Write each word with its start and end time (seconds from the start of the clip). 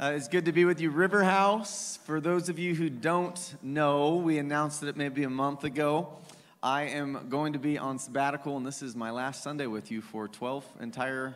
Uh, 0.00 0.12
it's 0.14 0.28
good 0.28 0.44
to 0.44 0.52
be 0.52 0.64
with 0.64 0.80
you, 0.80 0.90
River 0.90 1.24
House. 1.24 1.98
For 2.04 2.20
those 2.20 2.48
of 2.48 2.56
you 2.56 2.72
who 2.72 2.88
don't 2.88 3.56
know, 3.64 4.14
we 4.14 4.38
announced 4.38 4.84
it 4.84 4.96
maybe 4.96 5.24
a 5.24 5.28
month 5.28 5.64
ago. 5.64 6.18
I 6.62 6.82
am 6.82 7.26
going 7.28 7.54
to 7.54 7.58
be 7.58 7.78
on 7.78 7.98
sabbatical, 7.98 8.56
and 8.56 8.64
this 8.64 8.80
is 8.80 8.94
my 8.94 9.10
last 9.10 9.42
Sunday 9.42 9.66
with 9.66 9.90
you 9.90 10.00
for 10.00 10.28
12 10.28 10.64
entire 10.80 11.34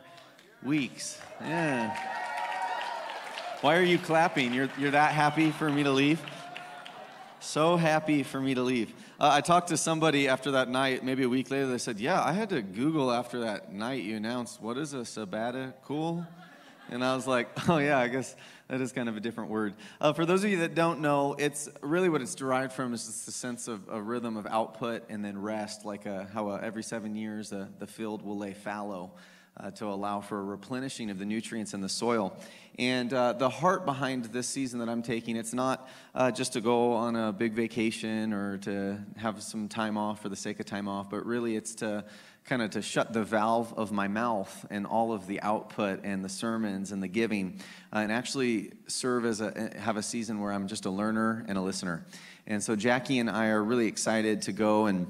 weeks. 0.63 1.19
Yeah. 1.41 1.93
Why 3.59 3.75
are 3.75 3.83
you 3.83 3.97
clapping? 3.97 4.53
You're, 4.53 4.69
you're 4.77 4.91
that 4.91 5.11
happy 5.11 5.51
for 5.51 5.69
me 5.69 5.83
to 5.83 5.91
leave? 5.91 6.21
So 7.41 7.75
happy 7.75 8.23
for 8.23 8.39
me 8.39 8.53
to 8.53 8.61
leave. 8.61 8.93
Uh, 9.19 9.29
I 9.33 9.41
talked 9.41 9.67
to 9.69 9.77
somebody 9.77 10.29
after 10.29 10.51
that 10.51 10.69
night, 10.69 11.03
maybe 11.03 11.23
a 11.23 11.29
week 11.29 11.51
later. 11.51 11.67
They 11.67 11.77
said, 11.79 11.99
Yeah, 11.99 12.23
I 12.23 12.31
had 12.31 12.47
to 12.51 12.61
Google 12.61 13.11
after 13.11 13.41
that 13.41 13.73
night 13.73 14.03
you 14.03 14.15
announced, 14.15 14.61
What 14.61 14.77
is 14.77 14.93
a 14.93 15.03
sabbatical? 15.03 16.25
And 16.89 17.03
I 17.03 17.15
was 17.15 17.27
like, 17.27 17.49
Oh, 17.69 17.77
yeah, 17.77 17.97
I 17.97 18.07
guess 18.07 18.35
that 18.67 18.81
is 18.81 18.91
kind 18.91 19.09
of 19.09 19.17
a 19.17 19.19
different 19.19 19.49
word. 19.49 19.73
Uh, 19.99 20.13
for 20.13 20.25
those 20.25 20.43
of 20.43 20.49
you 20.49 20.59
that 20.59 20.75
don't 20.75 20.99
know, 20.99 21.35
it's 21.37 21.69
really 21.81 22.09
what 22.09 22.21
it's 22.21 22.35
derived 22.35 22.73
from 22.73 22.93
is 22.93 23.05
just 23.05 23.25
the 23.25 23.31
sense 23.31 23.67
of 23.67 23.87
a 23.89 24.01
rhythm 24.01 24.37
of 24.37 24.47
output 24.47 25.03
and 25.09 25.23
then 25.23 25.39
rest, 25.41 25.85
like 25.85 26.05
a, 26.05 26.27
how 26.33 26.49
a, 26.49 26.61
every 26.61 26.83
seven 26.83 27.15
years 27.15 27.51
uh, 27.53 27.67
the 27.79 27.87
field 27.87 28.23
will 28.23 28.37
lay 28.37 28.53
fallow 28.53 29.11
uh, 29.57 29.71
to 29.71 29.85
allow 29.85 30.19
for 30.19 30.39
a 30.39 30.43
replenishing 30.43 31.09
of 31.09 31.19
the 31.19 31.25
nutrients 31.25 31.73
in 31.73 31.81
the 31.81 31.89
soil. 31.89 32.35
And 32.79 33.13
uh, 33.13 33.33
the 33.33 33.49
heart 33.49 33.85
behind 33.85 34.25
this 34.25 34.47
season 34.47 34.79
that 34.79 34.89
I'm 34.89 35.03
taking, 35.03 35.35
it's 35.35 35.53
not 35.53 35.87
uh, 36.15 36.31
just 36.31 36.53
to 36.53 36.61
go 36.61 36.93
on 36.93 37.15
a 37.15 37.31
big 37.31 37.53
vacation 37.53 38.33
or 38.33 38.57
to 38.59 38.97
have 39.17 39.43
some 39.43 39.67
time 39.67 39.97
off 39.97 40.21
for 40.21 40.29
the 40.29 40.35
sake 40.35 40.59
of 40.59 40.65
time 40.65 40.87
off, 40.87 41.09
but 41.09 41.25
really 41.25 41.55
it's 41.55 41.75
to 41.75 42.03
kind 42.45 42.61
of 42.61 42.71
to 42.71 42.81
shut 42.81 43.13
the 43.13 43.23
valve 43.23 43.73
of 43.77 43.91
my 43.91 44.07
mouth 44.07 44.65
and 44.69 44.85
all 44.85 45.13
of 45.13 45.27
the 45.27 45.41
output 45.41 46.01
and 46.03 46.23
the 46.23 46.29
sermons 46.29 46.91
and 46.91 47.01
the 47.01 47.07
giving 47.07 47.59
uh, 47.93 47.99
and 47.99 48.11
actually 48.11 48.71
serve 48.87 49.25
as 49.25 49.39
a 49.41 49.71
have 49.77 49.97
a 49.97 50.03
season 50.03 50.39
where 50.39 50.51
i'm 50.51 50.67
just 50.67 50.85
a 50.85 50.89
learner 50.89 51.45
and 51.47 51.57
a 51.57 51.61
listener. 51.61 52.05
And 52.45 52.61
so 52.61 52.75
jackie 52.75 53.19
and 53.19 53.29
i 53.29 53.47
are 53.47 53.63
really 53.63 53.87
excited 53.87 54.43
to 54.43 54.51
go 54.51 54.87
and 54.87 55.07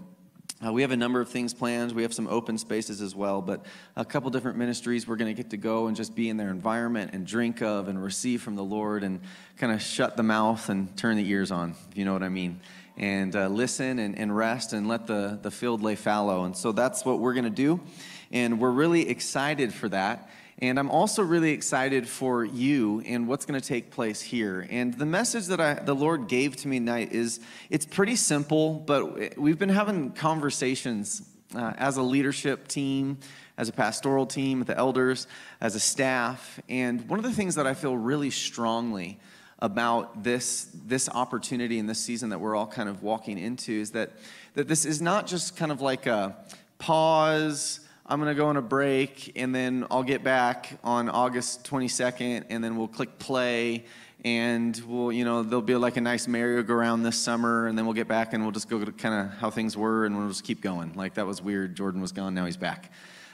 uh, 0.66 0.72
we 0.72 0.82
have 0.82 0.92
a 0.92 0.98
number 0.98 1.20
of 1.20 1.30
things 1.30 1.54
planned. 1.54 1.92
We 1.92 2.04
have 2.04 2.14
some 2.14 2.28
open 2.28 2.58
spaces 2.58 3.02
as 3.02 3.16
well, 3.16 3.42
but 3.42 3.66
a 3.96 4.06
couple 4.06 4.30
different 4.30 4.58
ministries 4.58 5.08
we're 5.08 5.16
going 5.16 5.34
to 5.34 5.42
get 5.42 5.52
to 5.52 5.58
go 5.58 5.88
and 5.88 5.96
just 5.96 6.16
be 6.16 6.30
in 6.30 6.38
their 6.38 6.50
environment 6.50 7.12
and 7.14 7.26
drink 7.26 7.62
of 7.62 7.88
and 7.88 8.02
receive 8.02 8.42
from 8.42 8.56
the 8.56 8.64
Lord 8.64 9.04
and 9.04 9.20
kind 9.58 9.74
of 9.74 9.82
shut 9.82 10.16
the 10.18 10.24
mouth 10.24 10.70
and 10.70 10.96
turn 10.96 11.18
the 11.18 11.28
ears 11.30 11.52
on, 11.52 11.76
if 11.90 11.98
you 11.98 12.06
know 12.06 12.14
what 12.14 12.24
I 12.24 12.30
mean 12.30 12.60
and 12.98 13.36
uh, 13.36 13.48
listen 13.48 14.00
and, 14.00 14.18
and 14.18 14.36
rest 14.36 14.74
and 14.74 14.88
let 14.88 15.08
the, 15.08 15.40
the 15.42 15.52
field 15.52 15.82
lay 15.82 15.96
fallow. 15.96 16.44
And 16.44 16.56
so 16.56 16.72
that's 16.72 17.04
what 17.04 17.20
we're 17.20 17.34
going 17.34 17.46
to 17.46 17.50
do. 17.50 17.80
And 18.32 18.60
we're 18.60 18.72
really 18.72 19.10
excited 19.10 19.74
for 19.74 19.90
that. 19.90 20.30
And 20.60 20.78
I'm 20.78 20.92
also 20.92 21.24
really 21.24 21.52
excited 21.52 22.08
for 22.08 22.46
you 22.46 23.02
and 23.06 23.28
what's 23.28 23.46
going 23.46 23.60
to 23.60 23.68
take 23.68 23.92
place 23.92 24.22
here. 24.22 24.68
And 24.70 24.94
the 24.94 25.06
message 25.06 25.48
that 25.48 25.60
I, 25.60 25.74
the 25.74 25.96
Lord 25.96 26.28
gave 26.28 26.56
to 26.58 26.68
me 26.68 26.80
tonight 26.80 27.12
is 27.12 27.40
it's 27.70 27.86
pretty 27.86 28.16
simple, 28.16 28.76
but 28.76 29.38
we've 29.38 29.58
been 29.58 29.70
having 29.70 30.12
conversations 30.12 31.28
uh, 31.56 31.74
as 31.78 31.98
a 31.98 32.04
leadership 32.04 32.68
team, 32.68 33.18
as 33.58 33.70
a 33.70 33.72
pastoral 33.72 34.26
team, 34.26 34.60
with 34.60 34.68
the 34.68 34.78
elders, 34.78 35.28
as 35.60 35.76
a 35.76 35.80
staff. 35.80 36.60
And 36.70 37.08
one 37.10 37.20
of 37.20 37.26
the 37.26 37.34
things 37.34 37.56
that 37.56 37.68
I 37.68 37.74
feel 37.74 37.98
really 37.98 38.30
strongly 38.30 39.20
about 39.60 40.24
this, 40.24 40.68
this 40.86 41.08
opportunity 41.10 41.80
and 41.80 41.90
this 41.90 42.00
season 42.00 42.30
that 42.30 42.40
we're 42.40 42.56
all 42.56 42.68
kind 42.68 42.90
of 42.90 43.02
walking 43.02 43.38
into 43.38 43.72
is 43.72 43.92
that, 43.92 44.12
that 44.56 44.68
this 44.68 44.86
is 44.86 45.02
not 45.02 45.26
just 45.26 45.56
kind 45.56 45.72
of 45.72 45.82
like 45.82 46.06
a 46.06 46.36
pause, 46.80 47.80
I'm 48.06 48.20
going 48.20 48.36
to 48.36 48.38
go 48.38 48.48
on 48.48 48.58
a 48.58 48.62
break, 48.62 49.32
and 49.38 49.56
then 49.56 49.88
I'll 49.90 50.04
get 50.04 50.26
back 50.26 50.78
on 50.84 51.08
August 51.08 51.64
22nd, 51.64 52.44
and 52.50 52.62
then 52.62 52.76
we'll 52.76 52.90
click 52.90 53.18
play, 53.18 53.86
and 54.26 54.76
we'll, 54.86 55.14
you 55.14 55.24
know, 55.24 55.42
there'll 55.42 55.62
be 55.62 55.76
like 55.76 55.96
a 55.96 56.02
nice 56.02 56.28
merry-go-round 56.28 57.06
this 57.06 57.18
summer, 57.18 57.68
and 57.68 57.78
then 57.78 57.86
we'll 57.86 57.94
get 57.94 58.10
back 58.10 58.34
and 58.34 58.44
we'll 58.44 58.52
just 58.52 58.68
go 58.68 58.84
to 58.84 58.92
kind 58.92 59.26
of 59.26 59.38
how 59.38 59.50
things 59.50 59.78
were, 59.78 60.06
and 60.06 60.18
we'll 60.18 60.28
just 60.28 60.44
keep 60.44 60.60
going. 60.60 60.92
Like 60.96 61.14
that 61.14 61.26
was 61.26 61.42
weird. 61.42 61.78
Jordan 61.78 62.02
was 62.02 62.12
gone, 62.12 62.34
now 62.34 62.46
he's 62.46 62.58
back. 62.58 62.92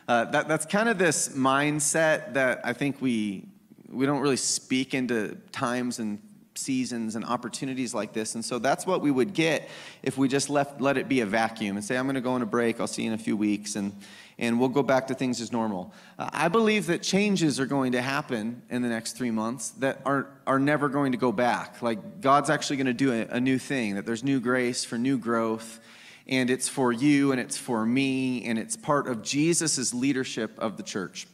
Uh, 0.07 0.25
that, 0.25 0.47
that's 0.47 0.67
kind 0.67 0.87
of 0.87 0.99
this 0.99 1.29
mindset 1.29 2.33
that 2.35 2.61
I 2.63 2.73
think 2.73 3.01
we 3.01 3.45
we 3.91 4.05
don't 4.05 4.21
really 4.21 4.37
speak 4.37 4.93
into 4.93 5.35
times 5.51 5.97
and 5.97 6.21
seasons 6.53 7.15
and 7.15 7.25
opportunities 7.25 7.91
like 7.91 8.13
this. 8.13 8.35
And 8.35 8.45
so 8.45 8.59
that's 8.59 8.85
what 8.85 9.01
we 9.01 9.09
would 9.09 9.33
get 9.33 9.67
if 10.03 10.15
we 10.15 10.27
just 10.27 10.47
left 10.47 10.79
let 10.79 10.95
it 10.97 11.07
be 11.07 11.21
a 11.21 11.25
vacuum 11.25 11.75
and 11.75 11.83
say, 11.83 11.97
I'm 11.97 12.05
going 12.05 12.13
to 12.13 12.21
go 12.21 12.33
on 12.33 12.43
a 12.43 12.45
break, 12.45 12.79
I'll 12.79 12.85
see 12.85 13.03
you 13.03 13.07
in 13.07 13.15
a 13.15 13.17
few 13.17 13.35
weeks, 13.35 13.75
and, 13.75 13.93
and 14.39 14.57
we'll 14.57 14.69
go 14.69 14.81
back 14.81 15.07
to 15.07 15.13
things 15.13 15.41
as 15.41 15.51
normal. 15.51 15.93
Uh, 16.17 16.29
I 16.31 16.47
believe 16.47 16.87
that 16.87 17.03
changes 17.03 17.59
are 17.59 17.65
going 17.65 17.91
to 17.91 18.01
happen 18.01 18.61
in 18.69 18.81
the 18.81 18.87
next 18.87 19.17
three 19.17 19.31
months 19.31 19.71
that 19.71 19.99
are, 20.05 20.27
are 20.47 20.59
never 20.59 20.87
going 20.87 21.11
to 21.11 21.17
go 21.17 21.33
back. 21.33 21.81
Like 21.81 22.21
God's 22.21 22.49
actually 22.49 22.77
going 22.77 22.87
to 22.87 22.93
do 22.93 23.11
a, 23.11 23.25
a 23.35 23.39
new 23.39 23.59
thing, 23.59 23.95
that 23.95 24.05
there's 24.05 24.23
new 24.23 24.39
grace 24.39 24.85
for 24.85 24.97
new 24.97 25.17
growth. 25.17 25.79
And 26.25 26.49
it's 26.49 26.69
for 26.69 26.91
you 26.91 27.31
and 27.31 27.41
it's 27.41 27.57
for 27.57 27.83
me, 27.85 28.45
and 28.45 28.59
it's 28.59 28.77
part 28.77 29.07
of 29.07 29.23
Jesus' 29.23 29.95
leadership 29.95 30.51
of 30.59 30.77
the 30.77 30.83
church. 30.83 31.27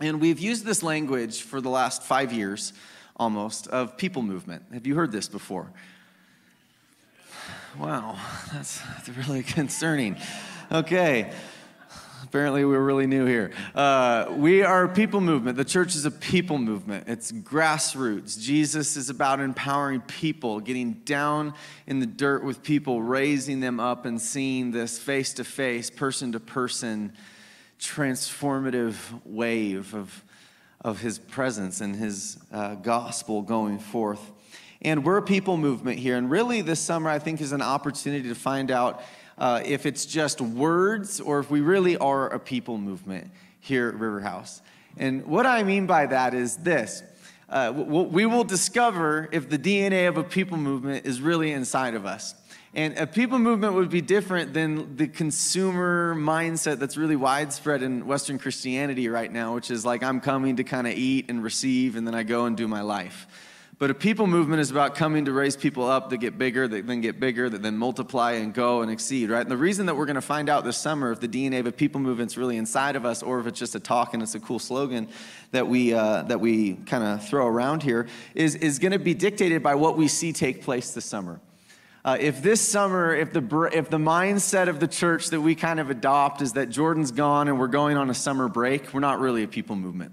And 0.00 0.20
we've 0.20 0.38
used 0.38 0.64
this 0.64 0.82
language 0.82 1.42
for 1.42 1.60
the 1.60 1.68
last 1.68 2.04
five 2.04 2.32
years 2.32 2.72
almost 3.16 3.66
of 3.66 3.96
people 3.96 4.22
movement. 4.22 4.62
Have 4.72 4.86
you 4.86 4.94
heard 4.94 5.10
this 5.10 5.28
before? 5.28 5.72
Wow, 7.76 8.16
that's, 8.52 8.80
that's 8.80 9.08
really 9.08 9.42
concerning. 9.58 10.16
Okay. 10.70 11.32
Apparently, 12.24 12.64
we're 12.64 12.80
really 12.80 13.06
new 13.06 13.26
here. 13.26 13.52
Uh, 13.74 14.26
we 14.30 14.62
are 14.62 14.84
a 14.84 14.88
people 14.88 15.20
movement. 15.20 15.56
The 15.56 15.64
church 15.64 15.94
is 15.94 16.04
a 16.04 16.10
people 16.10 16.58
movement. 16.58 17.04
It's 17.06 17.30
grassroots. 17.30 18.40
Jesus 18.40 18.96
is 18.96 19.08
about 19.08 19.40
empowering 19.40 20.00
people, 20.00 20.58
getting 20.60 20.94
down 21.04 21.54
in 21.86 22.00
the 22.00 22.06
dirt 22.06 22.42
with 22.42 22.62
people, 22.62 23.02
raising 23.02 23.60
them 23.60 23.78
up, 23.78 24.04
and 24.04 24.20
seeing 24.20 24.72
this 24.72 24.98
face 24.98 25.32
to 25.34 25.44
face, 25.44 25.90
person 25.90 26.32
to 26.32 26.40
person 26.40 27.12
transformative 27.78 28.96
wave 29.24 29.94
of, 29.94 30.24
of 30.80 31.00
his 31.00 31.18
presence 31.18 31.80
and 31.80 31.94
his 31.94 32.38
uh, 32.52 32.74
gospel 32.74 33.42
going 33.42 33.78
forth. 33.78 34.32
And 34.82 35.04
we're 35.04 35.18
a 35.18 35.22
people 35.22 35.56
movement 35.56 35.98
here. 35.98 36.16
And 36.16 36.30
really, 36.30 36.62
this 36.62 36.80
summer, 36.80 37.10
I 37.10 37.18
think, 37.20 37.40
is 37.40 37.52
an 37.52 37.62
opportunity 37.62 38.28
to 38.28 38.34
find 38.34 38.70
out 38.70 39.02
uh, 39.38 39.62
if 39.64 39.86
it's 39.86 40.04
just 40.04 40.40
words 40.40 41.20
or 41.20 41.38
if 41.38 41.50
we 41.50 41.60
really 41.60 41.96
are 41.96 42.28
a 42.28 42.38
people 42.38 42.78
movement 42.78 43.30
here 43.60 43.88
at 43.88 43.94
River 43.94 44.20
House. 44.20 44.60
And 44.96 45.26
what 45.26 45.46
I 45.46 45.62
mean 45.62 45.86
by 45.86 46.06
that 46.06 46.34
is 46.34 46.56
this. 46.56 47.02
Uh, 47.48 47.72
we 47.74 48.26
will 48.26 48.44
discover 48.44 49.28
if 49.32 49.48
the 49.48 49.58
DNA 49.58 50.06
of 50.06 50.18
a 50.18 50.24
people 50.24 50.58
movement 50.58 51.06
is 51.06 51.20
really 51.20 51.52
inside 51.52 51.94
of 51.94 52.04
us. 52.04 52.34
And 52.74 52.98
a 52.98 53.06
people 53.06 53.38
movement 53.38 53.72
would 53.74 53.88
be 53.88 54.02
different 54.02 54.52
than 54.52 54.96
the 54.96 55.08
consumer 55.08 56.14
mindset 56.14 56.78
that's 56.78 56.98
really 56.98 57.16
widespread 57.16 57.82
in 57.82 58.06
Western 58.06 58.38
Christianity 58.38 59.08
right 59.08 59.32
now, 59.32 59.54
which 59.54 59.70
is 59.70 59.86
like 59.86 60.02
I'm 60.02 60.20
coming 60.20 60.56
to 60.56 60.64
kind 60.64 60.86
of 60.86 60.92
eat 60.92 61.30
and 61.30 61.42
receive, 61.42 61.96
and 61.96 62.06
then 62.06 62.14
I 62.14 62.24
go 62.24 62.44
and 62.44 62.56
do 62.56 62.68
my 62.68 62.82
life. 62.82 63.26
But 63.78 63.90
a 63.90 63.94
people 63.94 64.26
movement 64.26 64.60
is 64.60 64.72
about 64.72 64.96
coming 64.96 65.26
to 65.26 65.32
raise 65.32 65.56
people 65.56 65.86
up 65.86 66.10
that 66.10 66.16
get 66.16 66.36
bigger, 66.36 66.66
that 66.66 66.88
then 66.88 67.00
get 67.00 67.20
bigger, 67.20 67.48
that 67.48 67.62
then 67.62 67.78
multiply 67.78 68.32
and 68.32 68.52
go 68.52 68.82
and 68.82 68.90
exceed, 68.90 69.30
right? 69.30 69.40
And 69.40 69.50
the 69.50 69.56
reason 69.56 69.86
that 69.86 69.94
we're 69.94 70.06
going 70.06 70.16
to 70.16 70.20
find 70.20 70.48
out 70.48 70.64
this 70.64 70.76
summer 70.76 71.12
if 71.12 71.20
the 71.20 71.28
DNA 71.28 71.60
of 71.60 71.66
a 71.66 71.72
people 71.72 72.00
movement's 72.00 72.36
really 72.36 72.56
inside 72.56 72.96
of 72.96 73.06
us 73.06 73.22
or 73.22 73.38
if 73.38 73.46
it's 73.46 73.58
just 73.58 73.76
a 73.76 73.80
talk 73.80 74.14
and 74.14 74.22
it's 74.22 74.34
a 74.34 74.40
cool 74.40 74.58
slogan 74.58 75.08
that 75.52 75.68
we, 75.68 75.94
uh, 75.94 76.22
that 76.24 76.40
we 76.40 76.74
kind 76.74 77.04
of 77.04 77.24
throw 77.28 77.46
around 77.46 77.84
here 77.84 78.08
is, 78.34 78.56
is 78.56 78.80
going 78.80 78.90
to 78.90 78.98
be 78.98 79.14
dictated 79.14 79.62
by 79.62 79.76
what 79.76 79.96
we 79.96 80.08
see 80.08 80.32
take 80.32 80.64
place 80.64 80.90
this 80.90 81.04
summer. 81.04 81.40
Uh, 82.04 82.16
if 82.18 82.42
this 82.42 82.60
summer, 82.60 83.14
if 83.14 83.32
the, 83.32 83.70
if 83.72 83.90
the 83.90 83.98
mindset 83.98 84.68
of 84.68 84.80
the 84.80 84.88
church 84.88 85.28
that 85.28 85.40
we 85.40 85.54
kind 85.54 85.78
of 85.78 85.88
adopt 85.88 86.42
is 86.42 86.54
that 86.54 86.68
Jordan's 86.68 87.12
gone 87.12 87.46
and 87.46 87.60
we're 87.60 87.68
going 87.68 87.96
on 87.96 88.10
a 88.10 88.14
summer 88.14 88.48
break, 88.48 88.92
we're 88.92 88.98
not 88.98 89.20
really 89.20 89.44
a 89.44 89.48
people 89.48 89.76
movement. 89.76 90.12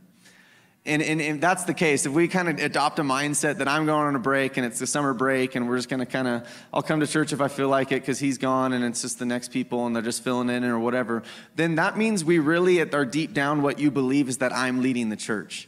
And, 0.87 1.01
and, 1.01 1.19
and 1.19 1.41
that's 1.41 1.63
the 1.63 1.73
case. 1.73 2.05
If 2.05 2.11
we 2.11 2.27
kind 2.27 2.47
of 2.47 2.59
adopt 2.59 2.99
a 2.99 3.01
mindset 3.01 3.57
that 3.57 3.67
I'm 3.67 3.87
going 3.87 4.05
on 4.05 4.15
a 4.15 4.19
break 4.19 4.57
and 4.57 4.65
it's 4.65 4.79
a 4.81 4.87
summer 4.87 5.15
break 5.15 5.55
and 5.55 5.67
we're 5.67 5.77
just 5.77 5.89
going 5.89 5.99
to 5.99 6.05
kind 6.05 6.27
of, 6.27 6.47
I'll 6.71 6.83
come 6.83 6.99
to 6.99 7.07
church 7.07 7.33
if 7.33 7.41
I 7.41 7.47
feel 7.47 7.69
like 7.69 7.91
it 7.91 8.01
because 8.01 8.19
he's 8.19 8.37
gone 8.37 8.71
and 8.71 8.85
it's 8.85 9.01
just 9.01 9.17
the 9.17 9.25
next 9.25 9.51
people 9.51 9.87
and 9.87 9.95
they're 9.95 10.03
just 10.03 10.23
filling 10.23 10.49
in 10.49 10.63
or 10.63 10.77
whatever, 10.77 11.23
then 11.55 11.75
that 11.75 11.97
means 11.97 12.23
we 12.23 12.37
really, 12.37 12.81
at 12.81 12.93
our 12.93 13.03
deep 13.03 13.33
down, 13.33 13.63
what 13.63 13.79
you 13.79 13.89
believe 13.89 14.29
is 14.29 14.37
that 14.37 14.53
I'm 14.53 14.83
leading 14.83 15.09
the 15.09 15.15
church. 15.15 15.67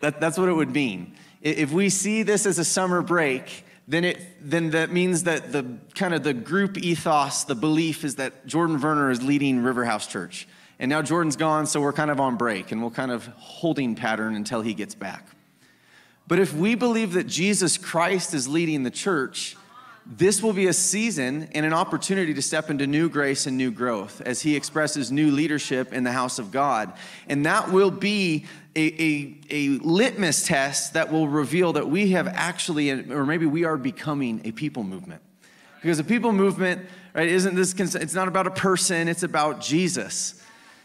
That, 0.00 0.20
that's 0.20 0.36
what 0.36 0.50
it 0.50 0.54
would 0.54 0.74
mean. 0.74 1.14
If 1.40 1.72
we 1.72 1.88
see 1.88 2.22
this 2.22 2.44
as 2.44 2.58
a 2.58 2.64
summer 2.64 3.00
break, 3.00 3.64
then, 3.88 4.04
it, 4.04 4.18
then 4.40 4.70
that 4.70 4.92
means 4.92 5.22
that 5.22 5.50
the 5.50 5.78
kind 5.94 6.12
of 6.12 6.22
the 6.22 6.34
group 6.34 6.76
ethos, 6.76 7.44
the 7.44 7.54
belief 7.54 8.04
is 8.04 8.16
that 8.16 8.46
Jordan 8.46 8.78
Werner 8.78 9.10
is 9.10 9.22
leading 9.22 9.60
Riverhouse 9.60 10.08
Church. 10.08 10.46
And 10.78 10.88
now 10.88 11.02
Jordan's 11.02 11.36
gone, 11.36 11.66
so 11.66 11.80
we're 11.80 11.92
kind 11.92 12.10
of 12.10 12.20
on 12.20 12.36
break 12.36 12.72
and 12.72 12.80
we'll 12.80 12.90
kind 12.90 13.10
of 13.10 13.26
holding 13.36 13.94
pattern 13.94 14.34
until 14.34 14.60
he 14.60 14.74
gets 14.74 14.94
back. 14.94 15.26
But 16.26 16.38
if 16.38 16.54
we 16.54 16.74
believe 16.74 17.12
that 17.12 17.26
Jesus 17.26 17.76
Christ 17.76 18.34
is 18.34 18.48
leading 18.48 18.82
the 18.82 18.90
church, 18.90 19.56
this 20.06 20.42
will 20.42 20.52
be 20.52 20.66
a 20.66 20.72
season 20.72 21.48
and 21.52 21.64
an 21.64 21.72
opportunity 21.72 22.34
to 22.34 22.42
step 22.42 22.70
into 22.70 22.86
new 22.86 23.08
grace 23.08 23.46
and 23.46 23.56
new 23.56 23.70
growth 23.70 24.20
as 24.22 24.42
he 24.42 24.54
expresses 24.54 25.10
new 25.10 25.30
leadership 25.30 25.92
in 25.92 26.04
the 26.04 26.12
house 26.12 26.38
of 26.38 26.50
God. 26.50 26.92
And 27.28 27.46
that 27.46 27.70
will 27.70 27.90
be 27.90 28.44
a, 28.76 29.02
a, 29.02 29.40
a 29.50 29.68
litmus 29.78 30.46
test 30.46 30.94
that 30.94 31.10
will 31.10 31.28
reveal 31.28 31.72
that 31.74 31.88
we 31.88 32.10
have 32.10 32.26
actually, 32.28 32.90
or 32.90 33.24
maybe 33.24 33.46
we 33.46 33.64
are 33.64 33.78
becoming 33.78 34.42
a 34.44 34.52
people 34.52 34.82
movement. 34.82 35.22
Because 35.80 35.98
a 35.98 36.04
people 36.04 36.32
movement, 36.32 36.86
right, 37.14 37.28
isn't 37.28 37.54
this, 37.54 37.74
it's 37.94 38.14
not 38.14 38.28
about 38.28 38.46
a 38.46 38.50
person, 38.50 39.08
it's 39.08 39.22
about 39.22 39.60
Jesus. 39.60 40.42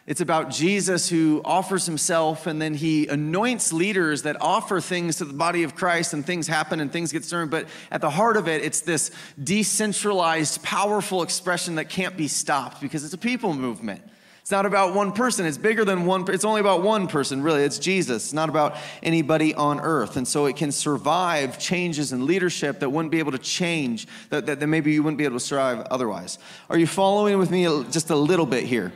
It's 0.09 0.21
about 0.21 0.49
Jesus 0.49 1.07
who 1.07 1.39
offers 1.45 1.85
himself 1.85 2.47
and 2.47 2.59
then 2.59 2.73
he 2.73 3.05
anoints 3.05 3.71
leaders 3.71 4.23
that 4.23 4.41
offer 4.41 4.81
things 4.81 5.17
to 5.17 5.25
the 5.25 5.35
body 5.35 5.61
of 5.61 5.75
Christ 5.75 6.15
and 6.15 6.25
things 6.25 6.47
happen 6.47 6.79
and 6.79 6.91
things 6.91 7.11
get 7.11 7.23
stirred. 7.23 7.51
But 7.51 7.67
at 7.91 8.01
the 8.01 8.09
heart 8.09 8.35
of 8.35 8.47
it, 8.47 8.63
it's 8.63 8.81
this 8.81 9.11
decentralized, 9.43 10.63
powerful 10.63 11.21
expression 11.21 11.75
that 11.75 11.89
can't 11.89 12.17
be 12.17 12.27
stopped 12.27 12.81
because 12.81 13.05
it's 13.05 13.13
a 13.13 13.19
people 13.19 13.53
movement. 13.53 14.01
It's 14.41 14.49
not 14.49 14.65
about 14.65 14.95
one 14.95 15.11
person. 15.11 15.45
It's 15.45 15.59
bigger 15.59 15.85
than 15.85 16.07
one. 16.07 16.25
It's 16.33 16.43
only 16.43 16.61
about 16.61 16.81
one 16.81 17.05
person, 17.05 17.43
really. 17.43 17.61
It's 17.61 17.77
Jesus. 17.77 18.23
It's 18.23 18.33
not 18.33 18.49
about 18.49 18.77
anybody 19.03 19.53
on 19.53 19.79
earth. 19.79 20.17
And 20.17 20.27
so 20.27 20.47
it 20.47 20.55
can 20.55 20.71
survive 20.71 21.59
changes 21.59 22.13
in 22.13 22.25
leadership 22.25 22.79
that 22.79 22.89
wouldn't 22.89 23.11
be 23.11 23.19
able 23.19 23.33
to 23.33 23.37
change, 23.37 24.07
that, 24.31 24.47
that, 24.47 24.59
that 24.59 24.65
maybe 24.65 24.91
you 24.91 25.03
wouldn't 25.03 25.19
be 25.19 25.25
able 25.25 25.37
to 25.37 25.45
survive 25.45 25.85
otherwise. 25.91 26.39
Are 26.67 26.79
you 26.79 26.87
following 26.87 27.37
with 27.37 27.51
me 27.51 27.65
just 27.91 28.09
a 28.09 28.15
little 28.15 28.47
bit 28.47 28.63
here? 28.63 28.91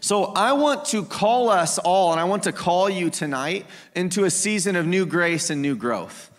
So 0.00 0.24
I 0.24 0.52
want 0.52 0.86
to 0.86 1.04
call 1.04 1.50
us 1.50 1.78
all, 1.78 2.12
and 2.12 2.20
I 2.20 2.24
want 2.24 2.44
to 2.44 2.52
call 2.52 2.88
you 2.88 3.10
tonight 3.10 3.66
into 3.94 4.24
a 4.24 4.30
season 4.30 4.74
of 4.74 4.86
new 4.86 5.04
grace 5.04 5.50
and 5.50 5.60
new 5.60 5.76
growth. 5.76 6.30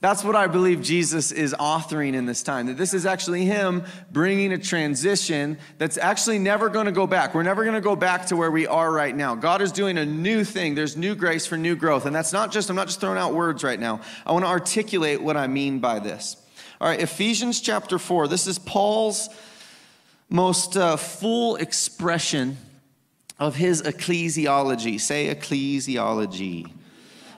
That's 0.00 0.22
what 0.22 0.36
I 0.36 0.46
believe 0.46 0.80
Jesus 0.80 1.32
is 1.32 1.54
authoring 1.58 2.14
in 2.14 2.24
this 2.24 2.44
time. 2.44 2.66
That 2.66 2.76
this 2.76 2.94
is 2.94 3.04
actually 3.04 3.44
Him 3.44 3.84
bringing 4.12 4.52
a 4.52 4.58
transition 4.58 5.58
that's 5.78 5.98
actually 5.98 6.38
never 6.38 6.68
going 6.68 6.86
to 6.86 6.92
go 6.92 7.06
back. 7.06 7.34
We're 7.34 7.42
never 7.42 7.64
going 7.64 7.74
to 7.74 7.80
go 7.80 7.96
back 7.96 8.26
to 8.26 8.36
where 8.36 8.50
we 8.50 8.66
are 8.66 8.92
right 8.92 9.14
now. 9.14 9.34
God 9.34 9.60
is 9.60 9.72
doing 9.72 9.98
a 9.98 10.06
new 10.06 10.44
thing. 10.44 10.76
There's 10.76 10.96
new 10.96 11.16
grace 11.16 11.46
for 11.46 11.56
new 11.56 11.74
growth. 11.74 12.06
And 12.06 12.14
that's 12.14 12.32
not 12.32 12.52
just, 12.52 12.70
I'm 12.70 12.76
not 12.76 12.86
just 12.86 13.00
throwing 13.00 13.18
out 13.18 13.34
words 13.34 13.64
right 13.64 13.78
now. 13.78 14.00
I 14.24 14.30
want 14.30 14.44
to 14.44 14.48
articulate 14.48 15.20
what 15.20 15.36
I 15.36 15.48
mean 15.48 15.80
by 15.80 15.98
this. 15.98 16.36
All 16.80 16.88
right, 16.88 17.00
Ephesians 17.00 17.60
chapter 17.60 17.98
4. 17.98 18.28
This 18.28 18.46
is 18.46 18.56
Paul's 18.56 19.28
most 20.28 20.76
uh, 20.76 20.96
full 20.96 21.56
expression 21.56 22.56
of 23.38 23.56
his 23.56 23.82
ecclesiology. 23.82 25.00
Say 25.00 25.34
ecclesiology. 25.34 26.70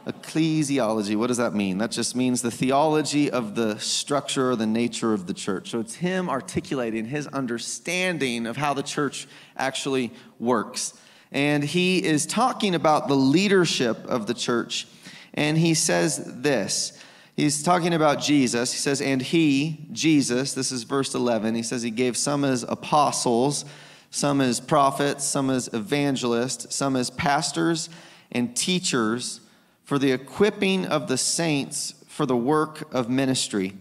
Ecclesiology, 0.06 1.14
what 1.14 1.26
does 1.26 1.36
that 1.36 1.54
mean? 1.54 1.78
That 1.78 1.90
just 1.90 2.16
means 2.16 2.40
the 2.40 2.50
theology 2.50 3.30
of 3.30 3.54
the 3.54 3.78
structure 3.78 4.50
or 4.50 4.56
the 4.56 4.66
nature 4.66 5.12
of 5.12 5.26
the 5.26 5.34
church. 5.34 5.70
So 5.70 5.78
it's 5.78 5.94
him 5.94 6.30
articulating 6.30 7.04
his 7.04 7.26
understanding 7.28 8.46
of 8.46 8.56
how 8.56 8.72
the 8.72 8.82
church 8.82 9.28
actually 9.56 10.10
works. 10.38 10.94
And 11.32 11.62
he 11.62 12.02
is 12.02 12.26
talking 12.26 12.74
about 12.74 13.08
the 13.08 13.14
leadership 13.14 13.98
of 14.06 14.26
the 14.26 14.34
church. 14.34 14.88
And 15.34 15.56
he 15.58 15.74
says 15.74 16.22
this 16.42 16.98
He's 17.40 17.62
talking 17.62 17.94
about 17.94 18.20
Jesus. 18.20 18.70
He 18.70 18.78
says, 18.78 19.00
And 19.00 19.22
he, 19.22 19.86
Jesus, 19.92 20.52
this 20.52 20.70
is 20.70 20.82
verse 20.82 21.14
11, 21.14 21.54
he 21.54 21.62
says 21.62 21.82
he 21.82 21.90
gave 21.90 22.18
some 22.18 22.44
as 22.44 22.64
apostles, 22.64 23.64
some 24.10 24.42
as 24.42 24.60
prophets, 24.60 25.24
some 25.24 25.48
as 25.48 25.70
evangelists, 25.72 26.74
some 26.74 26.96
as 26.96 27.08
pastors 27.08 27.88
and 28.30 28.54
teachers 28.54 29.40
for 29.84 29.98
the 29.98 30.12
equipping 30.12 30.84
of 30.84 31.08
the 31.08 31.16
saints 31.16 31.94
for 32.08 32.26
the 32.26 32.36
work 32.36 32.92
of 32.92 33.08
ministry, 33.08 33.72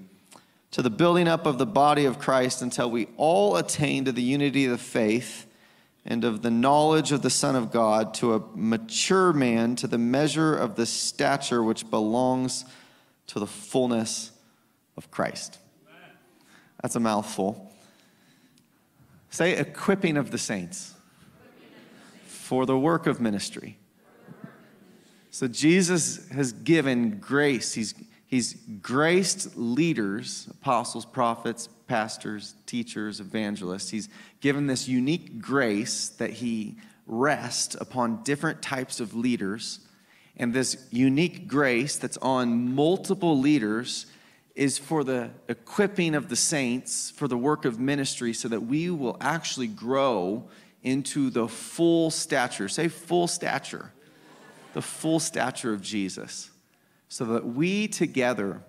to 0.72 0.82
the 0.82 0.90
building 0.90 1.28
up 1.28 1.46
of 1.46 1.58
the 1.58 1.66
body 1.66 2.06
of 2.06 2.18
Christ 2.18 2.62
until 2.62 2.90
we 2.90 3.10
all 3.18 3.58
attain 3.58 4.06
to 4.06 4.14
the 4.14 4.24
unity 4.24 4.64
of 4.68 4.72
the 4.72 4.78
faith 4.78 5.48
and 6.06 6.24
of 6.24 6.44
the 6.44 6.52
knowledge 6.52 7.12
of 7.12 7.24
the 7.24 7.30
Son 7.30 7.58
of 7.58 7.74
God, 7.74 8.14
to 8.16 8.36
a 8.36 8.42
mature 8.56 9.34
man, 9.34 9.76
to 9.76 9.88
the 9.88 9.98
measure 9.98 10.56
of 10.56 10.78
the 10.78 10.86
stature 10.86 11.62
which 11.62 11.90
belongs 11.90 12.64
to 13.30 13.40
the 13.40 13.48
fullness 13.48 14.32
of 14.98 15.10
Christ. 15.12 15.60
That's 16.82 16.96
a 16.96 17.00
mouthful. 17.00 17.72
Say 19.30 19.58
equipping 19.58 20.18
of 20.18 20.32
the 20.32 20.38
saints 20.38 20.96
for 22.26 22.66
the 22.66 22.78
work 22.78 23.06
of 23.06 23.22
ministry. 23.22 23.78
So 25.30 25.48
Jesus 25.48 26.28
has 26.30 26.52
given 26.52 27.20
grace. 27.20 27.74
He's, 27.74 27.94
he's 28.26 28.54
graced 28.82 29.56
leaders, 29.56 30.48
apostles, 30.50 31.06
prophets, 31.06 31.70
pastors, 31.88 32.56
teachers, 32.66 33.20
evangelists. 33.20 33.92
He's 33.92 34.10
given 34.42 34.66
this 34.66 34.88
unique 34.88 35.40
grace 35.40 36.10
that 36.10 36.32
he 36.32 36.78
rests 37.06 37.76
upon 37.76 38.24
different 38.24 38.64
types 38.64 39.00
of 39.00 39.14
leaders. 39.14 39.82
And 40.40 40.54
this 40.54 40.88
unique 40.90 41.48
grace 41.48 41.98
that's 41.98 42.18
on 42.18 42.74
multiple 42.74 43.38
leaders 43.38 44.06
is 44.56 44.78
for 44.78 45.04
the 45.04 45.30
equipping 45.48 46.16
of 46.16 46.30
the 46.30 46.36
saints 46.36 47.12
for 47.12 47.28
the 47.28 47.38
work 47.38 47.66
of 47.66 47.80
ministry 47.80 48.34
so 48.34 48.48
that 48.48 48.62
we 48.62 48.90
will 48.90 49.18
actually 49.22 49.68
grow 49.68 50.50
into 50.82 51.30
the 51.30 51.48
full 51.48 52.10
stature. 52.10 52.68
Say 52.68 52.88
full 52.88 53.28
stature 53.28 53.92
the 54.74 54.82
full 54.82 55.20
stature 55.20 55.74
of 55.74 55.82
Jesus 55.82 56.50
so 57.08 57.26
that 57.26 57.46
we 57.46 57.88
together 57.88 58.62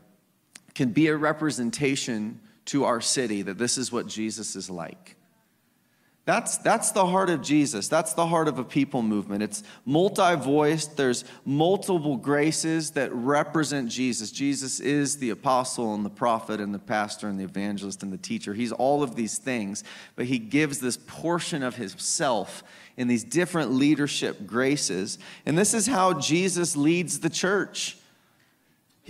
can 0.74 0.90
be 0.90 1.08
a 1.08 1.16
representation 1.16 2.40
to 2.66 2.84
our 2.84 3.00
city 3.00 3.42
that 3.42 3.58
this 3.58 3.76
is 3.76 3.92
what 3.92 4.06
Jesus 4.06 4.56
is 4.56 4.70
like. 4.70 5.16
That's, 6.26 6.58
that's 6.58 6.92
the 6.92 7.06
heart 7.06 7.30
of 7.30 7.40
Jesus. 7.40 7.88
That's 7.88 8.12
the 8.12 8.26
heart 8.26 8.46
of 8.46 8.58
a 8.58 8.64
people 8.64 9.02
movement. 9.02 9.42
It's 9.42 9.62
multi 9.86 10.36
voiced, 10.36 10.96
there's 10.96 11.24
multiple 11.44 12.16
graces 12.18 12.90
that 12.92 13.12
represent 13.12 13.88
Jesus. 13.88 14.30
Jesus 14.30 14.80
is 14.80 15.16
the 15.16 15.30
apostle 15.30 15.94
and 15.94 16.04
the 16.04 16.10
prophet 16.10 16.60
and 16.60 16.74
the 16.74 16.78
pastor 16.78 17.26
and 17.28 17.40
the 17.40 17.44
evangelist 17.44 18.02
and 18.02 18.12
the 18.12 18.18
teacher. 18.18 18.52
He's 18.52 18.70
all 18.70 19.02
of 19.02 19.16
these 19.16 19.38
things, 19.38 19.82
but 20.14 20.26
he 20.26 20.38
gives 20.38 20.78
this 20.78 20.98
portion 21.06 21.62
of 21.62 21.76
himself 21.76 22.62
in 22.96 23.08
these 23.08 23.24
different 23.24 23.72
leadership 23.72 24.46
graces. 24.46 25.18
And 25.46 25.56
this 25.56 25.72
is 25.72 25.86
how 25.86 26.20
Jesus 26.20 26.76
leads 26.76 27.20
the 27.20 27.30
church. 27.30 27.96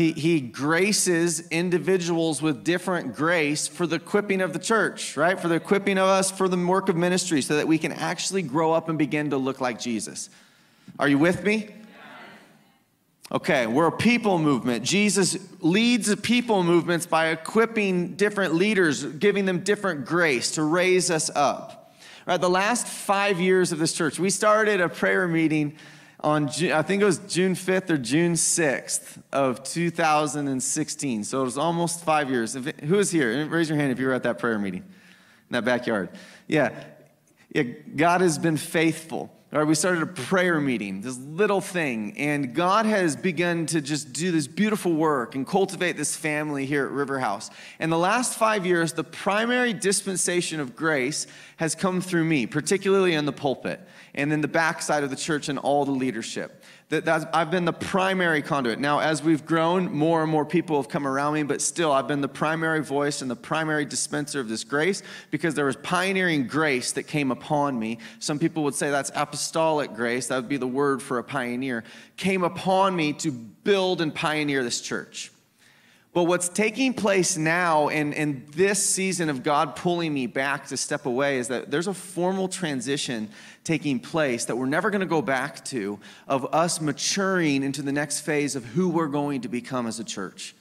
He, 0.01 0.13
he 0.13 0.41
graces 0.41 1.47
individuals 1.49 2.41
with 2.41 2.65
different 2.65 3.15
grace 3.15 3.69
for 3.69 3.87
the 3.87 3.97
equipping 3.97 4.41
of 4.41 4.55
the 4.55 4.59
church, 4.59 5.15
right? 5.15 5.39
For 5.39 5.47
the 5.47 5.57
equipping 5.57 5.99
of 5.99 6.09
us 6.09 6.31
for 6.31 6.49
the 6.49 6.57
work 6.57 6.89
of 6.89 6.97
ministry 6.97 7.43
so 7.43 7.57
that 7.57 7.69
we 7.69 7.77
can 7.77 7.93
actually 7.93 8.41
grow 8.41 8.73
up 8.73 8.89
and 8.89 8.97
begin 8.97 9.29
to 9.29 9.37
look 9.37 9.61
like 9.61 9.79
Jesus. 9.79 10.31
Are 10.99 11.07
you 11.07 11.19
with 11.19 11.45
me? 11.45 11.69
Okay, 13.31 13.67
we're 13.67 13.89
a 13.89 13.93
people 13.93 14.39
movement. 14.39 14.87
Jesus 14.87 15.37
leads 15.61 16.17
people 16.17 16.63
movements 16.63 17.05
by 17.05 17.27
equipping 17.27 18.15
different 18.15 18.55
leaders, 18.55 19.05
giving 19.05 19.45
them 19.45 19.61
different 19.61 20.07
grace 20.07 20.53
to 20.53 20.63
raise 20.63 21.11
us 21.11 21.29
up. 21.35 21.95
Right, 22.25 22.41
the 22.41 22.49
last 22.49 22.87
five 22.87 23.39
years 23.39 23.71
of 23.71 23.79
this 23.79 23.93
church, 23.93 24.19
we 24.19 24.31
started 24.31 24.81
a 24.81 24.89
prayer 24.89 25.29
meeting 25.29 25.77
on, 26.23 26.49
June, 26.49 26.73
I 26.73 26.83
think 26.83 27.03
it 27.03 27.05
was 27.05 27.19
June 27.19 27.55
5th 27.55 27.91
or 27.91 27.99
June 27.99 28.35
6th 28.35 29.23
of 29.33 29.63
2016. 29.63 31.25
So 31.25 31.41
it 31.41 31.45
was 31.45 31.59
almost 31.59 32.05
five 32.05 32.31
years. 32.31 32.55
Who 32.55 32.99
is 32.99 33.11
here? 33.11 33.47
Raise 33.47 33.69
your 33.69 33.79
hand 33.79 33.93
if 33.93 33.99
you 33.99 34.07
were 34.07 34.13
at 34.13 34.23
that 34.25 34.39
prayer 34.39 34.59
meeting 34.59 34.83
in 34.83 35.53
that 35.53 35.65
backyard. 35.65 36.11
Yeah, 36.47 36.71
yeah 37.55 37.63
God 37.63 38.21
has 38.21 38.39
been 38.39 38.57
faithful. 38.57 39.35
All 39.53 39.59
right, 39.59 39.67
we 39.67 39.75
started 39.75 40.05
a 40.05 40.07
prayer 40.07 40.61
meeting, 40.61 41.01
this 41.01 41.19
little 41.19 41.61
thing, 41.61 42.17
and 42.17 42.55
God 42.55 42.87
has 42.87 43.17
begun 43.17 43.67
to 43.67 43.81
just 43.81 44.13
do 44.13 44.31
this 44.31 44.47
beautiful 44.47 44.93
work 44.93 45.35
and 45.35 45.45
cultivate 45.45 45.97
this 45.97 46.15
family 46.15 46.67
here 46.67 46.87
at 46.87 46.93
River 46.93 47.19
House. 47.19 47.51
In 47.81 47.91
the 47.91 47.99
last 47.99 48.39
five 48.39 48.65
years, 48.65 48.93
the 48.93 49.03
primary 49.03 49.73
dispensation 49.73 50.61
of 50.61 50.77
grace 50.77 51.27
has 51.57 51.75
come 51.75 52.01
through 52.01 52.27
me, 52.27 52.47
particularly 52.47 53.15
in 53.15 53.25
the 53.27 53.33
pulpit 53.33 53.81
and 54.15 54.33
in 54.33 54.41
the 54.41 54.47
backside 54.47 55.03
of 55.03 55.11
the 55.11 55.17
church 55.17 55.49
and 55.49 55.59
all 55.59 55.85
the 55.85 55.91
leadership 55.91 56.63
that 56.91 57.31
I've 57.33 57.53
been 57.53 57.65
the 57.65 57.73
primary 57.73 58.43
conduit. 58.43 58.81
Now, 58.81 58.99
as 58.99 59.23
we've 59.23 59.47
grown, 59.47 59.93
more 59.93 60.23
and 60.23 60.31
more 60.31 60.45
people 60.45 60.77
have 60.77 60.89
come 60.89 61.07
around 61.07 61.35
me, 61.35 61.45
but 61.45 61.63
still, 61.63 61.93
I've 61.93 62.09
been 62.09 62.21
the 62.21 62.29
primary 62.29 62.83
voice 62.83 63.23
and 63.23 63.31
the 63.31 63.37
primary 63.37 63.85
dispenser 63.85 64.41
of 64.41 64.49
this 64.49 64.65
grace 64.65 65.01
because 65.31 65.55
there 65.55 65.67
was 65.67 65.77
pioneering 65.77 66.49
grace 66.49 66.91
that 66.93 67.05
came 67.05 67.31
upon 67.31 67.79
me. 67.79 67.99
Some 68.19 68.41
people 68.41 68.65
would 68.65 68.75
say 68.75 68.91
that's 68.91 69.13
apostolic 69.15 69.95
grace, 69.95 70.27
that 70.27 70.37
would 70.37 70.49
be 70.49 70.57
the 70.57 70.67
word 70.67 71.01
for 71.01 71.19
a 71.19 71.25
pioneer, 71.25 71.85
came 72.17 72.43
upon 72.43 72.97
me 72.97 73.13
to 73.15 73.31
build 73.31 74.01
and 74.01 74.13
pioneer 74.13 74.65
this 74.65 74.81
church. 74.81 75.31
But 76.13 76.25
what's 76.25 76.49
taking 76.49 76.93
place 76.93 77.37
now 77.37 77.87
in, 77.87 78.13
in 78.15 78.45
this 78.51 78.85
season 78.85 79.29
of 79.29 79.45
God 79.45 79.77
pulling 79.77 80.13
me 80.13 80.27
back 80.27 80.67
to 80.67 80.77
step 80.77 81.07
away 81.07 81.39
is 81.39 81.47
that 81.49 81.71
there's 81.71 81.87
a 81.87 81.95
formal 81.95 82.49
transition 82.49 83.31
taking 83.65 84.01
place 84.01 84.47
that 84.47 84.57
we're 84.57 84.67
never 84.67 84.91
going 84.91 85.01
to 85.01 85.07
go 85.07 85.23
back 85.23 85.65
to 85.67 85.99
of 86.27 86.47
us 86.55 86.81
maturing 86.81 87.63
into 87.63 87.83
the 87.83 87.93
next 87.93 88.21
phase 88.21 88.57
of 88.57 88.65
who 88.65 88.89
we're 88.89 89.07
going 89.07 89.43
to 89.43 89.49
become 89.49 89.87
as 89.87 90.01
a 90.01 90.05
church. 90.05 90.55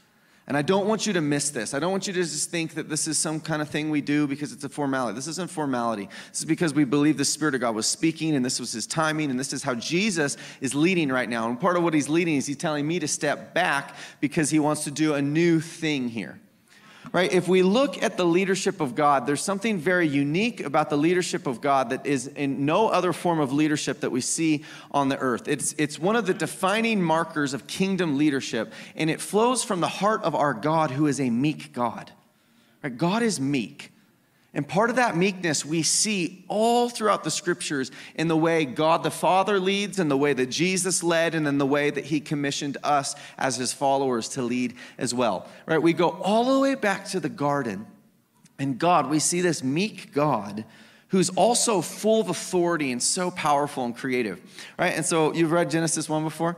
And 0.48 0.58
I 0.58 0.64
don't 0.64 0.88
want 0.88 1.06
you 1.06 1.14
to 1.14 1.22
miss 1.22 1.52
this. 1.52 1.76
I 1.76 1.80
don't 1.80 1.92
want 1.92 2.08
you 2.08 2.14
to 2.14 2.20
just 2.20 2.50
think 2.50 2.74
that 2.74 2.90
this 2.90 3.08
is 3.08 3.20
some 3.20 3.40
kind 3.40 3.62
of 3.62 3.70
thing 3.70 3.92
we 3.92 4.02
do 4.02 4.26
because 4.26 4.52
it's 4.52 4.64
a 4.64 4.70
formality. 4.70 5.16
This 5.16 5.28
isn't 5.28 5.52
formality. 5.52 6.10
This 6.32 6.40
is 6.40 6.46
because 6.46 6.74
we 6.74 6.86
believe 6.86 7.18
the 7.18 7.26
Spirit 7.26 7.54
of 7.54 7.62
God 7.62 7.76
was 7.76 7.86
speaking 7.86 8.36
and 8.36 8.44
this 8.44 8.60
was 8.60 8.72
his 8.72 8.88
timing 8.88 9.30
and 9.30 9.40
this 9.40 9.54
is 9.54 9.62
how 9.62 9.76
Jesus 9.76 10.38
is 10.60 10.74
leading 10.74 11.10
right 11.10 11.30
now. 11.30 11.48
And 11.48 11.62
part 11.62 11.78
of 11.78 11.84
what 11.84 11.94
he's 11.94 12.10
leading 12.10 12.36
is 12.36 12.48
he's 12.48 12.58
telling 12.58 12.88
me 12.88 12.98
to 12.98 13.08
step 13.08 13.54
back 13.54 13.96
because 14.22 14.50
he 14.50 14.58
wants 14.58 14.86
to 14.86 14.92
do 14.92 15.14
a 15.14 15.22
new 15.22 15.60
thing 15.60 16.10
here 16.10 16.40
right? 17.12 17.32
If 17.32 17.48
we 17.48 17.64
look 17.64 18.02
at 18.04 18.18
the 18.18 18.26
leadership 18.26 18.82
of 18.82 18.96
God, 18.96 19.26
there's 19.26 19.42
something 19.42 19.78
very 19.78 20.08
unique 20.08 20.62
about 20.62 20.90
the 20.90 20.98
leadership 20.98 21.48
of 21.48 21.62
God 21.62 21.90
that 21.90 22.06
is 22.06 22.28
in 22.28 22.66
no 22.66 22.90
other 22.90 23.14
form 23.14 23.40
of 23.40 23.52
leadership 23.52 24.02
that 24.02 24.12
we 24.12 24.22
see 24.22 24.64
on 24.92 25.10
the 25.10 25.18
earth. 25.18 25.48
It's, 25.48 25.74
it's 25.78 25.98
one 25.98 26.16
of 26.16 26.26
the 26.26 26.34
defining 26.34 27.02
markers 27.02 27.54
of 27.54 27.68
kingdom 27.68 28.18
leadership, 28.18 28.74
and 28.96 29.10
it 29.10 29.22
flows 29.22 29.64
from 29.64 29.80
the 29.80 29.88
heart 29.88 30.24
of 30.24 30.36
our 30.36 30.54
God, 30.54 30.92
who 30.92 31.08
is 31.08 31.20
a 31.20 31.30
meek 31.30 31.74
God. 31.74 32.12
Right? 32.84 32.96
God 32.96 33.24
is 33.24 33.40
meek. 33.40 33.92
And 34.54 34.68
part 34.68 34.90
of 34.90 34.96
that 34.96 35.16
meekness 35.16 35.64
we 35.64 35.84
see 35.84 36.44
all 36.48 36.90
throughout 36.90 37.24
the 37.24 37.30
scriptures 37.30 37.92
in 38.16 38.28
the 38.28 38.38
way 38.38 38.66
God 38.66 39.04
the 39.04 39.12
Father 39.12 39.60
leads, 39.60 40.00
and 40.00 40.10
the 40.10 40.18
way 40.18 40.34
that 40.34 40.48
Jesus 40.48 41.04
led, 41.04 41.36
and 41.36 41.48
in 41.48 41.60
the 41.60 41.66
way 41.66 41.92
that 41.92 42.06
He 42.06 42.20
commissioned 42.20 42.78
us 42.84 43.16
as 43.38 43.58
His 43.58 43.74
followers 43.74 44.30
to 44.30 44.42
lead 44.42 44.74
as 44.98 45.14
well. 45.14 45.48
Right? 45.68 45.82
We 45.82 45.94
go 45.94 46.10
all 46.10 46.56
the 46.56 46.60
way 46.60 46.76
back 46.76 47.06
to 47.10 47.20
the 47.20 47.30
garden, 47.30 47.86
and 48.58 48.80
God, 48.80 49.10
we 49.10 49.20
see 49.20 49.42
this 49.42 49.64
meek 49.64 50.14
God 50.14 50.66
who's 51.10 51.30
also 51.32 51.82
full 51.82 52.22
of 52.22 52.30
authority 52.30 52.92
and 52.92 53.02
so 53.02 53.32
powerful 53.32 53.84
and 53.86 53.96
creative. 53.96 54.42
Right? 54.78 54.94
And 54.96 55.06
so 55.06 55.34
you've 55.34 55.52
read 55.52 55.70
Genesis 55.70 56.08
1 56.08 56.24
before? 56.24 56.58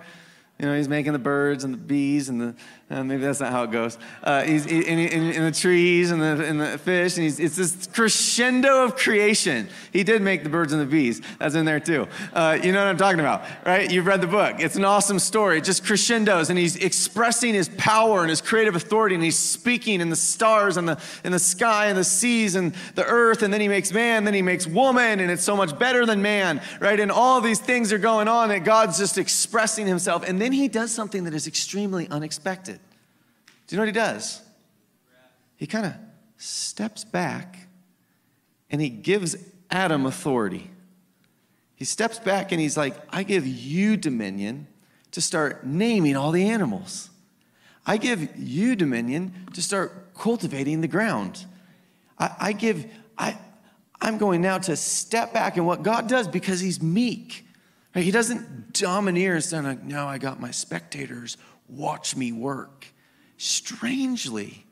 You 0.59 0.67
know, 0.67 0.77
he's 0.77 0.89
making 0.89 1.13
the 1.13 1.19
birds 1.19 1.63
and 1.63 1.73
the 1.73 1.77
bees 1.77 2.29
and 2.29 2.39
the, 2.39 2.55
uh, 2.91 3.03
maybe 3.03 3.21
that's 3.21 3.39
not 3.39 3.51
how 3.51 3.63
it 3.63 3.71
goes. 3.71 3.97
Uh, 4.21 4.43
he's 4.43 4.65
in, 4.65 4.83
in, 4.83 5.31
in, 5.31 5.43
the 5.43 5.51
trees 5.51 6.11
and 6.11 6.21
the, 6.21 6.45
and 6.45 6.59
the 6.59 6.77
fish, 6.77 7.17
and 7.17 7.25
it's 7.25 7.55
this 7.55 7.87
crescendo 7.87 8.83
of 8.83 8.97
creation. 8.97 9.69
He 9.93 10.03
did 10.03 10.21
make 10.21 10.43
the 10.43 10.49
birds 10.49 10.73
and 10.73 10.81
the 10.81 10.85
bees. 10.85 11.21
That's 11.39 11.55
in 11.55 11.63
there 11.63 11.79
too. 11.79 12.09
Uh, 12.33 12.59
you 12.61 12.73
know 12.73 12.79
what 12.79 12.89
I'm 12.89 12.97
talking 12.97 13.21
about, 13.21 13.43
right? 13.65 13.89
You've 13.89 14.05
read 14.05 14.19
the 14.19 14.27
book. 14.27 14.57
It's 14.59 14.75
an 14.75 14.83
awesome 14.83 15.19
story. 15.19 15.59
It 15.59 15.63
just 15.63 15.85
crescendos, 15.85 16.49
and 16.49 16.59
he's 16.59 16.75
expressing 16.75 17.53
his 17.53 17.69
power 17.69 18.21
and 18.21 18.29
his 18.29 18.41
creative 18.41 18.75
authority, 18.75 19.15
and 19.15 19.23
he's 19.23 19.39
speaking 19.39 20.01
in 20.01 20.09
the 20.09 20.15
stars 20.17 20.75
and 20.75 20.87
the, 20.89 21.01
the 21.23 21.39
sky 21.39 21.87
and 21.87 21.97
the 21.97 22.03
seas 22.03 22.55
and 22.55 22.73
the 22.95 23.05
earth, 23.05 23.41
and 23.41 23.53
then 23.53 23.61
he 23.61 23.69
makes 23.69 23.93
man, 23.93 24.25
then 24.25 24.33
he 24.33 24.41
makes 24.41 24.67
woman, 24.67 25.21
and 25.21 25.31
it's 25.31 25.43
so 25.43 25.55
much 25.55 25.79
better 25.79 26.05
than 26.05 26.21
man, 26.21 26.61
right? 26.81 26.99
And 26.99 27.09
all 27.09 27.39
these 27.39 27.59
things 27.59 27.93
are 27.93 27.97
going 27.97 28.27
on 28.27 28.49
that 28.49 28.65
God's 28.65 28.97
just 28.97 29.17
expressing 29.17 29.87
himself. 29.87 30.27
And 30.27 30.41
then 30.41 30.51
he 30.51 30.67
does 30.67 30.91
something 30.91 31.23
that 31.23 31.33
is 31.33 31.47
extremely 31.47 32.09
unexpected. 32.09 32.80
Do 33.71 33.75
you 33.75 33.77
know 33.77 33.83
what 33.83 33.95
he 33.95 34.01
does? 34.01 34.41
He 35.55 35.65
kind 35.65 35.85
of 35.85 35.93
steps 36.35 37.05
back 37.05 37.69
and 38.69 38.81
he 38.81 38.89
gives 38.89 39.37
Adam 39.69 40.05
authority. 40.05 40.69
He 41.75 41.85
steps 41.85 42.19
back 42.19 42.51
and 42.51 42.59
he's 42.59 42.75
like, 42.75 42.97
I 43.11 43.23
give 43.23 43.47
you 43.47 43.95
dominion 43.95 44.67
to 45.11 45.21
start 45.21 45.65
naming 45.65 46.17
all 46.17 46.31
the 46.31 46.49
animals. 46.49 47.11
I 47.85 47.95
give 47.95 48.35
you 48.35 48.75
dominion 48.75 49.47
to 49.53 49.61
start 49.61 50.15
cultivating 50.15 50.81
the 50.81 50.89
ground. 50.89 51.45
I, 52.19 52.35
I 52.41 52.51
give, 52.51 52.85
I, 53.17 53.37
I'm 54.01 54.17
going 54.17 54.41
now 54.41 54.57
to 54.57 54.75
step 54.75 55.33
back 55.33 55.55
and 55.55 55.65
what 55.65 55.81
God 55.81 56.09
does 56.09 56.27
because 56.27 56.59
he's 56.59 56.81
meek. 56.81 57.45
Right? 57.95 58.03
He 58.03 58.11
doesn't 58.11 58.73
domineer 58.73 59.35
and 59.35 59.41
say, 59.41 59.61
like, 59.61 59.81
no, 59.81 60.07
I 60.07 60.17
got 60.17 60.41
my 60.41 60.51
spectators, 60.51 61.37
watch 61.69 62.17
me 62.17 62.33
work 62.33 62.90
strangely, 63.41 64.63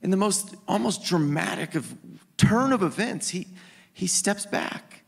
in 0.00 0.10
the 0.10 0.16
most 0.16 0.54
almost 0.68 1.04
dramatic 1.04 1.74
of 1.74 1.96
turn 2.36 2.72
of 2.72 2.82
events, 2.82 3.30
he, 3.30 3.48
he 3.92 4.06
steps 4.06 4.46
back 4.46 5.02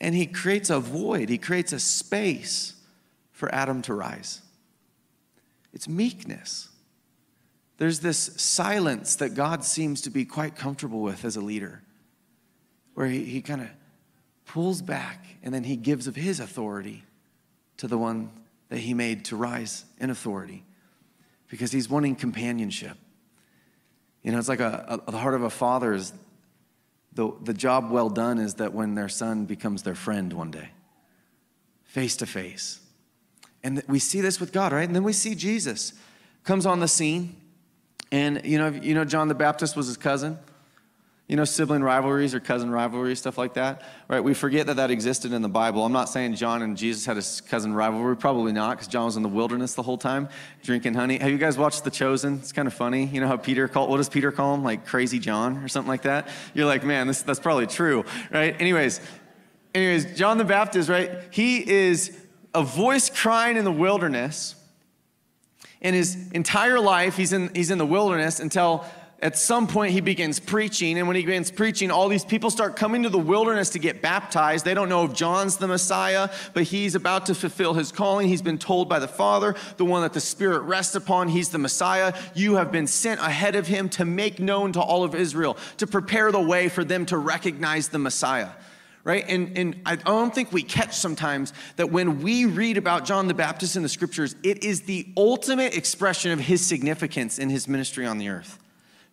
and 0.00 0.14
he 0.14 0.26
creates 0.26 0.70
a 0.70 0.80
void, 0.80 1.28
he 1.28 1.38
creates 1.38 1.72
a 1.72 1.78
space 1.78 2.74
for 3.30 3.54
Adam 3.54 3.80
to 3.82 3.94
rise. 3.94 4.42
It's 5.72 5.88
meekness. 5.88 6.68
There's 7.78 8.00
this 8.00 8.18
silence 8.36 9.14
that 9.16 9.34
God 9.34 9.62
seems 9.62 10.00
to 10.02 10.10
be 10.10 10.24
quite 10.24 10.56
comfortable 10.56 11.00
with 11.00 11.24
as 11.24 11.36
a 11.36 11.40
leader, 11.40 11.82
where 12.94 13.06
he, 13.06 13.24
he 13.24 13.40
kind 13.40 13.60
of 13.60 13.68
pulls 14.46 14.82
back 14.82 15.24
and 15.44 15.54
then 15.54 15.62
he 15.62 15.76
gives 15.76 16.08
of 16.08 16.16
his 16.16 16.40
authority 16.40 17.04
to 17.76 17.86
the 17.86 17.98
one 17.98 18.30
that 18.68 18.78
he 18.78 18.94
made 18.94 19.24
to 19.26 19.36
rise 19.36 19.84
in 20.00 20.10
authority 20.10 20.65
because 21.48 21.72
he's 21.72 21.88
wanting 21.88 22.16
companionship. 22.16 22.96
You 24.22 24.32
know, 24.32 24.38
it's 24.38 24.48
like 24.48 24.60
a, 24.60 25.00
a, 25.06 25.10
the 25.10 25.18
heart 25.18 25.34
of 25.34 25.42
a 25.42 25.50
father 25.50 25.94
is 25.94 26.12
the, 27.12 27.32
the 27.42 27.54
job 27.54 27.90
well 27.90 28.10
done 28.10 28.38
is 28.38 28.54
that 28.54 28.72
when 28.74 28.94
their 28.94 29.08
son 29.08 29.46
becomes 29.46 29.82
their 29.82 29.94
friend 29.94 30.32
one 30.32 30.50
day, 30.50 30.68
face 31.84 32.16
to 32.16 32.26
face. 32.26 32.80
And 33.62 33.82
we 33.88 33.98
see 33.98 34.20
this 34.20 34.38
with 34.38 34.52
God, 34.52 34.72
right? 34.72 34.86
And 34.86 34.94
then 34.94 35.02
we 35.02 35.12
see 35.12 35.34
Jesus 35.34 35.92
comes 36.44 36.66
on 36.66 36.80
the 36.80 36.88
scene. 36.88 37.36
And 38.12 38.42
you 38.44 38.58
know, 38.58 38.68
you 38.68 38.94
know, 38.94 39.04
John 39.04 39.28
the 39.28 39.34
Baptist 39.34 39.76
was 39.76 39.86
his 39.86 39.96
cousin. 39.96 40.38
You 41.28 41.34
know, 41.34 41.44
sibling 41.44 41.82
rivalries 41.82 42.34
or 42.36 42.40
cousin 42.40 42.70
rivalries, 42.70 43.18
stuff 43.18 43.36
like 43.36 43.54
that, 43.54 43.82
right? 44.06 44.20
We 44.20 44.32
forget 44.32 44.68
that 44.68 44.76
that 44.76 44.92
existed 44.92 45.32
in 45.32 45.42
the 45.42 45.48
Bible. 45.48 45.84
I'm 45.84 45.92
not 45.92 46.08
saying 46.08 46.36
John 46.36 46.62
and 46.62 46.76
Jesus 46.76 47.04
had 47.04 47.18
a 47.18 47.48
cousin 47.48 47.74
rivalry, 47.74 48.16
probably 48.16 48.52
not, 48.52 48.76
because 48.76 48.86
John 48.86 49.06
was 49.06 49.16
in 49.16 49.24
the 49.24 49.28
wilderness 49.28 49.74
the 49.74 49.82
whole 49.82 49.98
time 49.98 50.28
drinking 50.62 50.94
honey. 50.94 51.18
Have 51.18 51.32
you 51.32 51.38
guys 51.38 51.58
watched 51.58 51.82
The 51.82 51.90
Chosen? 51.90 52.34
It's 52.34 52.52
kind 52.52 52.68
of 52.68 52.74
funny. 52.74 53.06
You 53.06 53.20
know 53.20 53.26
how 53.26 53.36
Peter 53.36 53.66
called, 53.66 53.90
what 53.90 53.96
does 53.96 54.08
Peter 54.08 54.30
call 54.30 54.54
him? 54.54 54.62
Like 54.62 54.86
crazy 54.86 55.18
John 55.18 55.56
or 55.64 55.66
something 55.66 55.88
like 55.88 56.02
that? 56.02 56.28
You're 56.54 56.66
like, 56.66 56.84
man, 56.84 57.08
this, 57.08 57.22
that's 57.22 57.40
probably 57.40 57.66
true, 57.66 58.04
right? 58.30 58.54
Anyways, 58.60 59.00
anyways, 59.74 60.16
John 60.16 60.38
the 60.38 60.44
Baptist, 60.44 60.88
right? 60.88 61.10
He 61.30 61.68
is 61.68 62.16
a 62.54 62.62
voice 62.62 63.10
crying 63.10 63.56
in 63.56 63.64
the 63.64 63.72
wilderness. 63.72 64.54
In 65.80 65.92
his 65.92 66.30
entire 66.30 66.78
life, 66.78 67.16
he's 67.16 67.32
in, 67.32 67.52
he's 67.52 67.70
in 67.72 67.78
the 67.78 67.86
wilderness 67.86 68.38
until 68.38 68.86
at 69.20 69.38
some 69.38 69.66
point 69.66 69.92
he 69.92 70.00
begins 70.00 70.38
preaching 70.38 70.98
and 70.98 71.06
when 71.06 71.16
he 71.16 71.22
begins 71.24 71.50
preaching 71.50 71.90
all 71.90 72.08
these 72.08 72.24
people 72.24 72.50
start 72.50 72.76
coming 72.76 73.02
to 73.02 73.08
the 73.08 73.18
wilderness 73.18 73.70
to 73.70 73.78
get 73.78 74.02
baptized 74.02 74.64
they 74.64 74.74
don't 74.74 74.88
know 74.88 75.04
if 75.04 75.14
john's 75.14 75.56
the 75.56 75.66
messiah 75.66 76.28
but 76.52 76.64
he's 76.64 76.94
about 76.94 77.26
to 77.26 77.34
fulfill 77.34 77.74
his 77.74 77.90
calling 77.90 78.28
he's 78.28 78.42
been 78.42 78.58
told 78.58 78.88
by 78.88 78.98
the 78.98 79.08
father 79.08 79.54
the 79.78 79.84
one 79.84 80.02
that 80.02 80.12
the 80.12 80.20
spirit 80.20 80.60
rests 80.60 80.94
upon 80.94 81.28
he's 81.28 81.48
the 81.48 81.58
messiah 81.58 82.12
you 82.34 82.56
have 82.56 82.70
been 82.70 82.86
sent 82.86 83.20
ahead 83.20 83.56
of 83.56 83.66
him 83.66 83.88
to 83.88 84.04
make 84.04 84.38
known 84.38 84.72
to 84.72 84.80
all 84.80 85.02
of 85.02 85.14
israel 85.14 85.56
to 85.78 85.86
prepare 85.86 86.30
the 86.30 86.40
way 86.40 86.68
for 86.68 86.84
them 86.84 87.06
to 87.06 87.16
recognize 87.16 87.88
the 87.88 87.98
messiah 87.98 88.50
right? 89.04 89.24
And, 89.28 89.56
and 89.56 89.80
I 89.86 89.94
don't 89.94 90.34
think 90.34 90.52
we 90.52 90.64
catch 90.64 90.92
sometimes 90.96 91.52
that 91.76 91.92
when 91.92 92.22
we 92.22 92.44
read 92.44 92.76
about 92.76 93.04
John 93.04 93.28
the 93.28 93.34
Baptist 93.34 93.76
in 93.76 93.84
the 93.84 93.88
scriptures, 93.88 94.34
it 94.42 94.64
is 94.64 94.80
the 94.80 95.06
ultimate 95.16 95.76
expression 95.76 96.32
of 96.32 96.40
his 96.40 96.66
significance 96.66 97.38
in 97.38 97.48
his 97.48 97.68
ministry 97.68 98.04
on 98.04 98.18
the 98.18 98.28
earth. 98.28 98.58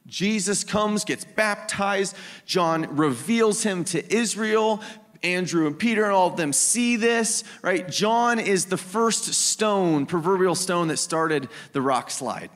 Jesus 0.07 0.63
comes, 0.63 1.05
gets 1.05 1.24
baptized. 1.25 2.15
John 2.45 2.95
reveals 2.95 3.63
him 3.63 3.83
to 3.86 4.13
Israel. 4.13 4.81
Andrew 5.24 5.67
and 5.67 5.79
Peter 5.79 6.03
and 6.03 6.12
all 6.12 6.27
of 6.27 6.36
them 6.36 6.51
see 6.51 6.98
this, 6.98 7.45
right? 7.62 7.88
John 7.88 8.39
is 8.39 8.65
the 8.65 8.77
first 8.77 9.33
stone, 9.33 10.05
proverbial 10.05 10.55
stone 10.55 10.89
that 10.89 10.98
started 10.98 11.48
the 11.72 11.81
rock 11.81 12.12
slide. 12.12 12.50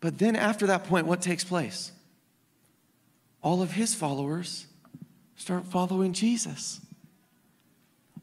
But 0.00 0.18
then 0.18 0.36
after 0.36 0.66
that 0.66 0.84
point, 0.84 1.06
what 1.06 1.22
takes 1.22 1.44
place? 1.44 1.92
All 3.42 3.62
of 3.62 3.72
his 3.72 3.94
followers 3.94 4.66
start 5.36 5.64
following 5.66 6.12
Jesus. 6.12 6.80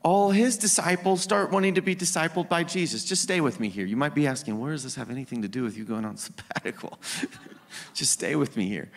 All 0.04 0.32
his 0.32 0.58
disciples 0.58 1.22
start 1.22 1.52
wanting 1.52 1.76
to 1.76 1.82
be 1.82 1.96
discipled 1.96 2.48
by 2.48 2.64
Jesus. 2.64 3.04
Just 3.04 3.22
stay 3.22 3.42
with 3.42 3.60
me 3.60 3.68
here. 3.68 3.86
You 3.86 3.98
might 3.98 4.16
be 4.16 4.28
asking, 4.28 4.60
where 4.60 4.72
does 4.72 4.84
this 4.84 4.96
have 4.96 5.10
anything 5.10 5.42
to 5.42 5.48
do 5.48 5.64
with 5.64 5.78
you 5.78 5.84
going 5.84 6.06
on 6.06 6.16
sabbatical? 6.16 7.00
Just 7.94 8.12
stay 8.12 8.36
with 8.36 8.58
me 8.58 8.68
here. 8.68 8.92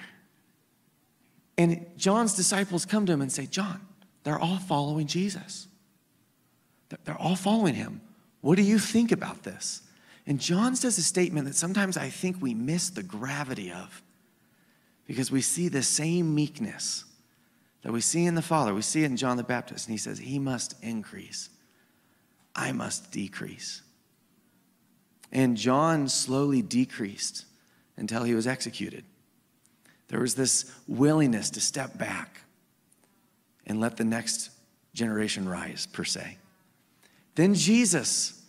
And 1.58 1.86
John's 1.96 2.34
disciples 2.34 2.84
come 2.84 3.06
to 3.06 3.12
him 3.12 3.20
and 3.20 3.30
say, 3.30 3.46
John, 3.46 3.80
they're 4.24 4.38
all 4.38 4.58
following 4.58 5.06
Jesus. 5.06 5.68
They're 7.04 7.20
all 7.20 7.36
following 7.36 7.74
him. 7.74 8.00
What 8.40 8.56
do 8.56 8.62
you 8.62 8.78
think 8.78 9.12
about 9.12 9.42
this? 9.42 9.82
And 10.26 10.40
John 10.40 10.76
says 10.76 10.98
a 10.98 11.02
statement 11.02 11.46
that 11.46 11.54
sometimes 11.54 11.96
I 11.96 12.08
think 12.08 12.40
we 12.40 12.54
miss 12.54 12.90
the 12.90 13.02
gravity 13.02 13.72
of 13.72 14.02
because 15.06 15.30
we 15.30 15.40
see 15.40 15.68
the 15.68 15.82
same 15.82 16.34
meekness 16.34 17.04
that 17.82 17.92
we 17.92 18.00
see 18.00 18.26
in 18.26 18.34
the 18.34 18.42
Father. 18.42 18.72
We 18.72 18.82
see 18.82 19.02
it 19.02 19.06
in 19.06 19.16
John 19.16 19.36
the 19.36 19.42
Baptist. 19.42 19.86
And 19.86 19.92
he 19.92 19.98
says, 19.98 20.18
He 20.18 20.38
must 20.38 20.74
increase, 20.82 21.50
I 22.54 22.72
must 22.72 23.10
decrease. 23.10 23.82
And 25.32 25.56
John 25.56 26.08
slowly 26.08 26.62
decreased 26.62 27.46
until 28.02 28.24
he 28.24 28.34
was 28.34 28.48
executed. 28.48 29.04
There 30.08 30.20
was 30.20 30.34
this 30.34 30.70
willingness 30.88 31.50
to 31.50 31.60
step 31.60 31.96
back 31.96 32.42
and 33.64 33.80
let 33.80 33.96
the 33.96 34.04
next 34.04 34.50
generation 34.92 35.48
rise, 35.48 35.86
per 35.86 36.02
se. 36.02 36.36
Then 37.36 37.54
Jesus, 37.54 38.42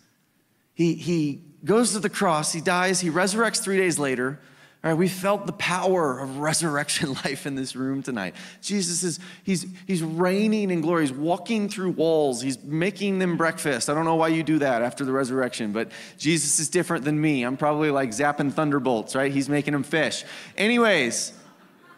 he, 0.74 0.94
he 0.94 1.40
goes 1.64 1.92
to 1.92 2.00
the 2.00 2.10
cross, 2.10 2.52
he 2.52 2.60
dies, 2.60 2.98
he 2.98 3.10
resurrects 3.10 3.62
three 3.62 3.78
days 3.78 3.96
later. 3.96 4.40
All 4.84 4.90
right, 4.90 4.98
we 4.98 5.08
felt 5.08 5.46
the 5.46 5.52
power 5.54 6.18
of 6.18 6.40
resurrection 6.40 7.14
life 7.24 7.46
in 7.46 7.54
this 7.54 7.74
room 7.74 8.02
tonight. 8.02 8.34
Jesus 8.60 9.02
is, 9.02 9.18
he's, 9.42 9.64
he's 9.86 10.02
reigning 10.02 10.70
in 10.70 10.82
glory. 10.82 11.04
He's 11.04 11.12
walking 11.12 11.70
through 11.70 11.92
walls. 11.92 12.42
He's 12.42 12.62
making 12.62 13.18
them 13.18 13.38
breakfast. 13.38 13.88
I 13.88 13.94
don't 13.94 14.04
know 14.04 14.16
why 14.16 14.28
you 14.28 14.42
do 14.42 14.58
that 14.58 14.82
after 14.82 15.06
the 15.06 15.12
resurrection, 15.12 15.72
but 15.72 15.90
Jesus 16.18 16.60
is 16.60 16.68
different 16.68 17.06
than 17.06 17.18
me. 17.18 17.44
I'm 17.44 17.56
probably 17.56 17.90
like 17.90 18.10
zapping 18.10 18.52
thunderbolts, 18.52 19.14
right? 19.14 19.32
He's 19.32 19.48
making 19.48 19.72
them 19.72 19.84
fish. 19.84 20.22
Anyways, 20.58 21.32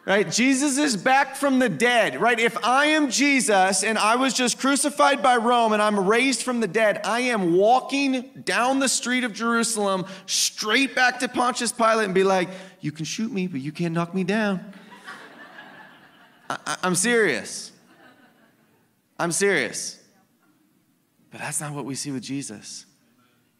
right? 0.06 0.30
Jesus 0.30 0.78
is 0.78 0.96
back 0.96 1.34
from 1.34 1.58
the 1.58 1.68
dead, 1.68 2.20
right? 2.20 2.38
If 2.38 2.56
I 2.64 2.86
am 2.86 3.10
Jesus 3.10 3.82
and 3.82 3.98
I 3.98 4.14
was 4.14 4.32
just 4.32 4.60
crucified 4.60 5.20
by 5.20 5.36
Rome 5.36 5.72
and 5.72 5.82
I'm 5.82 6.08
raised 6.08 6.42
from 6.42 6.60
the 6.60 6.68
dead, 6.68 7.00
I 7.04 7.20
am 7.20 7.56
walking 7.56 8.30
down 8.44 8.78
the 8.78 8.88
street 8.88 9.24
of 9.24 9.32
Jerusalem 9.32 10.06
straight 10.26 10.94
back 10.94 11.18
to 11.20 11.28
Pontius 11.28 11.72
Pilate 11.72 12.04
and 12.04 12.14
be 12.14 12.22
like, 12.22 12.48
you 12.86 12.92
can 12.92 13.04
shoot 13.04 13.32
me, 13.32 13.48
but 13.48 13.60
you 13.60 13.72
can't 13.72 13.92
knock 13.92 14.14
me 14.14 14.22
down. 14.22 14.72
I, 16.48 16.76
am 16.84 16.94
serious. 16.94 17.72
I'm 19.18 19.32
serious. 19.32 20.00
But 21.32 21.40
that's 21.40 21.60
not 21.60 21.72
what 21.72 21.84
we 21.84 21.96
see 21.96 22.12
with 22.12 22.22
Jesus. 22.22 22.86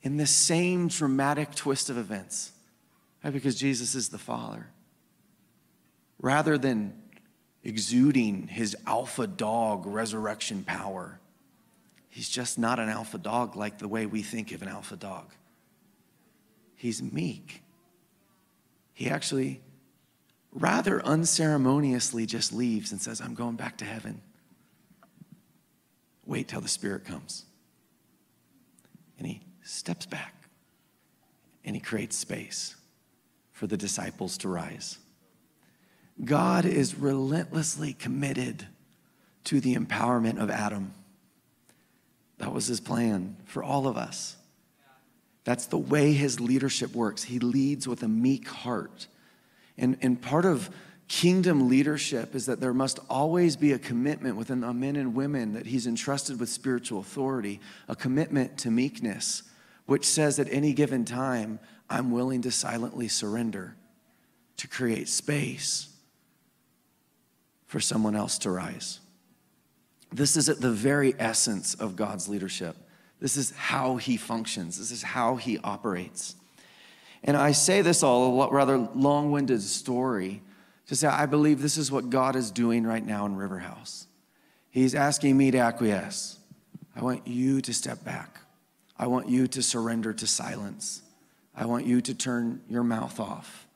In 0.03 0.17
this 0.17 0.31
same 0.31 0.87
dramatic 0.87 1.57
twist 1.57 1.91
of 1.91 1.99
events, 1.99 2.53
right? 3.25 3.33
because 3.33 3.57
Jesus 3.57 3.97
is 3.97 4.11
the 4.11 4.19
Father 4.19 4.69
rather 6.21 6.57
than 6.57 6.95
exuding 7.65 8.47
his 8.47 8.77
alpha 8.87 9.27
dog 9.27 9.87
resurrection 9.87 10.63
power. 10.63 11.19
He's 12.09 12.29
just 12.29 12.61
not 12.61 12.79
an 12.79 12.89
alpha 12.89 13.19
dog 13.19 13.57
like 13.57 13.79
the 13.79 13.89
way 13.89 14.07
we 14.07 14.23
think 14.23 14.53
of 14.53 14.63
an 14.63 14.69
alpha 14.69 14.95
dog. 14.95 15.33
He's 16.77 17.03
meek. 17.03 17.65
He 18.97 19.11
actually 19.11 19.61
rather 20.53 21.05
unceremoniously 21.05 22.25
just 22.25 22.51
leaves 22.51 22.93
and 22.93 23.01
says, 23.01 23.21
I'm 23.21 23.35
going 23.35 23.57
back 23.57 23.77
to 23.79 23.85
heaven. 23.85 24.23
Wait 26.25 26.49
till 26.49 26.63
the 26.63 26.69
Spirit 26.69 27.05
comes. 27.05 27.45
And 29.19 29.27
he 29.27 29.43
steps 29.63 30.07
back 30.07 30.49
and 31.63 31.77
he 31.77 31.81
creates 31.81 32.17
space 32.17 32.75
for 33.53 33.67
the 33.67 33.77
disciples 33.77 34.39
to 34.39 34.49
rise. 34.49 34.97
God 36.25 36.65
is 36.65 36.95
relentlessly 36.95 37.93
committed 37.93 38.67
to 39.45 39.61
the 39.61 39.77
empowerment 39.77 40.41
of 40.41 40.49
Adam. 40.49 40.95
That 42.39 42.55
was 42.55 42.67
his 42.67 42.81
plan 42.81 43.37
for 43.45 43.63
all 43.63 43.87
of 43.87 43.99
us. 43.99 44.37
That's 45.47 45.67
the 45.67 45.79
way 45.79 46.13
his 46.13 46.41
leadership 46.41 46.93
works. 46.93 47.23
He 47.23 47.39
leads 47.39 47.87
with 47.87 48.03
a 48.03 48.09
meek 48.09 48.49
heart. 48.49 49.07
And, 49.79 49.97
and 50.03 50.21
part 50.21 50.45
of 50.45 50.69
kingdom 51.07 51.69
leadership 51.69 52.35
is 52.35 52.47
that 52.47 52.59
there 52.59 52.75
must 52.75 52.99
always 53.09 53.55
be 53.55 53.71
a 53.71 53.79
commitment 53.79 54.37
within 54.37 54.61
the 54.61 54.75
men 54.75 54.97
and 54.97 55.15
women 55.15 55.53
that 55.53 55.67
he's 55.67 55.87
entrusted 55.87 56.41
with 56.41 56.49
spiritual 56.49 56.99
authority, 56.99 57.61
a 57.87 57.95
commitment 57.95 58.59
to 58.59 58.73
meekness, 58.73 59.45
which 59.87 60.05
says 60.05 60.41
at 60.41 60.49
any 60.51 60.73
given 60.73 61.05
time, 61.05 61.61
I'm 61.89 62.11
willing 62.11 62.43
to 62.43 62.51
silently 62.51 63.07
surrender 63.07 63.77
to 64.57 64.67
create 64.67 65.09
space 65.09 65.91
for 67.67 67.79
someone 67.79 68.17
else 68.17 68.37
to 68.39 68.51
rise. 68.51 68.99
This 70.11 70.37
is 70.37 70.49
at 70.49 70.61
the 70.61 70.73
very 70.73 71.15
essence 71.21 71.75
of 71.75 71.95
God's 71.95 72.29
leadership. 72.29 72.77
This 73.21 73.37
is 73.37 73.51
how 73.53 73.97
he 73.97 74.17
functions, 74.17 74.79
this 74.79 74.91
is 74.91 75.03
how 75.03 75.37
he 75.37 75.59
operates. 75.59 76.37
And 77.25 77.37
I 77.37 77.53
say 77.53 77.83
this 77.83 78.03
all 78.03 78.43
a 78.43 78.51
rather 78.51 78.79
long 78.79 79.33
winded 79.33 79.63
story 79.63 80.43
to 80.87 80.95
say 80.95 81.09
I 81.09 81.27
believe 81.27 81.61
this 81.61 81.77
is 81.77 81.91
what 81.91 82.11
God 82.11 82.37
is 82.37 82.51
doing 82.51 82.87
right 82.87 83.05
now 83.05 83.27
in 83.27 83.37
River 83.37 83.59
House. 83.59 84.07
He's 84.71 84.95
asking 84.95 85.37
me 85.37 85.51
to 85.51 85.59
acquiesce. 85.59 86.39
I 86.95 87.03
want 87.03 87.27
you 87.27 87.61
to 87.63 87.75
step 87.75 88.05
back. 88.05 88.41
I 88.99 89.07
want 89.07 89.29
you 89.29 89.47
to 89.49 89.63
surrender 89.63 90.13
to 90.15 90.27
silence. 90.27 91.03
I 91.55 91.67
want 91.67 91.87
you 91.87 92.01
to 92.03 92.15
turn 92.15 92.63
your 92.69 92.85
mouth 92.85 93.19
off. 93.19 93.67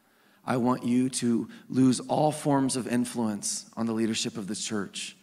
I 0.46 0.56
want 0.56 0.84
you 0.84 1.08
to 1.10 1.48
lose 1.68 2.00
all 2.00 2.32
forms 2.32 2.76
of 2.76 2.86
influence 2.86 3.66
on 3.76 3.86
the 3.86 3.92
leadership 3.92 4.36
of 4.36 4.46
the 4.46 4.54
church 4.54 5.16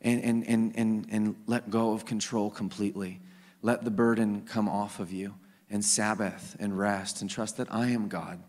and, 0.00 0.22
and, 0.22 0.46
and, 0.46 0.72
and, 0.76 1.06
and 1.10 1.36
let 1.46 1.70
go 1.70 1.92
of 1.92 2.04
control 2.04 2.50
completely. 2.50 3.20
Let 3.68 3.84
the 3.84 3.90
burden 3.90 4.46
come 4.46 4.66
off 4.66 4.98
of 4.98 5.12
you 5.12 5.34
and 5.68 5.84
Sabbath 5.84 6.56
and 6.58 6.78
rest 6.78 7.20
and 7.20 7.28
trust 7.28 7.58
that 7.58 7.70
I 7.70 7.88
am 7.88 8.08
God 8.08 8.42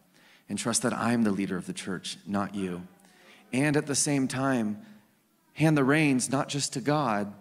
and 0.48 0.58
trust 0.58 0.84
that 0.84 0.94
I 0.94 1.12
am 1.12 1.24
the 1.24 1.32
leader 1.32 1.58
of 1.58 1.68
the 1.68 1.74
church, 1.74 2.18
not 2.26 2.56
you. 2.56 2.88
And 3.52 3.76
at 3.76 3.86
the 3.86 3.96
same 3.96 4.30
time, 4.30 4.80
hand 5.52 5.78
the 5.78 5.84
reins 5.84 6.32
not 6.32 6.48
just 6.48 6.72
to 6.72 6.80
God, 6.80 7.34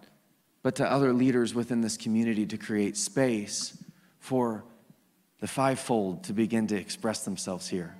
but 0.64 0.74
to 0.74 0.90
other 0.90 1.12
leaders 1.12 1.54
within 1.54 1.80
this 1.80 1.96
community 1.96 2.44
to 2.46 2.58
create 2.58 2.96
space 2.96 3.80
for 4.18 4.64
the 5.38 5.46
fivefold 5.46 6.24
to 6.24 6.32
begin 6.32 6.66
to 6.66 6.76
express 6.76 7.24
themselves 7.24 7.68
here. 7.68 7.94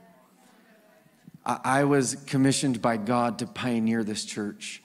I 1.47 1.85
was 1.85 2.17
commissioned 2.27 2.83
by 2.83 2.97
God 2.97 3.39
to 3.39 3.47
pioneer 3.47 4.03
this 4.03 4.25
church. 4.25 4.83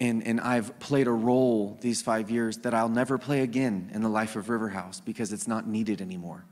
And, 0.00 0.26
and 0.26 0.40
I've 0.40 0.78
played 0.80 1.06
a 1.06 1.12
role 1.12 1.78
these 1.80 2.02
five 2.02 2.30
years 2.30 2.58
that 2.58 2.74
I'll 2.74 2.88
never 2.88 3.16
play 3.16 3.40
again 3.40 3.90
in 3.94 4.02
the 4.02 4.08
life 4.08 4.34
of 4.34 4.48
River 4.48 4.68
House 4.68 5.00
because 5.00 5.32
it's 5.32 5.46
not 5.46 5.68
needed 5.68 6.00
anymore. 6.00 6.44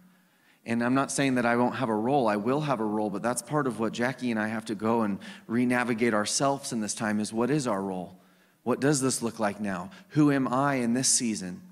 And 0.64 0.82
I'm 0.82 0.94
not 0.94 1.10
saying 1.10 1.34
that 1.34 1.46
I 1.46 1.56
won't 1.56 1.74
have 1.76 1.88
a 1.88 1.94
role. 1.94 2.28
I 2.28 2.36
will 2.36 2.60
have 2.60 2.78
a 2.78 2.84
role, 2.84 3.10
but 3.10 3.20
that's 3.20 3.42
part 3.42 3.66
of 3.66 3.80
what 3.80 3.92
Jackie 3.92 4.30
and 4.30 4.38
I 4.38 4.46
have 4.46 4.64
to 4.66 4.76
go 4.76 5.02
and 5.02 5.18
re-navigate 5.48 6.14
ourselves 6.14 6.72
in 6.72 6.80
this 6.80 6.94
time 6.94 7.18
is 7.18 7.32
what 7.32 7.50
is 7.50 7.66
our 7.66 7.82
role? 7.82 8.16
What 8.62 8.78
does 8.78 9.00
this 9.00 9.22
look 9.22 9.40
like 9.40 9.60
now? 9.60 9.90
Who 10.10 10.30
am 10.30 10.46
I 10.46 10.76
in 10.76 10.94
this 10.94 11.08
season? 11.08 11.62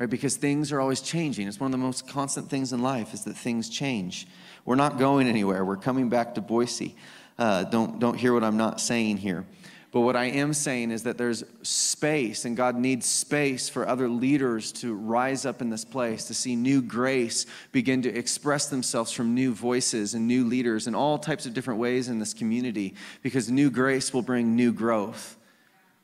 Right? 0.00 0.10
Because 0.10 0.34
things 0.34 0.72
are 0.72 0.80
always 0.80 1.00
changing. 1.00 1.46
It's 1.46 1.60
one 1.60 1.68
of 1.68 1.78
the 1.78 1.84
most 1.84 2.08
constant 2.08 2.48
things 2.50 2.72
in 2.72 2.82
life 2.82 3.14
is 3.14 3.22
that 3.24 3.36
things 3.36 3.68
change. 3.68 4.26
We're 4.64 4.74
not 4.74 4.98
going 4.98 5.28
anywhere. 5.28 5.64
We're 5.64 5.76
coming 5.76 6.08
back 6.08 6.34
to 6.34 6.40
Boise. 6.40 6.96
Uh, 7.38 7.64
don't, 7.64 8.00
don't 8.00 8.18
hear 8.18 8.34
what 8.34 8.42
I'm 8.42 8.56
not 8.56 8.80
saying 8.80 9.18
here. 9.18 9.46
But 9.92 10.02
what 10.02 10.14
I 10.14 10.26
am 10.26 10.52
saying 10.52 10.92
is 10.92 11.02
that 11.02 11.18
there's 11.18 11.42
space, 11.62 12.44
and 12.44 12.56
God 12.56 12.76
needs 12.76 13.06
space 13.06 13.68
for 13.68 13.88
other 13.88 14.08
leaders 14.08 14.70
to 14.72 14.94
rise 14.94 15.44
up 15.44 15.60
in 15.60 15.68
this 15.68 15.84
place, 15.84 16.26
to 16.26 16.34
see 16.34 16.54
new 16.54 16.80
grace 16.80 17.44
begin 17.72 18.02
to 18.02 18.16
express 18.16 18.68
themselves 18.68 19.10
from 19.10 19.34
new 19.34 19.52
voices 19.52 20.14
and 20.14 20.28
new 20.28 20.44
leaders 20.44 20.86
in 20.86 20.94
all 20.94 21.18
types 21.18 21.44
of 21.44 21.54
different 21.54 21.80
ways 21.80 22.08
in 22.08 22.20
this 22.20 22.32
community, 22.32 22.94
because 23.22 23.50
new 23.50 23.68
grace 23.68 24.14
will 24.14 24.22
bring 24.22 24.54
new 24.54 24.72
growth. 24.72 25.36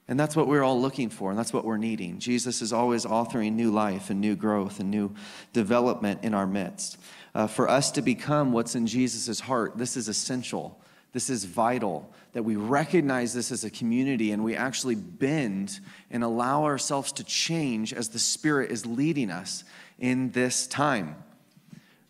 And 0.09 0.19
that's 0.19 0.35
what 0.35 0.49
we're 0.49 0.65
all 0.65 0.81
looking 0.81 1.09
for, 1.09 1.31
and 1.31 1.39
that's 1.39 1.53
what 1.53 1.65
we're 1.65 1.77
needing. 1.77 2.19
Jesus 2.19 2.63
is 2.63 2.73
always 2.73 3.05
authoring 3.05 3.53
new 3.53 3.71
life 3.71 4.11
and 4.11 4.21
new 4.21 4.35
growth 4.35 4.81
and 4.81 4.91
new 4.91 5.15
development 5.53 6.25
in 6.25 6.35
our 6.35 6.47
midst. 6.47 6.99
Uh, 7.37 7.47
for 7.47 7.69
us 7.69 7.93
to 7.93 8.03
become 8.03 8.53
what's 8.53 8.75
in 8.75 8.87
Jesus' 8.87 9.41
heart, 9.41 9.79
this 9.79 9.97
is 9.97 10.09
essential. 10.09 10.81
This 11.13 11.31
is 11.31 11.45
vital 11.45 12.13
that 12.33 12.43
we 12.43 12.57
recognize 12.57 13.33
this 13.33 13.51
as 13.51 13.65
a 13.65 13.71
community 13.71 14.33
and 14.33 14.45
we 14.45 14.55
actually 14.55 14.95
bend 14.95 15.81
and 16.11 16.23
allow 16.23 16.65
ourselves 16.65 17.13
to 17.13 17.25
change 17.25 17.95
as 17.95 18.11
the 18.11 18.19
Spirit 18.19 18.71
is 18.71 18.85
leading 18.85 19.31
us 19.31 19.65
in 19.99 20.31
this 20.33 20.67
time. 20.67 21.17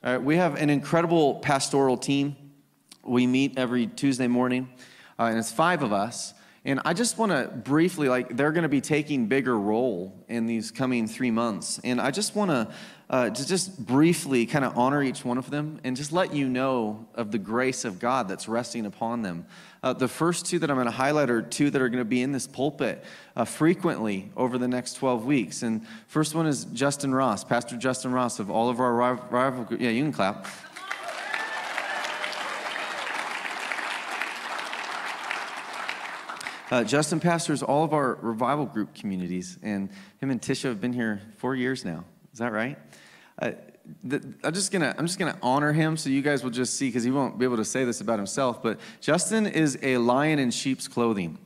Uh, 0.03 0.19
we 0.21 0.37
have 0.37 0.57
an 0.57 0.71
incredible 0.71 1.37
pastoral 1.37 1.97
team. 1.97 2.37
We 3.05 3.27
meet 3.27 3.59
every 3.59 3.87
Tuesday 3.87 4.27
morning, 4.27 4.69
uh, 5.19 5.25
and 5.25 5.39
it's 5.39 5.53
five 5.53 5.83
of 5.83 5.93
us. 5.93 6.35
And 6.65 6.81
I 6.85 6.95
just 6.95 7.17
want 7.17 7.31
to 7.31 7.47
briefly, 7.47 8.09
like, 8.09 8.37
they're 8.37 8.51
going 8.51 8.65
to 8.65 8.69
be 8.69 8.81
taking 8.81 9.27
bigger 9.27 9.57
role 9.57 10.25
in 10.29 10.47
these 10.47 10.73
coming 10.73 11.07
three 11.07 11.31
months. 11.31 11.81
And 11.85 12.01
I 12.01 12.11
just 12.11 12.35
want 12.35 12.51
to 12.51 12.69
uh, 13.09 13.31
to 13.31 13.47
just 13.47 13.79
briefly 13.85 14.47
kind 14.47 14.65
of 14.65 14.77
honor 14.77 15.03
each 15.03 15.25
one 15.25 15.39
of 15.39 15.51
them 15.51 15.81
and 15.85 15.97
just 15.97 16.13
let 16.13 16.35
you 16.35 16.49
know 16.49 17.07
of 17.15 17.31
the 17.31 17.39
grace 17.39 17.85
of 17.85 18.01
God 18.01 18.29
that's 18.29 18.49
resting 18.49 18.85
upon 18.85 19.23
them. 19.23 19.47
Uh, 19.83 19.93
the 19.93 20.09
first 20.09 20.47
two 20.47 20.59
that 20.59 20.71
I'm 20.71 20.77
going 20.77 20.87
to 20.87 20.91
highlight 20.91 21.31
are 21.31 21.41
two 21.41 21.71
that 21.71 21.81
are 21.81 21.89
going 21.89 22.01
to 22.01 22.05
be 22.05 22.21
in 22.21 22.33
this 22.33 22.49
pulpit 22.49 23.05
uh, 23.37 23.45
frequently 23.45 24.33
over 24.37 24.59
the 24.59 24.67
next 24.67 24.95
12 24.95 25.25
weeks. 25.25 25.63
And 25.63 25.87
first 26.09 26.35
one 26.35 26.47
is 26.47 26.65
Justin 26.65 27.15
Ross, 27.15 27.45
Pastor 27.45 27.77
Justin 27.77 28.13
Ross 28.13 28.41
of 28.41 28.51
all 28.51 28.69
of 28.69 28.81
our 28.81 28.93
rival. 28.95 29.69
Yeah, 29.79 29.91
you 29.91 30.03
can 30.03 30.13
clap. 30.13 30.47
Uh, 36.69 36.83
Justin 36.83 37.21
pastors 37.21 37.63
all 37.63 37.85
of 37.85 37.95
our 37.95 38.19
revival 38.21 38.67
group 38.67 38.93
communities, 38.93 39.57
and 39.63 39.89
him 40.19 40.31
and 40.31 40.43
Tisha 40.43 40.65
have 40.65 40.81
been 40.81 40.93
here 40.93 41.23
four 41.37 41.55
years 41.55 41.85
now. 41.85 42.05
Is 42.37 42.41
that 42.41 42.53
right? 42.53 42.77
Uh, 43.39 43.53
the, 44.05 44.17
I'm 44.45 44.53
just 44.53 44.71
gonna 44.71 44.95
I'm 44.99 45.07
just 45.07 45.19
gonna 45.19 45.39
honor 45.41 45.73
him 45.73 45.97
so 45.97 46.11
you 46.11 46.21
guys 46.21 46.45
will 46.45 46.51
just 46.51 46.75
see 46.75 46.89
because 46.89 47.03
he 47.03 47.11
won't 47.11 47.39
be 47.39 47.47
able 47.47 47.57
to 47.57 47.65
say 47.65 47.87
this 47.87 48.03
about 48.03 48.19
himself. 48.19 48.63
But 48.63 48.79
Justin 49.01 49.47
is 49.47 49.79
a 49.83 49.97
lion 49.97 50.39
in 50.39 50.51
sheep's 50.51 50.87
clothing, 50.87 51.39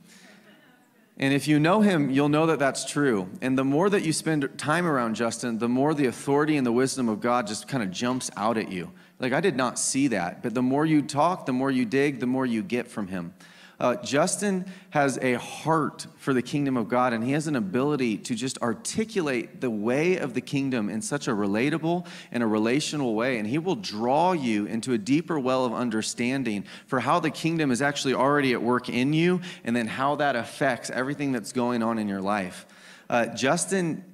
And 1.17 1.33
if 1.33 1.47
you 1.47 1.61
know 1.61 1.79
him, 1.79 2.09
you'll 2.09 2.27
know 2.27 2.45
that 2.47 2.59
that's 2.59 2.83
true. 2.83 3.29
And 3.41 3.57
the 3.57 3.63
more 3.63 3.89
that 3.89 4.03
you 4.03 4.11
spend 4.11 4.49
time 4.57 4.85
around 4.85 5.15
Justin, 5.15 5.59
the 5.59 5.69
more 5.69 5.93
the 5.93 6.07
authority 6.07 6.57
and 6.57 6.67
the 6.67 6.73
wisdom 6.73 7.07
of 7.07 7.21
God 7.21 7.47
just 7.47 7.69
kind 7.69 7.81
of 7.81 7.89
jumps 7.89 8.29
out 8.35 8.57
at 8.57 8.69
you. 8.69 8.91
Like, 9.17 9.31
I 9.31 9.39
did 9.39 9.55
not 9.55 9.79
see 9.79 10.09
that. 10.09 10.43
But 10.43 10.55
the 10.55 10.61
more 10.61 10.85
you 10.85 11.01
talk, 11.01 11.45
the 11.45 11.53
more 11.53 11.71
you 11.71 11.85
dig, 11.85 12.19
the 12.19 12.27
more 12.27 12.45
you 12.45 12.61
get 12.61 12.89
from 12.89 13.07
him. 13.07 13.33
Uh, 13.81 13.95
Justin 13.95 14.63
has 14.91 15.17
a 15.23 15.33
heart 15.33 16.05
for 16.17 16.35
the 16.35 16.41
kingdom 16.43 16.77
of 16.77 16.87
God, 16.87 17.13
and 17.13 17.23
he 17.23 17.31
has 17.31 17.47
an 17.47 17.55
ability 17.55 18.15
to 18.15 18.35
just 18.35 18.61
articulate 18.61 19.59
the 19.59 19.71
way 19.71 20.17
of 20.17 20.35
the 20.35 20.39
kingdom 20.39 20.87
in 20.87 21.01
such 21.01 21.27
a 21.27 21.31
relatable 21.31 22.05
and 22.31 22.43
a 22.43 22.45
relational 22.45 23.15
way. 23.15 23.39
And 23.39 23.47
he 23.47 23.57
will 23.57 23.75
draw 23.75 24.33
you 24.33 24.67
into 24.67 24.93
a 24.93 24.99
deeper 24.99 25.39
well 25.39 25.65
of 25.65 25.73
understanding 25.73 26.65
for 26.85 26.99
how 26.99 27.19
the 27.19 27.31
kingdom 27.31 27.71
is 27.71 27.81
actually 27.81 28.13
already 28.13 28.53
at 28.53 28.61
work 28.61 28.87
in 28.87 29.13
you, 29.13 29.41
and 29.63 29.75
then 29.75 29.87
how 29.87 30.13
that 30.17 30.35
affects 30.35 30.91
everything 30.91 31.31
that's 31.31 31.51
going 31.51 31.81
on 31.81 31.97
in 31.97 32.07
your 32.07 32.21
life. 32.21 32.67
Uh, 33.09 33.25
Justin 33.25 34.05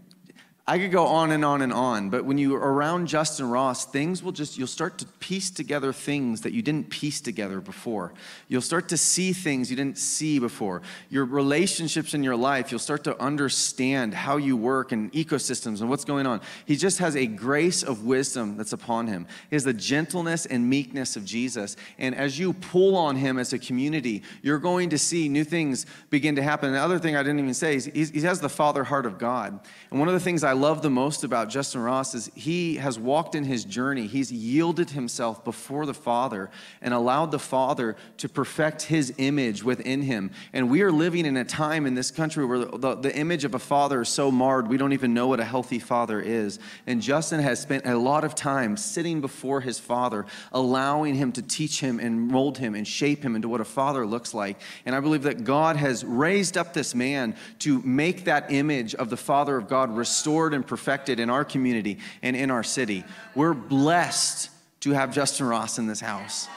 I 0.70 0.80
could 0.80 0.92
go 0.92 1.06
on 1.06 1.32
and 1.32 1.46
on 1.46 1.62
and 1.62 1.72
on, 1.72 2.10
but 2.10 2.26
when 2.26 2.38
you're 2.38 2.60
around 2.60 3.08
Justin 3.08 3.50
Ross, 3.50 3.86
things 3.86 4.22
will 4.22 4.34
just, 4.34 4.58
you'll 4.58 4.68
start 4.68 4.98
to 4.98 5.06
piece 5.22 5.50
together 5.50 5.94
things 5.94 6.42
that 6.42 6.52
you 6.52 6.62
didn't 6.62 6.90
piece 6.90 7.22
together 7.22 7.62
before. 7.62 8.14
You'll 8.50 8.60
start 8.60 8.90
to 8.90 8.98
see 8.98 9.32
things 9.32 9.70
you 9.70 9.78
didn't 9.78 9.98
see 9.98 10.40
before. 10.40 10.82
Your 11.10 11.24
relationships 11.24 12.14
in 12.14 12.22
your 12.22 12.36
life, 12.36 12.70
you'll 12.70 12.82
start 12.82 13.06
to 13.06 13.18
understand 13.18 14.14
how 14.14 14.36
you 14.36 14.58
work 14.58 14.92
and 14.92 15.10
ecosystems 15.14 15.80
and 15.80 15.90
what's 15.90 16.04
going 16.04 16.28
on. 16.28 16.42
He 16.66 16.76
just 16.76 17.00
has 17.00 17.16
a 17.16 17.28
grace 17.28 17.82
of 17.82 18.04
wisdom 18.04 18.58
that's 18.58 18.74
upon 18.74 19.08
him. 19.08 19.26
He 19.50 19.56
has 19.56 19.64
the 19.64 19.74
gentleness 19.74 20.46
and 20.46 20.70
meekness 20.70 21.16
of 21.16 21.24
Jesus. 21.24 21.78
And 21.98 22.14
as 22.14 22.38
you 22.38 22.52
pull 22.52 22.98
on 22.98 23.16
him 23.16 23.40
as 23.40 23.54
a 23.54 23.60
community, 23.60 24.22
you're 24.42 24.60
going 24.60 24.90
to 24.90 24.98
see 24.98 25.30
new 25.30 25.46
things 25.46 25.86
begin 26.10 26.36
to 26.36 26.44
happen. 26.44 26.68
And 26.68 26.76
the 26.76 26.82
other 26.82 27.00
thing 27.00 27.16
I 27.16 27.24
didn't 27.24 27.40
even 27.40 27.54
say 27.54 27.78
is 27.78 27.86
he 27.86 28.20
has 28.20 28.42
the 28.42 28.50
father 28.50 28.84
heart 28.84 29.06
of 29.06 29.18
God. 29.18 29.62
And 29.92 30.00
one 30.00 30.10
of 30.10 30.14
the 30.14 30.20
things 30.20 30.44
I 30.44 30.57
love 30.58 30.82
the 30.82 30.90
most 30.90 31.24
about 31.24 31.50
Justin 31.50 31.82
Ross 31.82 32.14
is 32.14 32.30
he 32.36 32.76
has 32.76 33.00
walked 33.00 33.36
in 33.36 33.44
his 33.44 33.64
journey. 33.64 34.08
He's 34.08 34.32
yielded 34.32 34.92
himself 34.92 35.44
before 35.44 35.86
the 35.86 35.94
Father 35.94 36.50
and 36.82 36.94
allowed 36.94 37.32
the 37.32 37.40
Father 37.40 37.96
to 38.18 38.30
perfect 38.30 38.84
his 38.84 39.14
image 39.18 39.64
within 39.64 40.02
him. 40.02 40.32
And 40.54 40.70
we 40.70 40.82
are 40.82 40.92
living 40.92 41.26
in 41.26 41.38
a 41.38 41.46
time 41.46 41.86
in 41.86 41.94
this 41.94 42.12
country 42.12 42.46
where 42.46 42.60
the, 42.60 42.96
the 42.96 43.16
image 43.16 43.46
of 43.46 43.56
a 43.56 43.60
father 43.60 44.02
is 44.02 44.10
so 44.10 44.32
marred, 44.32 44.68
we 44.68 44.78
don't 44.78 44.94
even 44.94 45.14
know 45.14 45.28
what 45.28 45.40
a 45.40 45.46
healthy 45.46 45.80
father 45.80 46.20
is. 46.20 46.60
And 46.86 47.02
Justin 47.02 47.40
has 47.40 47.62
spent 47.62 47.86
a 47.86 47.98
lot 47.98 48.24
of 48.24 48.36
time 48.36 48.78
sitting 48.78 49.22
before 49.22 49.62
his 49.62 49.80
father, 49.80 50.26
allowing 50.52 51.16
him 51.16 51.32
to 51.34 51.42
teach 51.42 51.80
him 51.80 52.00
and 52.00 52.20
mold 52.20 52.58
him 52.58 52.76
and 52.76 52.88
shape 52.88 53.24
him 53.24 53.36
into 53.36 53.48
what 53.48 53.62
a 53.62 53.66
father 53.66 54.06
looks 54.06 54.34
like. 54.34 54.60
And 54.86 54.96
I 54.96 55.00
believe 55.00 55.24
that 55.24 55.44
God 55.44 55.76
has 55.76 56.04
raised 56.04 56.58
up 56.58 56.74
this 56.74 56.94
man 56.94 57.36
to 57.60 57.82
make 57.84 58.26
that 58.26 58.52
image 58.52 58.96
of 58.96 59.10
the 59.10 59.18
Father 59.18 59.58
of 59.58 59.68
God 59.68 59.96
restored 59.96 60.47
and 60.54 60.66
perfected 60.66 61.20
in 61.20 61.30
our 61.30 61.46
community 61.46 62.00
and 62.22 62.36
in 62.36 62.52
our 62.52 62.64
city. 62.64 63.04
We're 63.36 63.54
blessed 63.54 64.50
to 64.82 64.92
have 64.92 65.14
Justin 65.14 65.48
Ross 65.48 65.80
in 65.80 65.88
this 65.88 66.00
house. 66.00 66.48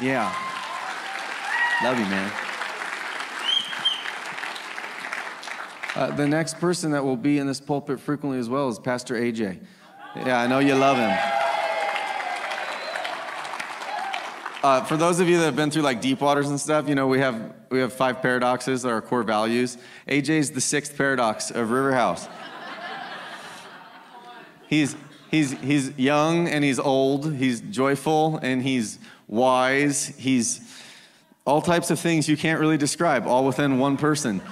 Yeah. 0.00 0.34
Love 1.82 1.98
you, 1.98 2.04
man. 2.06 2.32
Uh, 5.96 6.14
the 6.14 6.26
next 6.26 6.58
person 6.60 6.92
that 6.92 7.04
will 7.04 7.16
be 7.16 7.38
in 7.38 7.46
this 7.46 7.60
pulpit 7.60 7.98
frequently 8.00 8.38
as 8.38 8.48
well 8.48 8.68
is 8.68 8.78
Pastor 8.78 9.14
AJ. 9.14 9.58
Yeah, 10.16 10.40
I 10.40 10.46
know 10.46 10.58
you 10.58 10.74
love 10.74 10.96
him. 10.96 11.49
Uh, 14.62 14.84
for 14.84 14.98
those 14.98 15.20
of 15.20 15.28
you 15.28 15.38
that 15.38 15.44
have 15.44 15.56
been 15.56 15.70
through 15.70 15.80
like 15.80 16.02
deep 16.02 16.20
waters 16.20 16.50
and 16.50 16.60
stuff, 16.60 16.86
you 16.86 16.94
know 16.94 17.06
we 17.06 17.18
have 17.18 17.54
we 17.70 17.78
have 17.78 17.94
five 17.94 18.20
paradoxes 18.20 18.82
that 18.82 18.90
are 18.90 19.00
core 19.00 19.22
values. 19.22 19.78
AJ 20.06 20.28
is 20.28 20.50
the 20.50 20.60
sixth 20.60 20.98
paradox 20.98 21.50
of 21.50 21.70
River 21.70 21.94
House. 21.94 22.28
He's 24.68 24.94
he's 25.30 25.52
he's 25.52 25.98
young 25.98 26.46
and 26.46 26.62
he's 26.62 26.78
old. 26.78 27.32
He's 27.32 27.62
joyful 27.62 28.38
and 28.42 28.62
he's 28.62 28.98
wise. 29.28 30.08
He's 30.18 30.60
all 31.46 31.62
types 31.62 31.90
of 31.90 31.98
things 31.98 32.28
you 32.28 32.36
can't 32.36 32.60
really 32.60 32.76
describe, 32.76 33.26
all 33.26 33.46
within 33.46 33.78
one 33.78 33.96
person. 33.96 34.42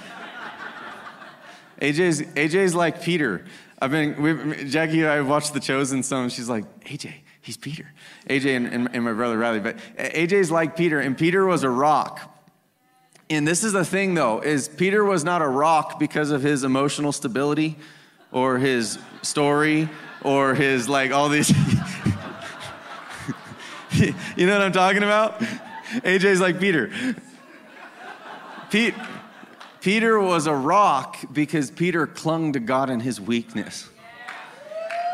AJ's 1.83 2.23
AJ's 2.33 2.73
like 2.73 3.03
Peter. 3.03 3.45
I've 3.79 3.91
been 3.91 4.67
Jackie 4.69 5.05
I 5.05 5.21
watched 5.21 5.53
The 5.53 5.59
Chosen 5.59 6.01
some. 6.01 6.29
She's 6.29 6.49
like 6.49 6.65
AJ 6.85 7.13
he's 7.41 7.57
Peter. 7.57 7.91
AJ 8.29 8.55
and, 8.57 8.67
and, 8.67 8.89
and 8.93 9.03
my 9.03 9.13
brother 9.13 9.37
Riley. 9.37 9.59
But 9.59 9.77
AJ's 9.97 10.51
like 10.51 10.75
Peter, 10.75 10.99
and 10.99 11.17
Peter 11.17 11.45
was 11.45 11.63
a 11.63 11.69
rock. 11.69 12.35
And 13.29 13.47
this 13.47 13.63
is 13.63 13.73
the 13.73 13.85
thing 13.85 14.15
though, 14.15 14.39
is 14.39 14.67
Peter 14.67 15.05
was 15.05 15.23
not 15.23 15.41
a 15.41 15.47
rock 15.47 15.99
because 15.99 16.31
of 16.31 16.41
his 16.41 16.63
emotional 16.63 17.11
stability 17.11 17.77
or 18.31 18.57
his 18.57 18.97
story 19.21 19.87
or 20.23 20.55
his 20.55 20.89
like 20.89 21.11
all 21.11 21.29
these 21.29 21.53
You 24.37 24.45
know 24.45 24.53
what 24.53 24.61
I'm 24.61 24.71
talking 24.71 25.03
about? 25.03 25.39
AJ's 25.39 26.39
like 26.39 26.59
Peter. 26.59 26.91
Pete, 28.69 28.93
Peter 29.81 30.19
was 30.19 30.45
a 30.47 30.53
rock 30.53 31.17
because 31.33 31.71
Peter 31.71 32.05
clung 32.05 32.53
to 32.53 32.59
God 32.59 32.89
in 32.89 32.99
his 32.99 33.19
weakness. 33.19 33.89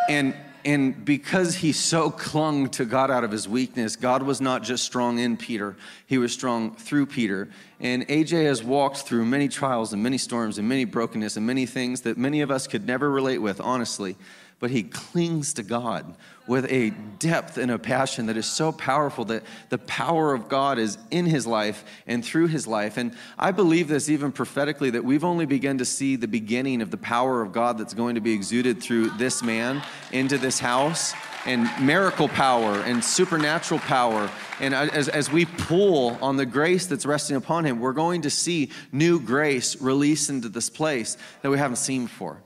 And 0.09 0.35
and 0.65 1.05
because 1.05 1.55
he 1.55 1.71
so 1.71 2.09
clung 2.09 2.69
to 2.71 2.85
God 2.85 3.11
out 3.11 3.23
of 3.23 3.31
his 3.31 3.47
weakness, 3.47 3.95
God 3.95 4.23
was 4.23 4.41
not 4.41 4.63
just 4.63 4.83
strong 4.83 5.19
in 5.19 5.37
Peter, 5.37 5.75
he 6.07 6.17
was 6.17 6.33
strong 6.33 6.75
through 6.75 7.05
Peter. 7.05 7.47
And 7.79 8.07
AJ 8.07 8.45
has 8.45 8.63
walked 8.63 8.99
through 8.99 9.25
many 9.25 9.47
trials 9.47 9.93
and 9.93 10.01
many 10.01 10.17
storms 10.17 10.57
and 10.57 10.67
many 10.67 10.85
brokenness 10.85 11.37
and 11.37 11.45
many 11.45 11.65
things 11.65 12.01
that 12.01 12.17
many 12.17 12.41
of 12.41 12.49
us 12.49 12.67
could 12.67 12.87
never 12.87 13.11
relate 13.11 13.39
with, 13.39 13.61
honestly 13.61 14.15
but 14.59 14.71
he 14.71 14.83
clings 14.83 15.53
to 15.53 15.63
God 15.63 16.15
with 16.47 16.71
a 16.71 16.91
depth 17.19 17.57
and 17.57 17.71
a 17.71 17.79
passion 17.79 18.27
that 18.27 18.37
is 18.37 18.45
so 18.45 18.71
powerful 18.71 19.25
that 19.25 19.43
the 19.69 19.77
power 19.79 20.33
of 20.33 20.47
God 20.47 20.77
is 20.77 20.97
in 21.11 21.25
his 21.25 21.47
life 21.47 21.83
and 22.07 22.23
through 22.23 22.47
his 22.47 22.67
life. 22.67 22.97
And 22.97 23.13
I 23.37 23.51
believe 23.51 23.87
this 23.87 24.09
even 24.09 24.31
prophetically 24.31 24.91
that 24.91 25.03
we've 25.03 25.23
only 25.23 25.45
begun 25.45 25.79
to 25.79 25.85
see 25.85 26.15
the 26.15 26.27
beginning 26.27 26.81
of 26.81 26.91
the 26.91 26.97
power 26.97 27.41
of 27.41 27.51
God 27.51 27.77
that's 27.77 27.93
going 27.93 28.15
to 28.15 28.21
be 28.21 28.33
exuded 28.33 28.81
through 28.81 29.09
this 29.11 29.43
man 29.43 29.81
into 30.11 30.37
this 30.37 30.59
house 30.59 31.13
and 31.45 31.69
miracle 31.85 32.27
power 32.27 32.75
and 32.81 33.03
supernatural 33.03 33.79
power. 33.81 34.29
And 34.59 34.73
as, 34.73 35.09
as 35.09 35.31
we 35.31 35.45
pull 35.45 36.17
on 36.21 36.37
the 36.37 36.45
grace 36.45 36.85
that's 36.85 37.05
resting 37.05 37.35
upon 37.35 37.65
him, 37.65 37.79
we're 37.79 37.93
going 37.93 38.21
to 38.21 38.29
see 38.29 38.71
new 38.91 39.19
grace 39.19 39.79
released 39.81 40.29
into 40.29 40.49
this 40.49 40.69
place 40.69 41.17
that 41.41 41.49
we 41.49 41.57
haven't 41.57 41.77
seen 41.77 42.05
before. 42.05 42.41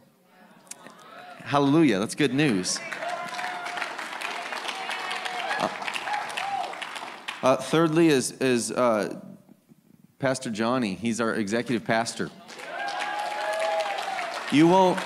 Hallelujah. 1.49 1.97
That's 1.97 2.13
good 2.13 2.35
news. 2.35 2.79
Uh, 5.59 5.67
uh, 7.41 7.55
thirdly, 7.55 8.09
is, 8.09 8.33
is 8.33 8.71
uh, 8.71 9.19
Pastor 10.19 10.51
Johnny. 10.51 10.93
He's 10.93 11.19
our 11.19 11.33
executive 11.33 11.83
pastor. 11.83 12.29
You 14.51 14.67
won't. 14.67 14.99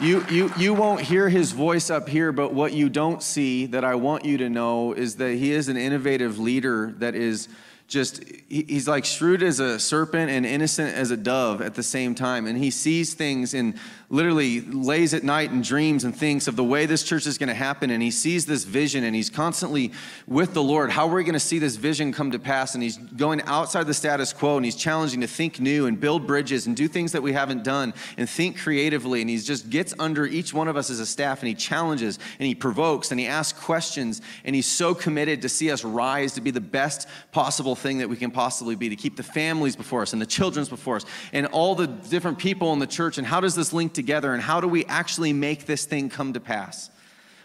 You, 0.00 0.26
you, 0.28 0.52
you 0.58 0.74
won't 0.74 1.02
hear 1.02 1.28
his 1.28 1.52
voice 1.52 1.88
up 1.88 2.08
here, 2.08 2.32
but 2.32 2.52
what 2.52 2.72
you 2.72 2.88
don't 2.88 3.22
see 3.22 3.66
that 3.66 3.84
I 3.84 3.94
want 3.94 4.24
you 4.24 4.38
to 4.38 4.50
know 4.50 4.92
is 4.92 5.14
that 5.18 5.34
he 5.34 5.52
is 5.52 5.68
an 5.68 5.76
innovative 5.76 6.40
leader 6.40 6.94
that 6.98 7.14
is 7.14 7.48
just 7.88 8.24
he's 8.48 8.88
like 8.88 9.04
shrewd 9.04 9.44
as 9.44 9.60
a 9.60 9.78
serpent 9.78 10.28
and 10.28 10.44
innocent 10.44 10.92
as 10.94 11.12
a 11.12 11.16
dove 11.16 11.62
at 11.62 11.74
the 11.74 11.82
same 11.84 12.16
time. 12.16 12.46
And 12.46 12.58
he 12.58 12.70
sees 12.70 13.14
things 13.14 13.54
and 13.54 13.74
literally 14.08 14.60
lays 14.60 15.14
at 15.14 15.22
night 15.22 15.50
and 15.50 15.62
dreams 15.62 16.04
and 16.04 16.14
thinks 16.14 16.48
of 16.48 16.56
the 16.56 16.64
way 16.64 16.86
this 16.86 17.04
church 17.04 17.26
is 17.26 17.38
going 17.38 17.48
to 17.48 17.54
happen. 17.54 17.90
And 17.90 18.02
he 18.02 18.10
sees 18.10 18.44
this 18.46 18.64
vision 18.64 19.04
and 19.04 19.14
he's 19.14 19.30
constantly 19.30 19.92
with 20.26 20.52
the 20.52 20.62
lord. 20.62 20.90
How 20.90 21.08
are 21.08 21.14
we 21.14 21.22
going 21.22 21.34
to 21.34 21.40
see 21.40 21.60
this 21.60 21.76
vision 21.76 22.12
come 22.12 22.32
to 22.32 22.40
pass? 22.40 22.74
And 22.74 22.82
he's 22.82 22.96
going 22.96 23.40
outside 23.42 23.86
the 23.86 23.94
status 23.94 24.32
quo 24.32 24.56
and 24.56 24.64
he's 24.64 24.76
challenging 24.76 25.20
to 25.20 25.28
think 25.28 25.60
new 25.60 25.86
and 25.86 25.98
build 25.98 26.26
bridges 26.26 26.66
and 26.66 26.76
do 26.76 26.88
things 26.88 27.12
that 27.12 27.22
we 27.22 27.32
haven't 27.32 27.62
done 27.62 27.94
and 28.16 28.28
think 28.28 28.58
creatively. 28.58 29.20
And 29.20 29.30
he 29.30 29.38
just 29.38 29.70
gets 29.70 29.94
under 30.00 30.26
each 30.26 30.52
one 30.52 30.66
of 30.66 30.76
us 30.76 30.90
as 30.90 30.98
a 30.98 31.06
staff 31.06 31.38
and 31.40 31.48
he 31.48 31.54
challenges 31.54 32.18
and 32.40 32.48
he 32.48 32.54
provokes 32.56 33.12
and 33.12 33.20
he 33.20 33.28
asks 33.28 33.58
questions. 33.60 34.22
And 34.44 34.56
he's 34.56 34.66
so 34.66 34.92
committed 34.92 35.42
to 35.42 35.48
see 35.48 35.70
us 35.70 35.84
rise 35.84 36.32
to 36.32 36.40
be 36.40 36.50
the 36.50 36.60
best 36.60 37.06
possible 37.30 37.75
thing 37.76 37.98
that 37.98 38.08
we 38.08 38.16
can 38.16 38.30
possibly 38.30 38.74
be, 38.74 38.88
to 38.88 38.96
keep 38.96 39.16
the 39.16 39.22
families 39.22 39.76
before 39.76 40.02
us 40.02 40.12
and 40.12 40.20
the 40.20 40.26
children's 40.26 40.68
before 40.68 40.96
us 40.96 41.06
and 41.32 41.46
all 41.46 41.74
the 41.74 41.86
different 41.86 42.38
people 42.38 42.72
in 42.72 42.78
the 42.78 42.86
church. 42.86 43.18
And 43.18 43.26
how 43.26 43.40
does 43.40 43.54
this 43.54 43.72
link 43.72 43.92
together? 43.92 44.32
And 44.32 44.42
how 44.42 44.60
do 44.60 44.68
we 44.68 44.84
actually 44.86 45.32
make 45.32 45.66
this 45.66 45.84
thing 45.84 46.08
come 46.08 46.32
to 46.32 46.40
pass? 46.40 46.90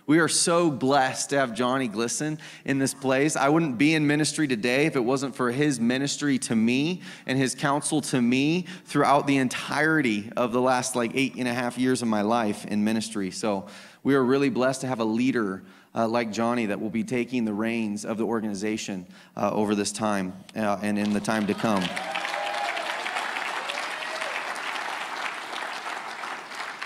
We 0.08 0.20
are 0.20 0.28
so 0.28 0.72
blessed 0.72 1.30
to 1.30 1.38
have 1.38 1.54
Johnny 1.54 1.88
Glisson 1.88 2.39
in 2.65 2.80
this 2.80 2.94
place. 2.94 3.36
I 3.36 3.50
wouldn't 3.50 3.78
be 3.78 3.94
in 3.94 4.08
ministry 4.08 4.48
today 4.48 4.86
if 4.86 4.96
it 4.96 5.02
wasn't 5.02 5.36
for 5.36 5.52
his 5.52 5.80
ministry 5.80 6.38
to 6.39 6.56
me 6.56 7.02
and 7.26 7.38
his 7.38 7.56
counsel 7.56 8.02
to 8.02 8.22
me 8.22 8.65
throughout 8.86 9.28
the 9.28 9.38
entirety 9.38 10.30
of 10.36 10.52
the 10.52 10.62
last 10.62 10.96
like 10.96 11.12
eight 11.13 11.36
and 11.36 11.48
a 11.48 11.54
half 11.54 11.78
years 11.78 12.02
of 12.02 12.08
my 12.08 12.24
life 12.24 12.65
in 12.65 12.84
ministry. 12.84 13.32
So 13.32 13.67
we 14.04 14.15
are 14.15 14.24
really 14.24 14.50
blessed 14.50 14.82
to 14.82 14.88
have 14.88 15.00
a 15.00 15.06
leader 15.06 15.63
uh, 15.93 16.08
like 16.08 16.32
Johnny 16.32 16.67
that 16.67 16.80
will 16.80 16.89
be 16.89 17.04
taking 17.04 17.45
the 17.45 17.54
reins 17.54 18.06
of 18.06 18.17
the 18.17 18.25
organization 18.25 19.06
uh, 19.36 19.51
over 19.51 19.75
this 19.75 19.91
time 19.91 20.34
uh, 20.56 20.80
and 20.82 20.97
in 20.97 21.13
the 21.13 21.19
time 21.19 21.47
to 21.47 21.54
come. 21.54 21.84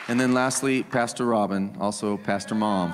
And 0.07 0.19
then 0.19 0.33
lastly, 0.33 0.83
Pastor 0.83 1.25
Robin, 1.25 1.75
also 1.79 2.17
Pastor 2.17 2.53
Mom. 2.53 2.93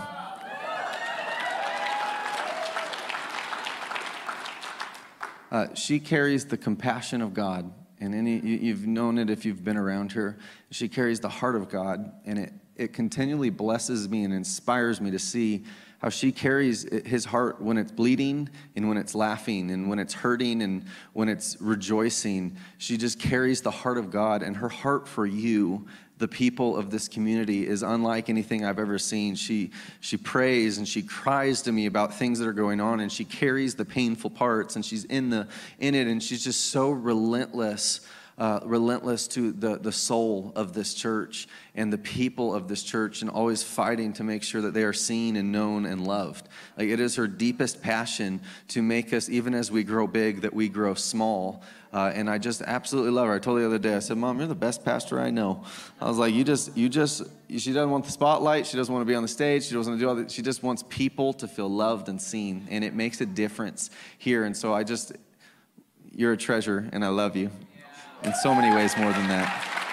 Uh, 5.51 5.73
she 5.73 5.99
carries 5.99 6.45
the 6.45 6.55
compassion 6.55 7.21
of 7.21 7.33
God. 7.33 7.71
And 7.99 8.15
any, 8.15 8.39
you, 8.39 8.73
have 8.73 8.87
known 8.87 9.17
it 9.17 9.29
if 9.29 9.45
you've 9.45 9.63
been 9.63 9.77
around 9.77 10.13
her. 10.13 10.37
She 10.71 10.87
carries 10.87 11.19
the 11.19 11.29
heart 11.29 11.55
of 11.55 11.69
God, 11.69 12.11
and 12.25 12.39
it 12.39 12.53
it 12.75 12.93
continually 12.93 13.49
blesses 13.49 14.09
me 14.09 14.23
and 14.23 14.33
inspires 14.33 15.01
me 15.01 15.11
to 15.11 15.19
see 15.19 15.63
how 15.99 16.09
she 16.09 16.31
carries 16.31 16.81
his 17.05 17.25
heart 17.25 17.61
when 17.61 17.77
it's 17.77 17.91
bleeding 17.91 18.49
and 18.75 18.87
when 18.87 18.97
it's 18.97 19.13
laughing 19.13 19.69
and 19.69 19.87
when 19.87 19.99
it's 19.99 20.13
hurting 20.13 20.63
and 20.63 20.83
when 21.13 21.29
it's 21.29 21.57
rejoicing. 21.61 22.57
She 22.79 22.97
just 22.97 23.19
carries 23.19 23.61
the 23.61 23.69
heart 23.69 23.99
of 23.99 24.09
God, 24.09 24.41
and 24.41 24.57
her 24.57 24.69
heart 24.69 25.07
for 25.07 25.27
you 25.27 25.85
the 26.21 26.27
people 26.27 26.77
of 26.77 26.91
this 26.91 27.07
community 27.07 27.67
is 27.67 27.81
unlike 27.81 28.29
anything 28.29 28.63
I've 28.63 28.77
ever 28.77 28.99
seen. 28.99 29.33
She, 29.33 29.71
she 30.01 30.17
prays 30.17 30.77
and 30.77 30.87
she 30.87 31.01
cries 31.01 31.63
to 31.63 31.71
me 31.71 31.87
about 31.87 32.13
things 32.13 32.37
that 32.39 32.47
are 32.47 32.53
going 32.53 32.79
on, 32.79 32.99
and 32.99 33.11
she 33.11 33.25
carries 33.25 33.75
the 33.75 33.85
painful 33.85 34.29
parts, 34.29 34.75
and 34.75 34.85
she's 34.85 35.03
in, 35.05 35.31
the, 35.31 35.47
in 35.79 35.95
it, 35.95 36.07
and 36.07 36.21
she's 36.21 36.43
just 36.43 36.67
so 36.67 36.91
relentless. 36.91 38.01
Uh, 38.37 38.59
relentless 38.63 39.27
to 39.27 39.51
the, 39.51 39.77
the 39.77 39.91
soul 39.91 40.51
of 40.55 40.73
this 40.73 40.95
church 40.95 41.47
and 41.75 41.93
the 41.93 41.97
people 41.97 42.55
of 42.55 42.67
this 42.67 42.81
church, 42.81 43.21
and 43.21 43.29
always 43.29 43.61
fighting 43.61 44.13
to 44.13 44.23
make 44.23 44.41
sure 44.41 44.61
that 44.61 44.73
they 44.73 44.83
are 44.83 44.93
seen 44.93 45.35
and 45.35 45.51
known 45.51 45.85
and 45.85 46.07
loved. 46.07 46.49
Like 46.75 46.89
it 46.89 46.99
is 46.99 47.15
her 47.17 47.27
deepest 47.27 47.83
passion 47.83 48.41
to 48.69 48.81
make 48.81 49.13
us, 49.13 49.29
even 49.29 49.53
as 49.53 49.69
we 49.69 49.83
grow 49.83 50.07
big, 50.07 50.41
that 50.41 50.53
we 50.53 50.69
grow 50.69 50.95
small 50.95 51.61
uh, 51.93 52.11
and 52.15 52.29
I 52.29 52.37
just 52.37 52.61
absolutely 52.61 53.11
love 53.11 53.27
her. 53.27 53.33
I 53.33 53.39
told 53.39 53.57
her 53.57 53.63
the 53.63 53.67
other 53.67 53.77
day, 53.77 53.95
I 53.95 53.99
said, 53.99 54.17
Mom, 54.17 54.39
you're 54.39 54.47
the 54.47 54.55
best 54.55 54.85
pastor 54.85 55.19
I 55.19 55.29
know. 55.29 55.63
I 55.99 56.07
was 56.07 56.17
like, 56.17 56.33
you 56.33 56.43
just, 56.43 56.75
you 56.77 56.87
just, 56.87 57.23
she 57.49 57.73
doesn't 57.73 57.91
want 57.91 58.05
the 58.05 58.11
spotlight. 58.11 58.65
She 58.65 58.77
doesn't 58.77 58.93
want 58.93 59.05
to 59.05 59.11
be 59.11 59.15
on 59.15 59.23
the 59.23 59.27
stage. 59.27 59.65
She 59.65 59.75
doesn't 59.75 59.91
want 59.91 59.99
to 59.99 60.05
do 60.05 60.09
all 60.09 60.15
that. 60.15 60.31
She 60.31 60.41
just 60.41 60.63
wants 60.63 60.83
people 60.87 61.33
to 61.33 61.47
feel 61.49 61.69
loved 61.69 62.07
and 62.07 62.21
seen. 62.21 62.65
And 62.71 62.85
it 62.85 62.93
makes 62.93 63.19
a 63.19 63.25
difference 63.25 63.89
here. 64.17 64.45
And 64.45 64.55
so 64.55 64.73
I 64.73 64.83
just, 64.83 65.11
you're 66.15 66.31
a 66.31 66.37
treasure 66.37 66.89
and 66.93 67.03
I 67.03 67.09
love 67.09 67.35
you 67.35 67.51
in 68.23 68.33
so 68.35 68.53
many 68.53 68.73
ways 68.75 68.95
more 68.97 69.11
than 69.11 69.27
that. 69.27 69.90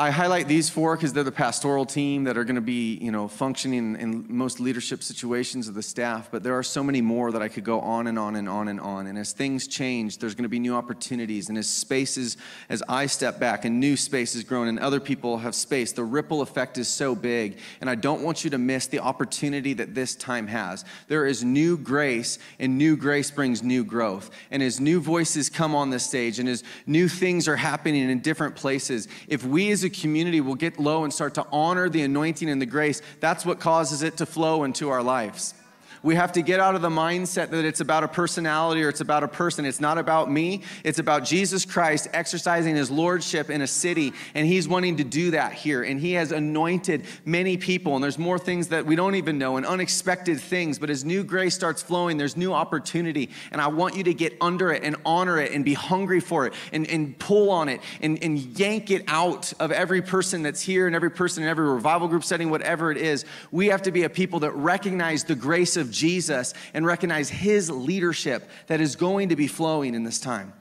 I 0.00 0.08
highlight 0.08 0.48
these 0.48 0.70
four 0.70 0.96
because 0.96 1.12
they're 1.12 1.24
the 1.24 1.30
pastoral 1.30 1.84
team 1.84 2.24
that 2.24 2.38
are 2.38 2.44
going 2.44 2.54
to 2.54 2.62
be, 2.62 2.94
you 3.02 3.12
know, 3.12 3.28
functioning 3.28 3.96
in 3.96 4.24
most 4.30 4.58
leadership 4.58 5.02
situations 5.02 5.68
of 5.68 5.74
the 5.74 5.82
staff. 5.82 6.30
But 6.30 6.42
there 6.42 6.54
are 6.54 6.62
so 6.62 6.82
many 6.82 7.02
more 7.02 7.30
that 7.32 7.42
I 7.42 7.48
could 7.48 7.64
go 7.64 7.80
on 7.80 8.06
and 8.06 8.18
on 8.18 8.34
and 8.36 8.48
on 8.48 8.68
and 8.68 8.80
on. 8.80 9.08
And 9.08 9.18
as 9.18 9.32
things 9.32 9.68
change, 9.68 10.16
there's 10.16 10.34
going 10.34 10.44
to 10.44 10.48
be 10.48 10.58
new 10.58 10.74
opportunities. 10.74 11.50
And 11.50 11.58
as 11.58 11.68
spaces, 11.68 12.38
as 12.70 12.82
I 12.88 13.04
step 13.04 13.38
back 13.38 13.66
and 13.66 13.78
new 13.78 13.94
spaces 13.94 14.42
grown 14.42 14.68
and 14.68 14.78
other 14.78 15.00
people 15.00 15.36
have 15.36 15.54
space, 15.54 15.92
the 15.92 16.02
ripple 16.02 16.40
effect 16.40 16.78
is 16.78 16.88
so 16.88 17.14
big. 17.14 17.58
And 17.82 17.90
I 17.90 17.94
don't 17.94 18.22
want 18.22 18.42
you 18.42 18.48
to 18.48 18.58
miss 18.58 18.86
the 18.86 19.00
opportunity 19.00 19.74
that 19.74 19.94
this 19.94 20.14
time 20.14 20.46
has. 20.46 20.82
There 21.08 21.26
is 21.26 21.44
new 21.44 21.76
grace, 21.76 22.38
and 22.58 22.78
new 22.78 22.96
grace 22.96 23.30
brings 23.30 23.62
new 23.62 23.84
growth. 23.84 24.30
And 24.50 24.62
as 24.62 24.80
new 24.80 24.98
voices 24.98 25.50
come 25.50 25.74
on 25.74 25.90
the 25.90 26.00
stage, 26.00 26.38
and 26.38 26.48
as 26.48 26.64
new 26.86 27.06
things 27.06 27.46
are 27.46 27.56
happening 27.56 28.08
in 28.08 28.20
different 28.20 28.56
places, 28.56 29.06
if 29.28 29.44
we 29.44 29.70
as 29.70 29.84
a 29.84 29.89
community 29.90 30.40
will 30.40 30.54
get 30.54 30.78
low 30.78 31.04
and 31.04 31.12
start 31.12 31.34
to 31.34 31.46
honor 31.52 31.88
the 31.88 32.02
anointing 32.02 32.48
and 32.48 32.60
the 32.60 32.66
grace, 32.66 33.02
that's 33.20 33.44
what 33.44 33.60
causes 33.60 34.02
it 34.02 34.16
to 34.16 34.26
flow 34.26 34.64
into 34.64 34.88
our 34.88 35.02
lives. 35.02 35.54
We 36.02 36.14
have 36.14 36.32
to 36.32 36.42
get 36.42 36.60
out 36.60 36.74
of 36.74 36.82
the 36.82 36.88
mindset 36.88 37.50
that 37.50 37.64
it's 37.64 37.80
about 37.80 38.04
a 38.04 38.08
personality 38.08 38.82
or 38.82 38.88
it's 38.88 39.02
about 39.02 39.22
a 39.22 39.28
person. 39.28 39.66
It's 39.66 39.80
not 39.80 39.98
about 39.98 40.30
me. 40.30 40.62
It's 40.82 40.98
about 40.98 41.24
Jesus 41.24 41.66
Christ 41.66 42.08
exercising 42.14 42.74
his 42.74 42.90
lordship 42.90 43.50
in 43.50 43.60
a 43.60 43.66
city, 43.66 44.14
and 44.34 44.46
he's 44.46 44.66
wanting 44.66 44.96
to 44.96 45.04
do 45.04 45.32
that 45.32 45.52
here. 45.52 45.82
And 45.82 46.00
he 46.00 46.12
has 46.12 46.32
anointed 46.32 47.04
many 47.26 47.58
people, 47.58 47.94
and 47.94 48.02
there's 48.02 48.18
more 48.18 48.38
things 48.38 48.68
that 48.68 48.86
we 48.86 48.96
don't 48.96 49.14
even 49.14 49.36
know 49.36 49.58
and 49.58 49.66
unexpected 49.66 50.40
things. 50.40 50.78
But 50.78 50.88
as 50.88 51.04
new 51.04 51.22
grace 51.22 51.54
starts 51.54 51.82
flowing, 51.82 52.16
there's 52.16 52.36
new 52.36 52.54
opportunity. 52.54 53.28
And 53.52 53.60
I 53.60 53.66
want 53.66 53.94
you 53.94 54.04
to 54.04 54.14
get 54.14 54.36
under 54.40 54.72
it 54.72 54.82
and 54.82 54.96
honor 55.04 55.38
it 55.38 55.52
and 55.52 55.64
be 55.64 55.74
hungry 55.74 56.20
for 56.20 56.46
it 56.46 56.54
and, 56.72 56.88
and 56.88 57.18
pull 57.18 57.50
on 57.50 57.68
it 57.68 57.82
and, 58.00 58.22
and 58.22 58.38
yank 58.58 58.90
it 58.90 59.04
out 59.06 59.52
of 59.60 59.70
every 59.70 60.00
person 60.00 60.42
that's 60.42 60.62
here 60.62 60.86
and 60.86 60.96
every 60.96 61.10
person 61.10 61.42
in 61.42 61.48
every 61.48 61.68
revival 61.68 62.08
group 62.08 62.24
setting, 62.24 62.48
whatever 62.48 62.90
it 62.90 62.96
is. 62.96 63.26
We 63.50 63.66
have 63.66 63.82
to 63.82 63.92
be 63.92 64.04
a 64.04 64.10
people 64.10 64.40
that 64.40 64.52
recognize 64.52 65.24
the 65.24 65.34
grace 65.34 65.76
of 65.76 65.89
Jesus 65.90 66.54
and 66.74 66.86
recognize 66.86 67.28
his 67.28 67.70
leadership 67.70 68.48
that 68.66 68.80
is 68.80 68.96
going 68.96 69.30
to 69.30 69.36
be 69.36 69.46
flowing 69.46 69.94
in 69.94 70.04
this 70.04 70.20
time. 70.20 70.52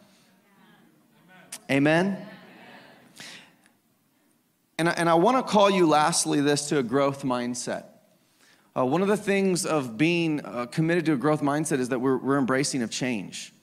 Amen? 1.69 2.17
And 4.77 4.89
I, 4.89 4.91
and 4.93 5.09
I 5.09 5.15
want 5.15 5.37
to 5.37 5.43
call 5.43 5.69
you, 5.69 5.87
lastly, 5.87 6.41
this 6.41 6.69
to 6.69 6.79
a 6.79 6.83
growth 6.83 7.23
mindset. 7.23 7.83
Uh, 8.77 8.85
one 8.85 9.01
of 9.01 9.07
the 9.07 9.17
things 9.17 9.65
of 9.65 9.97
being 9.97 10.43
uh, 10.45 10.65
committed 10.67 11.05
to 11.07 11.13
a 11.13 11.17
growth 11.17 11.41
mindset 11.41 11.79
is 11.79 11.89
that 11.89 11.99
we're, 11.99 12.17
we're 12.17 12.37
embracing 12.37 12.81
of 12.81 12.89
change. 12.89 13.53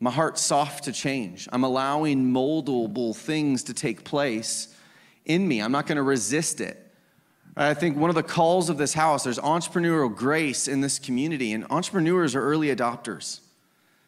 My 0.00 0.10
heart's 0.10 0.40
soft 0.40 0.84
to 0.84 0.92
change. 0.92 1.48
I'm 1.52 1.64
allowing 1.64 2.32
moldable 2.32 3.14
things 3.14 3.64
to 3.64 3.74
take 3.74 4.04
place 4.04 4.74
in 5.24 5.46
me. 5.46 5.60
I'm 5.60 5.72
not 5.72 5.86
going 5.86 5.96
to 5.96 6.02
resist 6.02 6.60
it. 6.60 6.87
I 7.60 7.74
think 7.74 7.96
one 7.96 8.08
of 8.08 8.14
the 8.14 8.22
calls 8.22 8.70
of 8.70 8.78
this 8.78 8.94
house, 8.94 9.24
there's 9.24 9.40
entrepreneurial 9.40 10.14
grace 10.14 10.68
in 10.68 10.80
this 10.80 11.00
community, 11.00 11.52
and 11.52 11.66
entrepreneurs 11.70 12.36
are 12.36 12.42
early 12.42 12.68
adopters. 12.68 13.40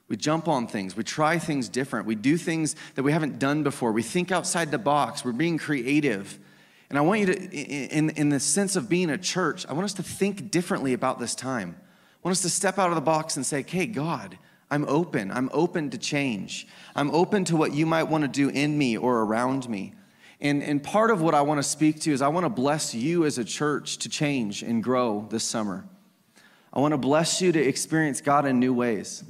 We 0.06 0.16
jump 0.16 0.46
on 0.46 0.68
things, 0.68 0.96
we 0.96 1.02
try 1.02 1.38
things 1.38 1.68
different, 1.68 2.06
we 2.06 2.14
do 2.14 2.36
things 2.36 2.76
that 2.94 3.02
we 3.02 3.10
haven't 3.10 3.40
done 3.40 3.64
before, 3.64 3.90
we 3.90 4.02
think 4.02 4.30
outside 4.30 4.70
the 4.70 4.78
box, 4.78 5.24
we're 5.24 5.32
being 5.32 5.58
creative. 5.58 6.38
And 6.88 6.98
I 6.98 7.00
want 7.02 7.20
you 7.20 7.26
to, 7.26 7.50
in, 7.54 8.10
in 8.10 8.28
the 8.28 8.40
sense 8.40 8.76
of 8.76 8.88
being 8.88 9.10
a 9.10 9.18
church, 9.18 9.66
I 9.68 9.72
want 9.72 9.84
us 9.84 9.94
to 9.94 10.02
think 10.02 10.52
differently 10.52 10.92
about 10.92 11.18
this 11.18 11.34
time. 11.34 11.76
I 11.80 12.18
want 12.22 12.32
us 12.32 12.42
to 12.42 12.50
step 12.50 12.78
out 12.78 12.90
of 12.90 12.94
the 12.94 13.00
box 13.00 13.36
and 13.36 13.44
say, 13.44 13.64
hey, 13.66 13.86
God, 13.86 14.38
I'm 14.70 14.84
open. 14.88 15.30
I'm 15.32 15.50
open 15.52 15.90
to 15.90 15.98
change. 15.98 16.68
I'm 16.94 17.10
open 17.10 17.44
to 17.46 17.56
what 17.56 17.72
you 17.72 17.86
might 17.86 18.04
want 18.04 18.22
to 18.22 18.28
do 18.28 18.48
in 18.48 18.78
me 18.78 18.96
or 18.96 19.22
around 19.22 19.68
me. 19.68 19.94
And, 20.40 20.62
and 20.62 20.82
part 20.82 21.10
of 21.10 21.20
what 21.20 21.34
I 21.34 21.42
want 21.42 21.58
to 21.58 21.62
speak 21.62 22.00
to 22.00 22.12
is 22.12 22.22
I 22.22 22.28
want 22.28 22.44
to 22.44 22.50
bless 22.50 22.94
you 22.94 23.24
as 23.26 23.36
a 23.36 23.44
church 23.44 23.98
to 23.98 24.08
change 24.08 24.62
and 24.62 24.82
grow 24.82 25.26
this 25.30 25.44
summer. 25.44 25.84
I 26.72 26.80
want 26.80 26.92
to 26.92 26.98
bless 26.98 27.42
you 27.42 27.52
to 27.52 27.60
experience 27.60 28.20
God 28.20 28.46
in 28.46 28.58
new 28.58 28.72
ways. 28.72 29.24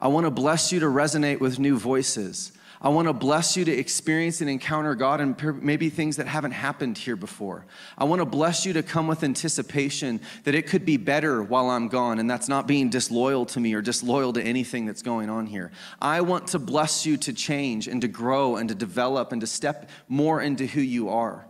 I 0.00 0.08
want 0.08 0.24
to 0.24 0.30
bless 0.30 0.72
you 0.72 0.80
to 0.80 0.86
resonate 0.86 1.40
with 1.40 1.58
new 1.58 1.78
voices. 1.78 2.52
I 2.84 2.90
want 2.90 3.08
to 3.08 3.14
bless 3.14 3.56
you 3.56 3.64
to 3.64 3.72
experience 3.72 4.42
and 4.42 4.50
encounter 4.50 4.94
God 4.94 5.22
and 5.22 5.62
maybe 5.62 5.88
things 5.88 6.16
that 6.16 6.26
haven't 6.26 6.50
happened 6.50 6.98
here 6.98 7.16
before. 7.16 7.64
I 7.96 8.04
want 8.04 8.20
to 8.20 8.26
bless 8.26 8.66
you 8.66 8.74
to 8.74 8.82
come 8.82 9.06
with 9.06 9.24
anticipation 9.24 10.20
that 10.44 10.54
it 10.54 10.66
could 10.66 10.84
be 10.84 10.98
better 10.98 11.42
while 11.42 11.70
I'm 11.70 11.88
gone, 11.88 12.18
and 12.18 12.28
that's 12.28 12.46
not 12.46 12.66
being 12.66 12.90
disloyal 12.90 13.46
to 13.46 13.58
me 13.58 13.72
or 13.72 13.80
disloyal 13.80 14.34
to 14.34 14.42
anything 14.42 14.84
that's 14.84 15.00
going 15.00 15.30
on 15.30 15.46
here. 15.46 15.72
I 15.98 16.20
want 16.20 16.48
to 16.48 16.58
bless 16.58 17.06
you 17.06 17.16
to 17.16 17.32
change 17.32 17.88
and 17.88 18.02
to 18.02 18.08
grow 18.08 18.56
and 18.56 18.68
to 18.68 18.74
develop 18.74 19.32
and 19.32 19.40
to 19.40 19.46
step 19.46 19.88
more 20.06 20.42
into 20.42 20.66
who 20.66 20.82
you 20.82 21.08
are. 21.08 21.46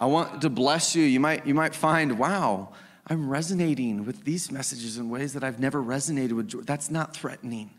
I 0.00 0.06
want 0.06 0.40
to 0.40 0.48
bless 0.48 0.96
you. 0.96 1.04
You 1.04 1.20
might, 1.20 1.46
you 1.46 1.52
might 1.52 1.74
find, 1.74 2.18
wow, 2.18 2.72
I'm 3.06 3.28
resonating 3.28 4.06
with 4.06 4.24
these 4.24 4.50
messages 4.50 4.96
in 4.96 5.10
ways 5.10 5.34
that 5.34 5.44
I've 5.44 5.60
never 5.60 5.82
resonated 5.82 6.32
with. 6.32 6.64
That's 6.64 6.90
not 6.90 7.14
threatening. 7.14 7.72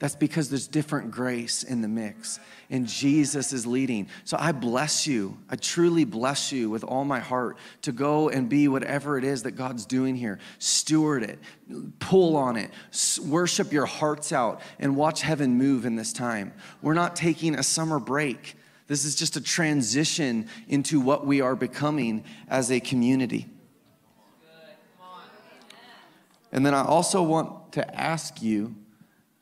That's 0.00 0.16
because 0.16 0.48
there's 0.48 0.66
different 0.66 1.12
grace 1.12 1.62
in 1.62 1.80
the 1.80 1.88
mix, 1.88 2.40
and 2.68 2.86
Jesus 2.86 3.52
is 3.52 3.64
leading. 3.64 4.08
So 4.24 4.36
I 4.38 4.50
bless 4.50 5.06
you. 5.06 5.38
I 5.48 5.54
truly 5.54 6.04
bless 6.04 6.50
you 6.50 6.68
with 6.68 6.82
all 6.82 7.04
my 7.04 7.20
heart 7.20 7.58
to 7.82 7.92
go 7.92 8.28
and 8.28 8.48
be 8.48 8.66
whatever 8.66 9.16
it 9.18 9.24
is 9.24 9.44
that 9.44 9.52
God's 9.52 9.86
doing 9.86 10.16
here. 10.16 10.40
Steward 10.58 11.22
it, 11.22 11.38
pull 12.00 12.36
on 12.36 12.56
it, 12.56 12.72
worship 13.24 13.72
your 13.72 13.86
hearts 13.86 14.32
out, 14.32 14.60
and 14.80 14.96
watch 14.96 15.22
heaven 15.22 15.56
move 15.56 15.86
in 15.86 15.94
this 15.94 16.12
time. 16.12 16.52
We're 16.82 16.94
not 16.94 17.14
taking 17.14 17.54
a 17.54 17.62
summer 17.62 18.00
break. 18.00 18.56
This 18.88 19.04
is 19.04 19.14
just 19.14 19.36
a 19.36 19.40
transition 19.40 20.48
into 20.66 21.00
what 21.00 21.24
we 21.24 21.40
are 21.40 21.54
becoming 21.54 22.24
as 22.48 22.70
a 22.72 22.80
community. 22.80 23.46
And 26.50 26.66
then 26.66 26.74
I 26.74 26.84
also 26.84 27.22
want 27.22 27.72
to 27.72 28.00
ask 28.00 28.42
you 28.42 28.74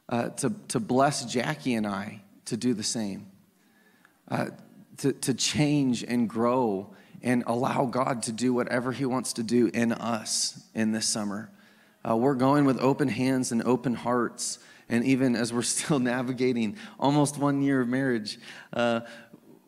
uh, 0.09 0.29
to, 0.31 0.53
to 0.69 0.81
bless 0.81 1.25
Jackie 1.25 1.75
and 1.75 1.87
I 1.87 2.23
to 2.47 2.57
do 2.57 2.75
the 2.75 2.83
same, 2.83 3.27
uh, 4.29 4.47
to, 4.99 5.13
to 5.13 5.35
change 5.35 6.03
and 6.03 6.29
grow 6.29 6.95
and 7.23 7.45
allow 7.47 7.87
God 7.87 8.23
to 8.25 8.33
do 8.33 8.53
whatever 8.53 8.93
He 8.93 9.05
wants 9.05 9.35
to 9.35 9.43
do 9.43 9.71
in 9.73 9.93
us 9.93 10.63
in 10.75 10.93
this 10.93 11.07
summer. 11.07 11.51
Uh, 12.09 12.17
we're 12.17 12.35
going 12.35 12.65
with 12.65 12.81
open 12.81 13.09
hands 13.09 13.53
and 13.53 13.63
open 13.63 13.95
hearts. 13.95 14.59
And 14.89 15.05
even 15.05 15.37
as 15.37 15.53
we're 15.53 15.63
still 15.63 15.99
navigating 15.99 16.77
almost 16.99 17.39
one 17.39 17.63
year 17.63 17.81
of 17.81 17.89
marriage, 17.89 18.39
uh, 18.73 19.01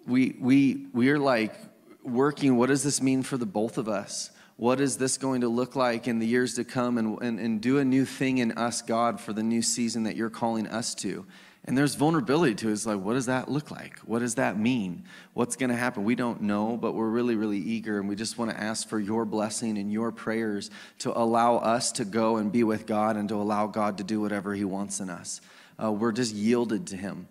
we, 0.06 0.36
we, 0.40 0.86
we 0.92 1.10
are 1.10 1.18
like 1.18 1.54
working 2.02 2.56
what 2.56 2.68
does 2.68 2.82
this 2.82 3.00
mean 3.00 3.22
for 3.22 3.36
the 3.36 3.46
both 3.46 3.78
of 3.78 3.88
us? 3.88 4.30
What 4.56 4.80
is 4.80 4.96
this 4.96 5.18
going 5.18 5.40
to 5.40 5.48
look 5.48 5.74
like 5.74 6.06
in 6.06 6.18
the 6.18 6.26
years 6.26 6.54
to 6.54 6.64
come 6.64 6.98
and, 6.98 7.20
and, 7.20 7.40
and 7.40 7.60
do 7.60 7.78
a 7.78 7.84
new 7.84 8.04
thing 8.04 8.38
in 8.38 8.52
us, 8.52 8.82
God, 8.82 9.20
for 9.20 9.32
the 9.32 9.42
new 9.42 9.62
season 9.62 10.04
that 10.04 10.16
you're 10.16 10.30
calling 10.30 10.66
us 10.66 10.94
to. 10.96 11.26
And 11.66 11.78
there's 11.78 11.94
vulnerability 11.94 12.54
to 12.56 12.68
it. 12.68 12.72
It's 12.72 12.84
like, 12.84 13.00
what 13.00 13.14
does 13.14 13.26
that 13.26 13.50
look 13.50 13.70
like? 13.70 13.98
What 14.00 14.18
does 14.18 14.34
that 14.34 14.58
mean? 14.58 15.04
What's 15.32 15.56
going 15.56 15.70
to 15.70 15.76
happen? 15.76 16.04
We 16.04 16.14
don't 16.14 16.42
know, 16.42 16.76
but 16.76 16.92
we're 16.92 17.08
really, 17.08 17.36
really 17.36 17.58
eager. 17.58 17.98
And 17.98 18.08
we 18.08 18.16
just 18.16 18.36
want 18.36 18.50
to 18.50 18.60
ask 18.60 18.86
for 18.86 19.00
your 19.00 19.24
blessing 19.24 19.78
and 19.78 19.90
your 19.90 20.12
prayers 20.12 20.70
to 20.98 21.18
allow 21.18 21.56
us 21.56 21.90
to 21.92 22.04
go 22.04 22.36
and 22.36 22.52
be 22.52 22.64
with 22.64 22.86
God 22.86 23.16
and 23.16 23.28
to 23.30 23.36
allow 23.36 23.66
God 23.66 23.96
to 23.98 24.04
do 24.04 24.20
whatever 24.20 24.54
He 24.54 24.64
wants 24.64 25.00
in 25.00 25.08
us. 25.08 25.40
Uh, 25.82 25.90
we're 25.90 26.12
just 26.12 26.34
yielded 26.34 26.86
to 26.88 26.98
Him 26.98 27.28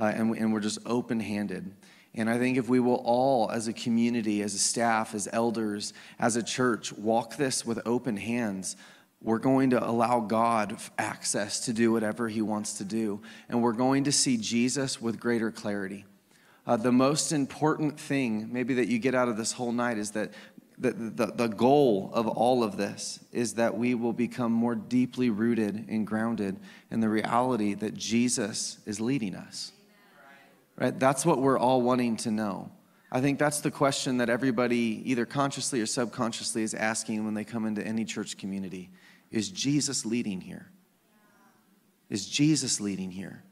uh, 0.00 0.04
and, 0.06 0.36
and 0.36 0.52
we're 0.52 0.60
just 0.60 0.80
open 0.84 1.20
handed. 1.20 1.72
And 2.16 2.30
I 2.30 2.38
think 2.38 2.56
if 2.56 2.68
we 2.68 2.80
will 2.80 3.02
all, 3.04 3.50
as 3.50 3.68
a 3.68 3.72
community, 3.72 4.42
as 4.42 4.54
a 4.54 4.58
staff, 4.58 5.14
as 5.14 5.28
elders, 5.32 5.92
as 6.18 6.36
a 6.36 6.42
church, 6.42 6.92
walk 6.92 7.36
this 7.36 7.66
with 7.66 7.78
open 7.84 8.16
hands, 8.16 8.76
we're 9.22 9.38
going 9.38 9.70
to 9.70 9.84
allow 9.84 10.20
God 10.20 10.78
access 10.98 11.60
to 11.66 11.72
do 11.72 11.92
whatever 11.92 12.28
He 12.28 12.40
wants 12.40 12.74
to 12.78 12.84
do. 12.84 13.20
And 13.48 13.62
we're 13.62 13.72
going 13.72 14.04
to 14.04 14.12
see 14.12 14.36
Jesus 14.36 15.00
with 15.00 15.20
greater 15.20 15.50
clarity. 15.50 16.04
Uh, 16.66 16.76
the 16.76 16.92
most 16.92 17.32
important 17.32 18.00
thing, 18.00 18.52
maybe, 18.52 18.74
that 18.74 18.88
you 18.88 18.98
get 18.98 19.14
out 19.14 19.28
of 19.28 19.36
this 19.36 19.52
whole 19.52 19.72
night 19.72 19.98
is 19.98 20.12
that 20.12 20.32
the, 20.78 20.92
the, 20.92 21.26
the 21.26 21.46
goal 21.48 22.10
of 22.12 22.26
all 22.26 22.62
of 22.62 22.76
this 22.76 23.20
is 23.32 23.54
that 23.54 23.76
we 23.76 23.94
will 23.94 24.12
become 24.12 24.52
more 24.52 24.74
deeply 24.74 25.30
rooted 25.30 25.86
and 25.88 26.06
grounded 26.06 26.56
in 26.90 27.00
the 27.00 27.08
reality 27.08 27.74
that 27.74 27.94
Jesus 27.94 28.78
is 28.84 29.00
leading 29.00 29.34
us. 29.34 29.72
Right? 30.76 30.98
That's 30.98 31.24
what 31.24 31.40
we're 31.40 31.58
all 31.58 31.82
wanting 31.82 32.16
to 32.18 32.30
know. 32.30 32.70
I 33.10 33.20
think 33.20 33.38
that's 33.38 33.60
the 33.60 33.70
question 33.70 34.18
that 34.18 34.28
everybody, 34.28 35.02
either 35.04 35.24
consciously 35.24 35.80
or 35.80 35.86
subconsciously, 35.86 36.62
is 36.62 36.74
asking 36.74 37.24
when 37.24 37.34
they 37.34 37.44
come 37.44 37.64
into 37.64 37.86
any 37.86 38.04
church 38.04 38.36
community 38.36 38.90
is 39.30 39.50
Jesus 39.50 40.06
leading 40.06 40.40
here? 40.40 40.70
Is 42.08 42.26
Jesus 42.26 42.80
leading 42.80 43.10
here? 43.10 43.42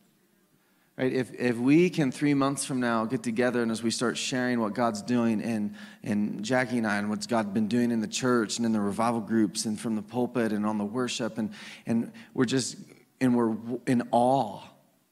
Right? 0.97 1.13
If, 1.13 1.35
if 1.35 1.57
we 1.57 1.91
can 1.91 2.13
three 2.13 2.35
months 2.35 2.65
from 2.65 2.79
now 2.79 3.05
get 3.05 3.25
together 3.25 3.61
and 3.61 3.73
as 3.73 3.83
we 3.83 3.91
start 3.91 4.17
sharing 4.17 4.61
what 4.61 4.75
God's 4.75 5.03
doing 5.03 5.41
in, 5.41 5.77
in 6.05 6.45
Jackie 6.45 6.79
and 6.79 6.87
I 6.87 6.99
and 6.99 7.11
what 7.11 7.27
God's 7.27 7.51
been 7.51 7.67
doing 7.67 7.91
in 7.91 8.01
the 8.01 8.07
church 8.07 8.59
and 8.59 8.67
in 8.67 8.71
the 8.71 8.81
revival 8.81 9.21
groups 9.21 9.65
and 9.65 9.79
from 9.79 9.97
the 9.97 10.03
pulpit 10.03 10.53
and 10.53 10.65
on 10.65 10.79
the 10.79 10.85
worship 10.85 11.37
and, 11.37 11.53
and 11.85 12.13
we're 12.33 12.45
just 12.45 12.77
and 13.21 13.37
we're 13.37 13.57
in 13.87 14.07
awe 14.13 14.61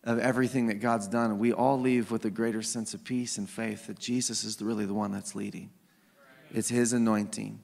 of 0.05 0.19
everything 0.19 0.67
that 0.67 0.81
God's 0.81 1.07
done 1.07 1.39
we 1.39 1.53
all 1.53 1.81
leave 1.81 2.11
with 2.11 2.25
a 2.25 2.31
greater 2.31 2.63
sense 2.63 2.93
of 2.95 3.05
peace 3.05 3.39
and 3.39 3.49
faith 3.49 3.87
that 3.87 3.99
Jesus 3.99 4.45
is 4.45 4.61
really 4.61 4.85
the 4.85 4.95
one 4.95 5.13
that's 5.13 5.35
leading. 5.35 5.71
It's 6.53 6.69
his 6.69 6.93
anointing. 6.93 7.61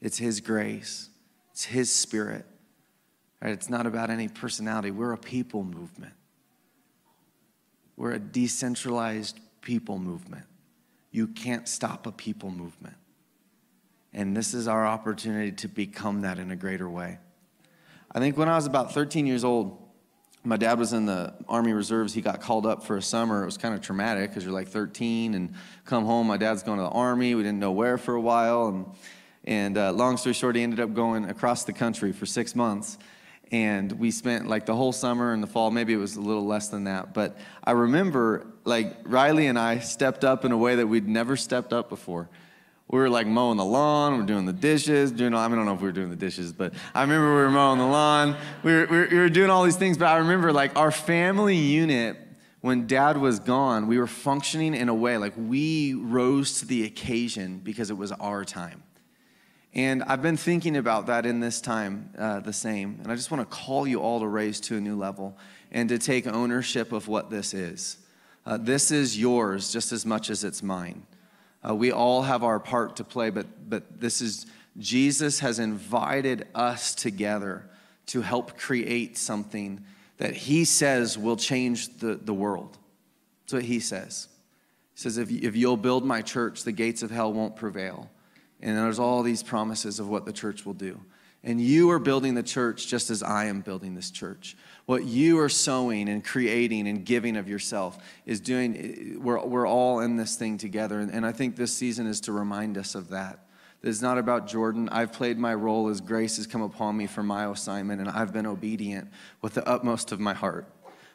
It's 0.00 0.18
his 0.18 0.40
grace. 0.40 1.10
It's 1.60 1.66
His 1.66 1.94
Spirit. 1.94 2.46
Right? 3.42 3.52
It's 3.52 3.68
not 3.68 3.86
about 3.86 4.08
any 4.08 4.28
personality. 4.28 4.90
We're 4.90 5.12
a 5.12 5.18
people 5.18 5.62
movement. 5.62 6.14
We're 7.98 8.12
a 8.12 8.18
decentralized 8.18 9.38
people 9.60 9.98
movement. 9.98 10.46
You 11.10 11.26
can't 11.26 11.68
stop 11.68 12.06
a 12.06 12.12
people 12.12 12.50
movement. 12.50 12.96
And 14.14 14.34
this 14.34 14.54
is 14.54 14.68
our 14.68 14.86
opportunity 14.86 15.52
to 15.52 15.68
become 15.68 16.22
that 16.22 16.38
in 16.38 16.50
a 16.50 16.56
greater 16.56 16.88
way. 16.88 17.18
I 18.10 18.20
think 18.20 18.38
when 18.38 18.48
I 18.48 18.56
was 18.56 18.64
about 18.64 18.94
13 18.94 19.26
years 19.26 19.44
old, 19.44 19.76
my 20.42 20.56
dad 20.56 20.78
was 20.78 20.92
in 20.92 21.06
the 21.06 21.34
Army 21.48 21.72
Reserves. 21.72 22.14
He 22.14 22.22
got 22.22 22.40
called 22.40 22.64
up 22.64 22.84
for 22.84 22.96
a 22.96 23.02
summer. 23.02 23.42
It 23.42 23.46
was 23.46 23.58
kind 23.58 23.74
of 23.74 23.82
traumatic 23.82 24.30
because 24.30 24.44
you're 24.44 24.54
like 24.54 24.68
13 24.68 25.34
and 25.34 25.54
come 25.84 26.04
home. 26.04 26.26
My 26.26 26.38
dad's 26.38 26.62
going 26.62 26.78
to 26.78 26.84
the 26.84 26.90
Army. 26.90 27.34
We 27.34 27.42
didn't 27.42 27.60
know 27.60 27.72
where 27.72 27.98
for 27.98 28.14
a 28.14 28.20
while. 28.20 28.68
And 28.68 28.86
and 29.44 29.78
uh, 29.78 29.92
long 29.92 30.16
story 30.16 30.34
short, 30.34 30.56
he 30.56 30.62
ended 30.62 30.80
up 30.80 30.94
going 30.94 31.24
across 31.24 31.64
the 31.64 31.72
country 31.72 32.12
for 32.12 32.26
six 32.26 32.54
months. 32.54 32.98
And 33.52 33.90
we 33.92 34.10
spent 34.10 34.46
like 34.46 34.66
the 34.66 34.76
whole 34.76 34.92
summer 34.92 35.32
and 35.32 35.42
the 35.42 35.46
fall, 35.46 35.70
maybe 35.70 35.92
it 35.92 35.96
was 35.96 36.16
a 36.16 36.20
little 36.20 36.46
less 36.46 36.68
than 36.68 36.84
that. 36.84 37.14
But 37.14 37.36
I 37.64 37.72
remember 37.72 38.46
like 38.64 38.98
Riley 39.04 39.46
and 39.46 39.58
I 39.58 39.78
stepped 39.80 40.24
up 40.24 40.44
in 40.44 40.52
a 40.52 40.56
way 40.56 40.76
that 40.76 40.86
we'd 40.86 41.08
never 41.08 41.36
stepped 41.36 41.72
up 41.72 41.88
before. 41.88 42.28
We 42.90 42.98
were 42.98 43.08
like 43.08 43.28
mowing 43.28 43.56
the 43.56 43.64
lawn, 43.64 44.16
we 44.16 44.22
are 44.24 44.26
doing 44.26 44.46
the 44.46 44.52
dishes, 44.52 45.12
doing, 45.12 45.32
I, 45.32 45.46
mean, 45.46 45.52
I 45.52 45.56
don't 45.56 45.66
know 45.66 45.74
if 45.74 45.80
we 45.80 45.86
were 45.86 45.92
doing 45.92 46.10
the 46.10 46.16
dishes, 46.16 46.52
but 46.52 46.74
I 46.92 47.02
remember 47.02 47.28
we 47.28 47.42
were 47.42 47.50
mowing 47.50 47.78
the 47.78 47.86
lawn. 47.86 48.36
We 48.64 48.72
were, 48.72 48.86
we 48.90 48.98
were, 48.98 49.08
we 49.08 49.18
were 49.18 49.28
doing 49.28 49.48
all 49.48 49.62
these 49.62 49.76
things, 49.76 49.96
but 49.96 50.06
I 50.06 50.16
remember 50.16 50.52
like 50.52 50.76
our 50.76 50.90
family 50.90 51.56
unit 51.56 52.16
when 52.62 52.88
dad 52.88 53.16
was 53.16 53.38
gone, 53.38 53.86
we 53.86 53.98
were 53.98 54.08
functioning 54.08 54.74
in 54.74 54.88
a 54.88 54.94
way 54.94 55.16
like 55.18 55.32
we 55.36 55.94
rose 55.94 56.58
to 56.60 56.66
the 56.66 56.84
occasion 56.84 57.58
because 57.58 57.90
it 57.90 57.96
was 57.96 58.12
our 58.12 58.44
time. 58.44 58.82
And 59.72 60.02
I've 60.02 60.20
been 60.20 60.36
thinking 60.36 60.76
about 60.76 61.06
that 61.06 61.24
in 61.24 61.38
this 61.38 61.60
time 61.60 62.10
uh, 62.18 62.40
the 62.40 62.52
same. 62.52 62.98
And 63.02 63.12
I 63.12 63.14
just 63.14 63.30
want 63.30 63.48
to 63.48 63.56
call 63.56 63.86
you 63.86 64.00
all 64.00 64.18
to 64.20 64.26
raise 64.26 64.58
to 64.62 64.76
a 64.76 64.80
new 64.80 64.96
level 64.96 65.38
and 65.70 65.88
to 65.90 65.98
take 65.98 66.26
ownership 66.26 66.92
of 66.92 67.06
what 67.06 67.30
this 67.30 67.54
is. 67.54 67.98
Uh, 68.44 68.56
this 68.56 68.90
is 68.90 69.18
yours 69.18 69.72
just 69.72 69.92
as 69.92 70.04
much 70.04 70.28
as 70.28 70.42
it's 70.42 70.62
mine. 70.62 71.06
Uh, 71.66 71.74
we 71.74 71.92
all 71.92 72.22
have 72.22 72.42
our 72.42 72.58
part 72.58 72.96
to 72.96 73.04
play, 73.04 73.30
but, 73.30 73.46
but 73.68 74.00
this 74.00 74.20
is, 74.20 74.46
Jesus 74.78 75.40
has 75.40 75.58
invited 75.58 76.46
us 76.54 76.94
together 76.94 77.68
to 78.06 78.22
help 78.22 78.58
create 78.58 79.18
something 79.18 79.84
that 80.16 80.34
he 80.34 80.64
says 80.64 81.16
will 81.16 81.36
change 81.36 81.98
the, 81.98 82.14
the 82.14 82.34
world. 82.34 82.76
That's 83.42 83.52
what 83.54 83.62
he 83.64 83.80
says. 83.80 84.28
He 84.94 85.00
says, 85.00 85.18
if, 85.18 85.30
if 85.30 85.56
you'll 85.56 85.76
build 85.76 86.04
my 86.04 86.22
church, 86.22 86.64
the 86.64 86.72
gates 86.72 87.02
of 87.02 87.10
hell 87.10 87.32
won't 87.32 87.56
prevail. 87.56 88.10
And 88.60 88.76
there's 88.76 88.98
all 88.98 89.22
these 89.22 89.42
promises 89.42 89.98
of 90.00 90.08
what 90.08 90.26
the 90.26 90.32
church 90.32 90.66
will 90.66 90.74
do. 90.74 91.00
And 91.42 91.60
you 91.60 91.90
are 91.90 91.98
building 91.98 92.34
the 92.34 92.42
church 92.42 92.86
just 92.86 93.10
as 93.10 93.22
I 93.22 93.46
am 93.46 93.62
building 93.62 93.94
this 93.94 94.10
church. 94.10 94.56
What 94.84 95.04
you 95.04 95.38
are 95.38 95.48
sowing 95.48 96.08
and 96.08 96.22
creating 96.22 96.86
and 96.86 97.04
giving 97.04 97.36
of 97.36 97.48
yourself 97.48 97.98
is 98.26 98.40
doing, 98.40 99.20
we're, 99.22 99.42
we're 99.44 99.66
all 99.66 100.00
in 100.00 100.16
this 100.16 100.36
thing 100.36 100.58
together. 100.58 101.00
And, 101.00 101.10
and 101.10 101.24
I 101.24 101.32
think 101.32 101.56
this 101.56 101.72
season 101.72 102.06
is 102.06 102.20
to 102.22 102.32
remind 102.32 102.76
us 102.76 102.94
of 102.94 103.08
that. 103.08 103.46
It's 103.82 104.02
not 104.02 104.18
about 104.18 104.46
Jordan. 104.46 104.90
I've 104.90 105.12
played 105.12 105.38
my 105.38 105.54
role 105.54 105.88
as 105.88 106.02
grace 106.02 106.36
has 106.36 106.46
come 106.46 106.60
upon 106.60 106.98
me 106.98 107.06
for 107.06 107.22
my 107.22 107.50
assignment, 107.50 108.00
and 108.00 108.10
I've 108.10 108.32
been 108.32 108.44
obedient 108.44 109.08
with 109.40 109.54
the 109.54 109.66
utmost 109.66 110.12
of 110.12 110.20
my 110.20 110.34
heart. 110.34 110.66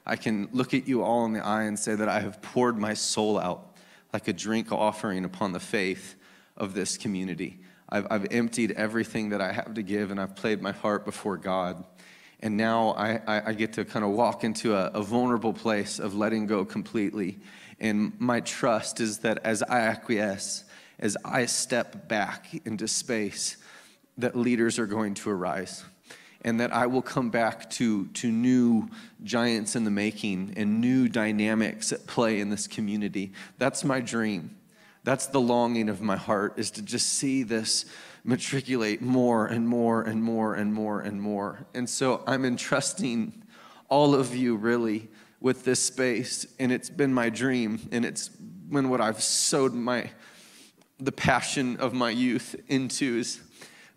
I 0.03 0.15
can 0.15 0.49
look 0.51 0.73
at 0.73 0.87
you 0.87 1.03
all 1.03 1.25
in 1.25 1.33
the 1.33 1.45
eye 1.45 1.63
and 1.63 1.77
say 1.77 1.93
that 1.93 2.09
I 2.09 2.19
have 2.21 2.41
poured 2.41 2.77
my 2.77 2.95
soul 2.95 3.39
out 3.39 3.75
like 4.13 4.27
a 4.27 4.33
drink 4.33 4.71
offering 4.71 5.25
upon 5.25 5.51
the 5.51 5.59
faith 5.59 6.15
of 6.57 6.73
this 6.73 6.97
community. 6.97 7.59
I've, 7.89 8.07
I've 8.09 8.27
emptied 8.31 8.71
everything 8.71 9.29
that 9.29 9.41
I 9.41 9.51
have 9.51 9.73
to 9.73 9.83
give 9.83 10.11
and 10.11 10.19
I've 10.19 10.35
played 10.35 10.61
my 10.61 10.71
heart 10.71 11.05
before 11.05 11.37
God. 11.37 11.83
And 12.39 12.57
now 12.57 12.89
I, 12.89 13.21
I, 13.27 13.49
I 13.49 13.53
get 13.53 13.73
to 13.73 13.85
kind 13.85 14.03
of 14.03 14.11
walk 14.11 14.43
into 14.43 14.75
a, 14.75 14.87
a 14.87 15.01
vulnerable 15.01 15.53
place 15.53 15.99
of 15.99 16.15
letting 16.15 16.47
go 16.47 16.65
completely. 16.65 17.39
And 17.79 18.13
my 18.19 18.39
trust 18.41 18.99
is 18.99 19.19
that 19.19 19.39
as 19.43 19.63
I 19.63 19.79
acquiesce, 19.79 20.63
as 20.99 21.17
I 21.25 21.45
step 21.45 22.07
back 22.07 22.47
into 22.65 22.87
space, 22.87 23.57
that 24.17 24.35
leaders 24.35 24.79
are 24.79 24.85
going 24.85 25.13
to 25.15 25.29
arise 25.29 25.83
and 26.45 26.59
that 26.59 26.71
I 26.71 26.85
will 26.85 27.01
come 27.01 27.31
back 27.31 27.71
to, 27.71 28.05
to 28.05 28.31
new 28.31 28.87
giants 29.23 29.75
in 29.75 29.83
the 29.83 29.91
making 29.91 30.53
and 30.55 30.79
new 30.79 31.09
dynamics 31.09 31.91
at 31.91 32.05
play 32.05 32.39
in 32.39 32.51
this 32.51 32.67
community. 32.67 33.33
That's 33.57 33.83
my 33.83 33.99
dream. 33.99 34.55
That's 35.05 35.27
the 35.27 35.39
longing 35.39 35.87
of 35.87 36.01
my 36.01 36.15
heart 36.15 36.57
is 36.57 36.71
to 36.71 36.81
just 36.81 37.07
see 37.13 37.43
this 37.43 37.85
matriculate 38.23 39.03
more 39.03 39.45
and 39.45 39.69
more 39.69 40.01
and 40.01 40.21
more 40.23 40.55
and 40.55 40.73
more 40.73 40.99
and 40.99 41.21
more. 41.21 41.67
And 41.75 41.87
so 41.87 42.23
I'm 42.25 42.43
entrusting 42.43 43.43
all 43.87 44.15
of 44.15 44.35
you 44.35 44.55
really 44.55 45.07
with 45.39 45.63
this 45.63 45.79
space 45.79 46.47
and 46.57 46.71
it's 46.71 46.89
been 46.89 47.13
my 47.13 47.29
dream 47.29 47.87
and 47.91 48.03
it's 48.03 48.29
been 48.29 48.89
what 48.89 48.99
I've 48.99 49.21
sowed 49.21 49.75
my 49.75 50.09
the 50.99 51.11
passion 51.11 51.77
of 51.77 51.93
my 51.93 52.09
youth 52.09 52.55
into 52.67 53.19
is 53.19 53.41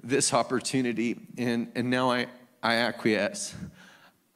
this 0.03 0.35
opportunity 0.35 1.18
and 1.38 1.73
and 1.75 1.88
now 1.88 2.11
I 2.11 2.27
I 2.62 2.75
acquiesce. 2.75 3.55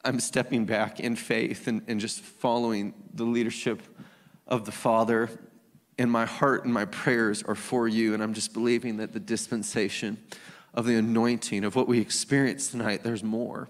I'm 0.06 0.20
stepping 0.20 0.64
back 0.64 1.00
in 1.00 1.16
faith 1.16 1.68
and, 1.68 1.82
and 1.86 2.00
just 2.00 2.20
following 2.20 2.94
the 3.12 3.24
leadership 3.24 3.82
of 4.46 4.64
the 4.64 4.72
Father 4.72 5.28
and 5.98 6.10
my 6.10 6.24
heart 6.24 6.64
and 6.64 6.72
my 6.72 6.84
prayers 6.84 7.42
are 7.42 7.54
for 7.54 7.86
you. 7.86 8.14
And 8.14 8.22
I'm 8.22 8.34
just 8.34 8.52
believing 8.52 8.96
that 8.98 9.12
the 9.12 9.20
dispensation 9.20 10.18
of 10.74 10.86
the 10.86 10.96
anointing 10.96 11.64
of 11.64 11.76
what 11.76 11.86
we 11.86 12.00
experience 12.00 12.70
tonight, 12.70 13.02
there's 13.02 13.22
more 13.22 13.68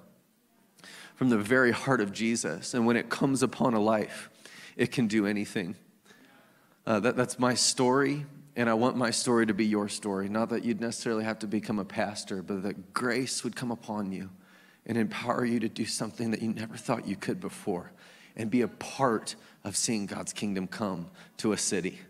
from 1.16 1.28
the 1.28 1.38
very 1.38 1.72
heart 1.72 2.00
of 2.00 2.12
Jesus. 2.12 2.74
And 2.74 2.86
when 2.86 2.96
it 2.96 3.08
comes 3.08 3.42
upon 3.42 3.74
a 3.74 3.80
life, 3.80 4.30
it 4.76 4.90
can 4.92 5.06
do 5.06 5.26
anything. 5.26 5.76
Uh, 6.86 7.00
that, 7.00 7.16
that's 7.16 7.38
my 7.38 7.54
story, 7.54 8.26
and 8.56 8.68
I 8.68 8.74
want 8.74 8.96
my 8.96 9.10
story 9.10 9.46
to 9.46 9.54
be 9.54 9.64
your 9.64 9.88
story. 9.88 10.28
Not 10.28 10.48
that 10.48 10.64
you'd 10.64 10.80
necessarily 10.80 11.24
have 11.24 11.38
to 11.40 11.46
become 11.46 11.78
a 11.78 11.84
pastor, 11.84 12.42
but 12.42 12.62
that 12.64 12.92
grace 12.92 13.44
would 13.44 13.54
come 13.54 13.70
upon 13.70 14.10
you 14.10 14.30
and 14.86 14.98
empower 14.98 15.44
you 15.44 15.60
to 15.60 15.68
do 15.68 15.84
something 15.84 16.30
that 16.32 16.42
you 16.42 16.52
never 16.52 16.76
thought 16.76 17.06
you 17.06 17.14
could 17.14 17.40
before 17.40 17.92
and 18.34 18.50
be 18.50 18.62
a 18.62 18.68
part 18.68 19.36
of 19.62 19.76
seeing 19.76 20.06
God's 20.06 20.32
kingdom 20.32 20.66
come 20.66 21.08
to 21.36 21.52
a 21.52 21.58
city. 21.58 22.00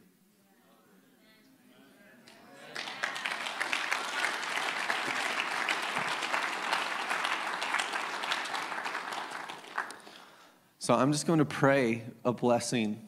So 10.93 10.99
I'm 10.99 11.11
just 11.11 11.27
going 11.27 11.39
to 11.39 11.47
pray 11.47 12.03
a 12.23 12.35
blessing 12.35 13.01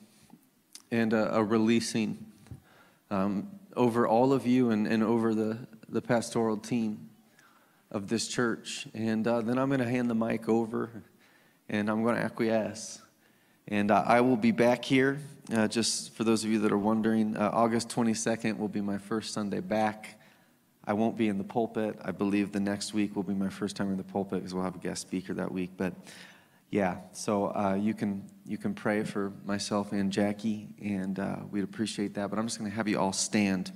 and 0.90 1.12
a, 1.12 1.34
a 1.34 1.44
releasing 1.44 2.16
um, 3.10 3.50
over 3.76 4.08
all 4.08 4.32
of 4.32 4.46
you 4.46 4.70
and, 4.70 4.86
and 4.86 5.02
over 5.02 5.34
the, 5.34 5.58
the 5.90 6.00
pastoral 6.00 6.56
team 6.56 7.10
of 7.90 8.08
this 8.08 8.26
church. 8.26 8.86
And 8.94 9.28
uh, 9.28 9.42
then 9.42 9.58
I'm 9.58 9.68
going 9.68 9.80
to 9.80 9.86
hand 9.86 10.08
the 10.08 10.14
mic 10.14 10.48
over 10.48 10.88
and 11.68 11.90
I'm 11.90 12.02
going 12.02 12.16
to 12.16 12.22
acquiesce. 12.22 13.02
And 13.68 13.90
uh, 13.90 14.02
I 14.06 14.22
will 14.22 14.38
be 14.38 14.50
back 14.50 14.82
here. 14.82 15.18
Uh, 15.52 15.68
just 15.68 16.14
for 16.14 16.24
those 16.24 16.42
of 16.42 16.48
you 16.48 16.60
that 16.60 16.72
are 16.72 16.78
wondering, 16.78 17.36
uh, 17.36 17.50
August 17.52 17.90
22nd 17.90 18.56
will 18.56 18.68
be 18.68 18.80
my 18.80 18.96
first 18.96 19.34
Sunday 19.34 19.60
back. 19.60 20.18
I 20.86 20.94
won't 20.94 21.18
be 21.18 21.28
in 21.28 21.36
the 21.36 21.44
pulpit. 21.44 21.98
I 22.02 22.12
believe 22.12 22.50
the 22.50 22.60
next 22.60 22.94
week 22.94 23.14
will 23.14 23.22
be 23.22 23.34
my 23.34 23.50
first 23.50 23.76
time 23.76 23.90
in 23.90 23.98
the 23.98 24.04
pulpit 24.04 24.38
because 24.38 24.54
we'll 24.54 24.64
have 24.64 24.76
a 24.76 24.78
guest 24.78 25.02
speaker 25.02 25.34
that 25.34 25.52
week. 25.52 25.72
But 25.76 25.92
yeah, 26.70 26.98
so 27.12 27.46
uh, 27.54 27.78
you 27.80 27.94
can 27.94 28.24
you 28.46 28.58
can 28.58 28.74
pray 28.74 29.04
for 29.04 29.32
myself 29.44 29.92
and 29.92 30.12
Jackie, 30.12 30.68
and 30.82 31.18
uh, 31.18 31.36
we'd 31.50 31.64
appreciate 31.64 32.14
that. 32.14 32.30
But 32.30 32.38
I'm 32.38 32.46
just 32.46 32.58
going 32.58 32.70
to 32.70 32.76
have 32.76 32.88
you 32.88 32.98
all 32.98 33.12
stand. 33.12 33.72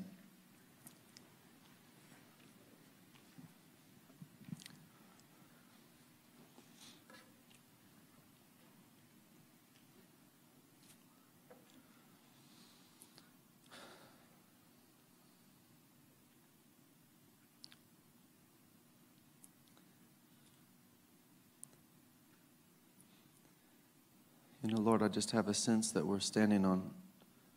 You 24.62 24.74
know, 24.74 24.77
Lord, 24.88 25.02
I 25.02 25.08
just 25.08 25.32
have 25.32 25.48
a 25.48 25.54
sense 25.54 25.92
that 25.92 26.06
we're 26.06 26.18
standing 26.18 26.64
on 26.64 26.90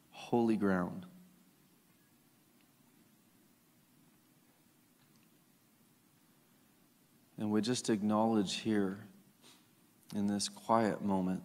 holy 0.09 0.57
ground. 0.57 1.05
And 7.37 7.49
we 7.49 7.61
just 7.61 7.89
acknowledge 7.89 8.55
here 8.55 9.05
in 10.13 10.27
this 10.27 10.49
quiet 10.49 11.01
moment 11.01 11.41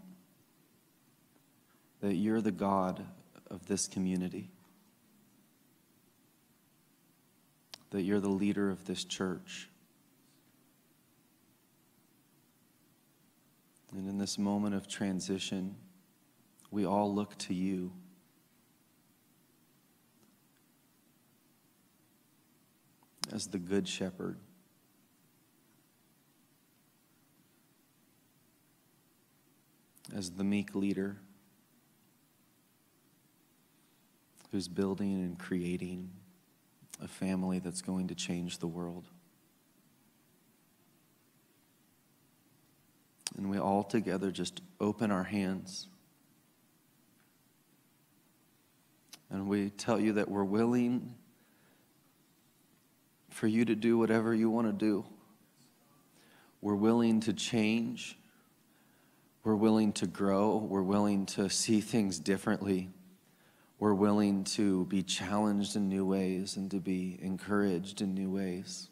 that 2.01 2.17
you're 2.17 2.41
the 2.41 2.51
God 2.51 3.07
of 3.49 3.69
this 3.69 3.87
community, 3.87 4.51
that 7.91 8.03
you're 8.03 8.19
the 8.19 8.29
leader 8.29 8.73
of 8.73 8.87
this 8.87 9.05
church. 9.05 9.69
And 13.95 14.09
in 14.09 14.19
this 14.19 14.39
moment 14.39 14.75
of 14.75 14.89
transition, 14.89 15.77
we 16.71 16.85
all 16.85 17.15
look 17.15 17.37
to 17.39 17.55
you. 17.55 17.93
As 23.33 23.47
the 23.47 23.59
Good 23.59 23.89
Shepherd. 23.89 24.39
As 30.15 30.31
the 30.31 30.45
meek 30.45 30.75
leader 30.75 31.19
who's 34.53 34.69
building 34.69 35.13
and 35.15 35.39
creating 35.39 36.11
a 37.03 37.09
family 37.09 37.59
that's 37.59 37.83
going 37.83 38.09
to 38.09 38.15
change 38.15 38.59
the 38.59 38.67
world. 38.67 39.09
And 43.37 43.51
we 43.51 43.59
all 43.59 43.85
together 43.85 44.31
just 44.31 44.61
open 44.81 45.11
our 45.11 45.25
hands. 45.25 45.89
And 49.31 49.49
we 49.49 49.71
tell 49.71 50.01
you 50.01 50.15
that 50.15 50.29
we're 50.29 50.45
willing 50.45 51.15
for 53.31 53.47
you 53.47 53.65
to 53.65 53.75
do 53.75 53.99
whatever 53.99 54.35
you 54.35 54.49
want 54.49 54.67
to 54.67 54.73
do. 54.73 55.05
We're 56.63 56.75
willing 56.75 57.21
to 57.21 57.33
change. 57.33 58.17
We're 59.45 59.57
willing 59.57 59.93
to 59.95 60.07
grow. 60.07 60.57
We're 60.57 60.83
willing 60.83 61.27
to 61.27 61.51
see 61.51 61.81
things 61.81 62.19
differently. 62.19 62.89
We're 63.79 63.95
willing 63.95 64.45
to 64.45 64.87
be 64.87 65.03
challenged 65.03 65.77
in 65.77 65.89
new 65.89 66.07
ways 66.07 66.57
and 66.57 66.71
to 66.71 66.81
be 66.81 67.19
encouraged 67.21 68.01
in 68.01 68.15
new 68.15 68.31
ways. 68.31 68.89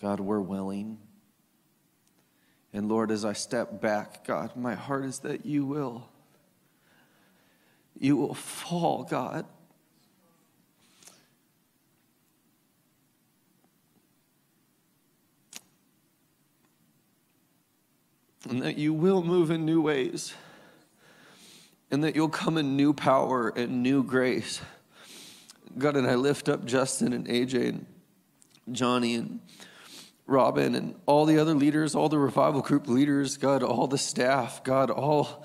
God, 0.00 0.20
we're 0.20 0.40
willing. 0.40 0.98
And 2.72 2.88
Lord, 2.88 3.10
as 3.10 3.24
I 3.24 3.34
step 3.34 3.80
back, 3.80 4.26
God, 4.26 4.56
my 4.56 4.74
heart 4.74 5.04
is 5.04 5.18
that 5.20 5.44
you 5.44 5.66
will. 5.66 6.08
You 7.98 8.16
will 8.16 8.34
fall, 8.34 9.04
God. 9.04 9.44
And 18.48 18.62
that 18.62 18.78
you 18.78 18.92
will 18.92 19.22
move 19.22 19.50
in 19.50 19.64
new 19.66 19.82
ways. 19.82 20.34
And 21.90 22.02
that 22.02 22.16
you'll 22.16 22.30
come 22.30 22.56
in 22.56 22.74
new 22.76 22.94
power 22.94 23.50
and 23.50 23.82
new 23.82 24.02
grace. 24.02 24.62
God, 25.76 25.96
and 25.96 26.06
I 26.06 26.14
lift 26.14 26.48
up 26.48 26.64
Justin 26.64 27.12
and 27.12 27.26
AJ 27.26 27.68
and 27.68 27.86
Johnny 28.72 29.14
and 29.14 29.40
Robin 30.26 30.74
and 30.74 30.94
all 31.06 31.26
the 31.26 31.38
other 31.38 31.54
leaders, 31.54 31.94
all 31.94 32.08
the 32.08 32.18
revival 32.18 32.60
group 32.60 32.88
leaders, 32.88 33.36
God, 33.36 33.62
all 33.62 33.86
the 33.86 33.98
staff, 33.98 34.62
God, 34.64 34.90
all, 34.90 35.44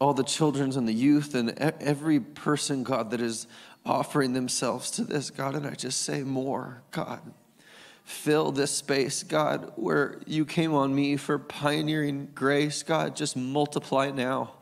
all 0.00 0.14
the 0.14 0.24
children's 0.24 0.76
and 0.76 0.86
the 0.86 0.92
youth, 0.92 1.34
and 1.34 1.50
every 1.58 2.20
person, 2.20 2.82
God, 2.82 3.10
that 3.10 3.20
is 3.20 3.46
offering 3.84 4.34
themselves 4.34 4.90
to 4.92 5.04
this, 5.04 5.30
God. 5.30 5.54
And 5.54 5.66
I 5.66 5.74
just 5.74 6.02
say 6.02 6.22
more, 6.22 6.82
God. 6.90 7.20
Fill 8.04 8.52
this 8.52 8.70
space, 8.70 9.22
God, 9.22 9.72
where 9.76 10.20
you 10.26 10.46
came 10.46 10.72
on 10.72 10.94
me 10.94 11.16
for 11.16 11.38
pioneering 11.38 12.28
grace. 12.34 12.82
God, 12.82 13.14
just 13.14 13.36
multiply 13.36 14.10
now 14.10 14.54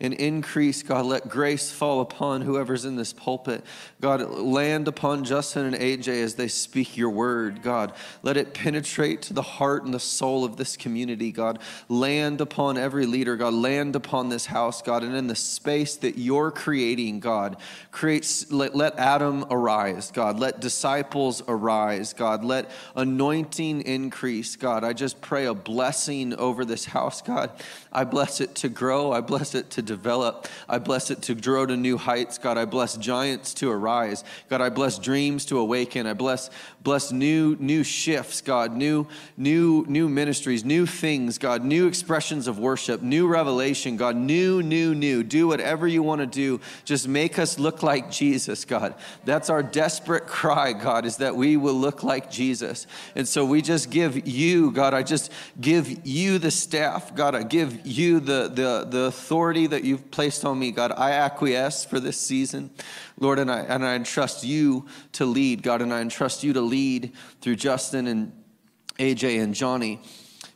and 0.00 0.12
increase, 0.14 0.82
God. 0.82 1.06
Let 1.06 1.28
grace 1.28 1.70
fall 1.70 2.00
upon 2.00 2.42
whoever's 2.42 2.84
in 2.84 2.96
this 2.96 3.12
pulpit. 3.12 3.64
God, 4.00 4.28
land 4.28 4.88
upon 4.88 5.24
Justin 5.24 5.66
and 5.66 5.76
AJ 5.76 6.22
as 6.22 6.34
they 6.34 6.48
speak 6.48 6.96
your 6.96 7.10
word, 7.10 7.62
God. 7.62 7.92
Let 8.22 8.36
it 8.36 8.54
penetrate 8.54 9.22
to 9.22 9.34
the 9.34 9.42
heart 9.42 9.84
and 9.84 9.94
the 9.94 10.00
soul 10.00 10.44
of 10.44 10.56
this 10.56 10.76
community, 10.76 11.30
God. 11.30 11.60
Land 11.88 12.40
upon 12.40 12.76
every 12.76 13.06
leader, 13.06 13.36
God. 13.36 13.54
Land 13.54 13.94
upon 13.94 14.30
this 14.30 14.46
house, 14.46 14.82
God. 14.82 15.04
And 15.04 15.14
in 15.14 15.28
the 15.28 15.36
space 15.36 15.96
that 15.96 16.18
you're 16.18 16.50
creating, 16.50 17.20
God, 17.20 17.56
creates, 17.92 18.50
let, 18.50 18.74
let 18.74 18.98
Adam 18.98 19.44
arise, 19.48 20.10
God. 20.10 20.40
Let 20.40 20.60
disciples 20.60 21.42
arise, 21.46 22.12
God. 22.12 22.44
Let 22.44 22.70
anointing 22.96 23.82
increase, 23.82 24.56
God. 24.56 24.82
I 24.82 24.92
just 24.92 25.20
pray 25.20 25.46
a 25.46 25.54
blessing 25.54 26.34
over 26.34 26.64
this 26.64 26.84
house, 26.86 27.22
God. 27.22 27.50
I 27.92 28.02
bless 28.02 28.40
it 28.40 28.56
to 28.56 28.68
grow. 28.68 29.12
I 29.12 29.20
bless 29.20 29.54
it 29.54 29.70
to 29.70 29.83
develop. 29.84 30.48
I 30.68 30.78
bless 30.78 31.10
it 31.10 31.22
to 31.22 31.34
grow 31.34 31.66
to 31.66 31.76
new 31.76 31.96
heights. 31.96 32.38
God, 32.38 32.58
I 32.58 32.64
bless 32.64 32.96
giants 32.96 33.54
to 33.54 33.70
arise. 33.70 34.24
God, 34.48 34.60
I 34.60 34.70
bless 34.70 34.98
dreams 34.98 35.44
to 35.46 35.58
awaken. 35.58 36.06
I 36.06 36.14
bless 36.14 36.50
bless 36.82 37.10
new 37.10 37.56
new 37.58 37.82
shifts, 37.82 38.40
God, 38.40 38.76
new 38.76 39.06
new 39.36 39.84
new 39.88 40.08
ministries, 40.08 40.64
new 40.64 40.86
things, 40.86 41.38
God, 41.38 41.64
new 41.64 41.86
expressions 41.86 42.46
of 42.46 42.58
worship, 42.58 43.02
new 43.02 43.26
revelation, 43.26 43.96
God, 43.96 44.16
new 44.16 44.62
new 44.62 44.94
new. 44.94 45.22
Do 45.22 45.48
whatever 45.48 45.88
you 45.88 46.02
want 46.02 46.20
to 46.20 46.26
do. 46.26 46.60
Just 46.84 47.08
make 47.08 47.38
us 47.38 47.58
look 47.58 47.82
like 47.82 48.10
Jesus, 48.10 48.64
God. 48.64 48.94
That's 49.24 49.50
our 49.50 49.62
desperate 49.62 50.26
cry, 50.26 50.72
God, 50.72 51.06
is 51.06 51.16
that 51.18 51.36
we 51.36 51.56
will 51.56 51.74
look 51.74 52.02
like 52.02 52.30
Jesus. 52.30 52.86
And 53.14 53.26
so 53.26 53.44
we 53.44 53.62
just 53.62 53.90
give 53.90 54.28
you, 54.28 54.70
God, 54.70 54.94
I 54.94 55.02
just 55.02 55.32
give 55.60 56.06
you 56.06 56.38
the 56.38 56.50
staff, 56.50 57.14
God, 57.14 57.34
I 57.34 57.42
give 57.42 57.86
you 57.86 58.20
the 58.20 58.48
the 58.48 58.86
the 58.88 59.04
authority 59.04 59.66
that 59.74 59.82
you've 59.82 60.08
placed 60.12 60.44
on 60.44 60.56
me, 60.56 60.70
God. 60.70 60.92
I 60.92 61.10
acquiesce 61.10 61.84
for 61.84 61.98
this 61.98 62.16
season, 62.16 62.70
Lord, 63.18 63.40
and 63.40 63.50
I, 63.50 63.60
and 63.62 63.84
I 63.84 63.96
entrust 63.96 64.44
you 64.44 64.86
to 65.14 65.26
lead, 65.26 65.64
God, 65.64 65.82
and 65.82 65.92
I 65.92 66.00
entrust 66.00 66.44
you 66.44 66.52
to 66.52 66.60
lead 66.60 67.12
through 67.40 67.56
Justin 67.56 68.06
and 68.06 68.32
AJ 69.00 69.42
and 69.42 69.52
Johnny 69.52 70.00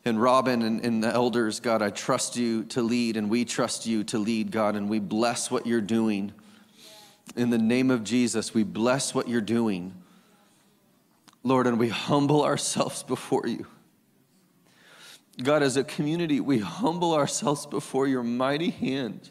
and 0.05 0.23
Robin 0.23 0.63
and, 0.63 0.85
and, 0.85 1.03
the 1.03 1.13
elders, 1.13 1.59
God, 1.59 1.83
I 1.83 1.91
trust 1.91 2.37
you 2.37 2.63
to 2.67 2.81
lead, 2.81 3.17
and 3.17 3.29
we 3.29 3.45
trust 3.45 3.87
you 3.87 4.05
to 4.05 4.19
lead, 4.19 4.53
God, 4.53 4.77
and 4.77 4.89
we 4.89 5.01
bless 5.01 5.51
what 5.51 5.67
you're 5.67 5.81
doing. 5.81 6.33
In 7.37 7.51
the 7.51 7.59
name 7.59 7.91
of 7.91 8.05
Jesus, 8.05 8.55
we 8.55 8.63
bless 8.63 9.15
what 9.17 9.29
you're 9.29 9.41
doing, 9.41 9.93
Lord, 11.43 11.67
and 11.67 11.77
we 11.77 11.89
humble 11.89 12.45
ourselves 12.45 13.03
before 13.15 13.49
you. 13.49 13.67
God, 15.43 15.63
as 15.63 15.77
a 15.77 15.85
community, 15.85 16.41
we 16.41 16.59
humble 16.59 17.15
ourselves 17.15 17.65
before 17.65 18.09
your 18.09 18.25
mighty 18.25 18.71
hand. 18.71 19.31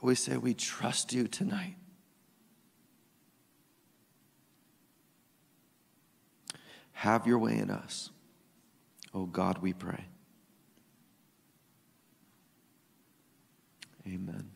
We 0.00 0.14
say 0.14 0.36
we 0.36 0.54
trust 0.54 1.12
you 1.12 1.26
tonight. 1.26 1.74
Have 6.92 7.26
your 7.26 7.38
way 7.38 7.58
in 7.58 7.70
us. 7.70 8.10
Oh 9.12 9.26
God, 9.26 9.58
we 9.58 9.72
pray. 9.72 10.04
Amen. 14.06 14.55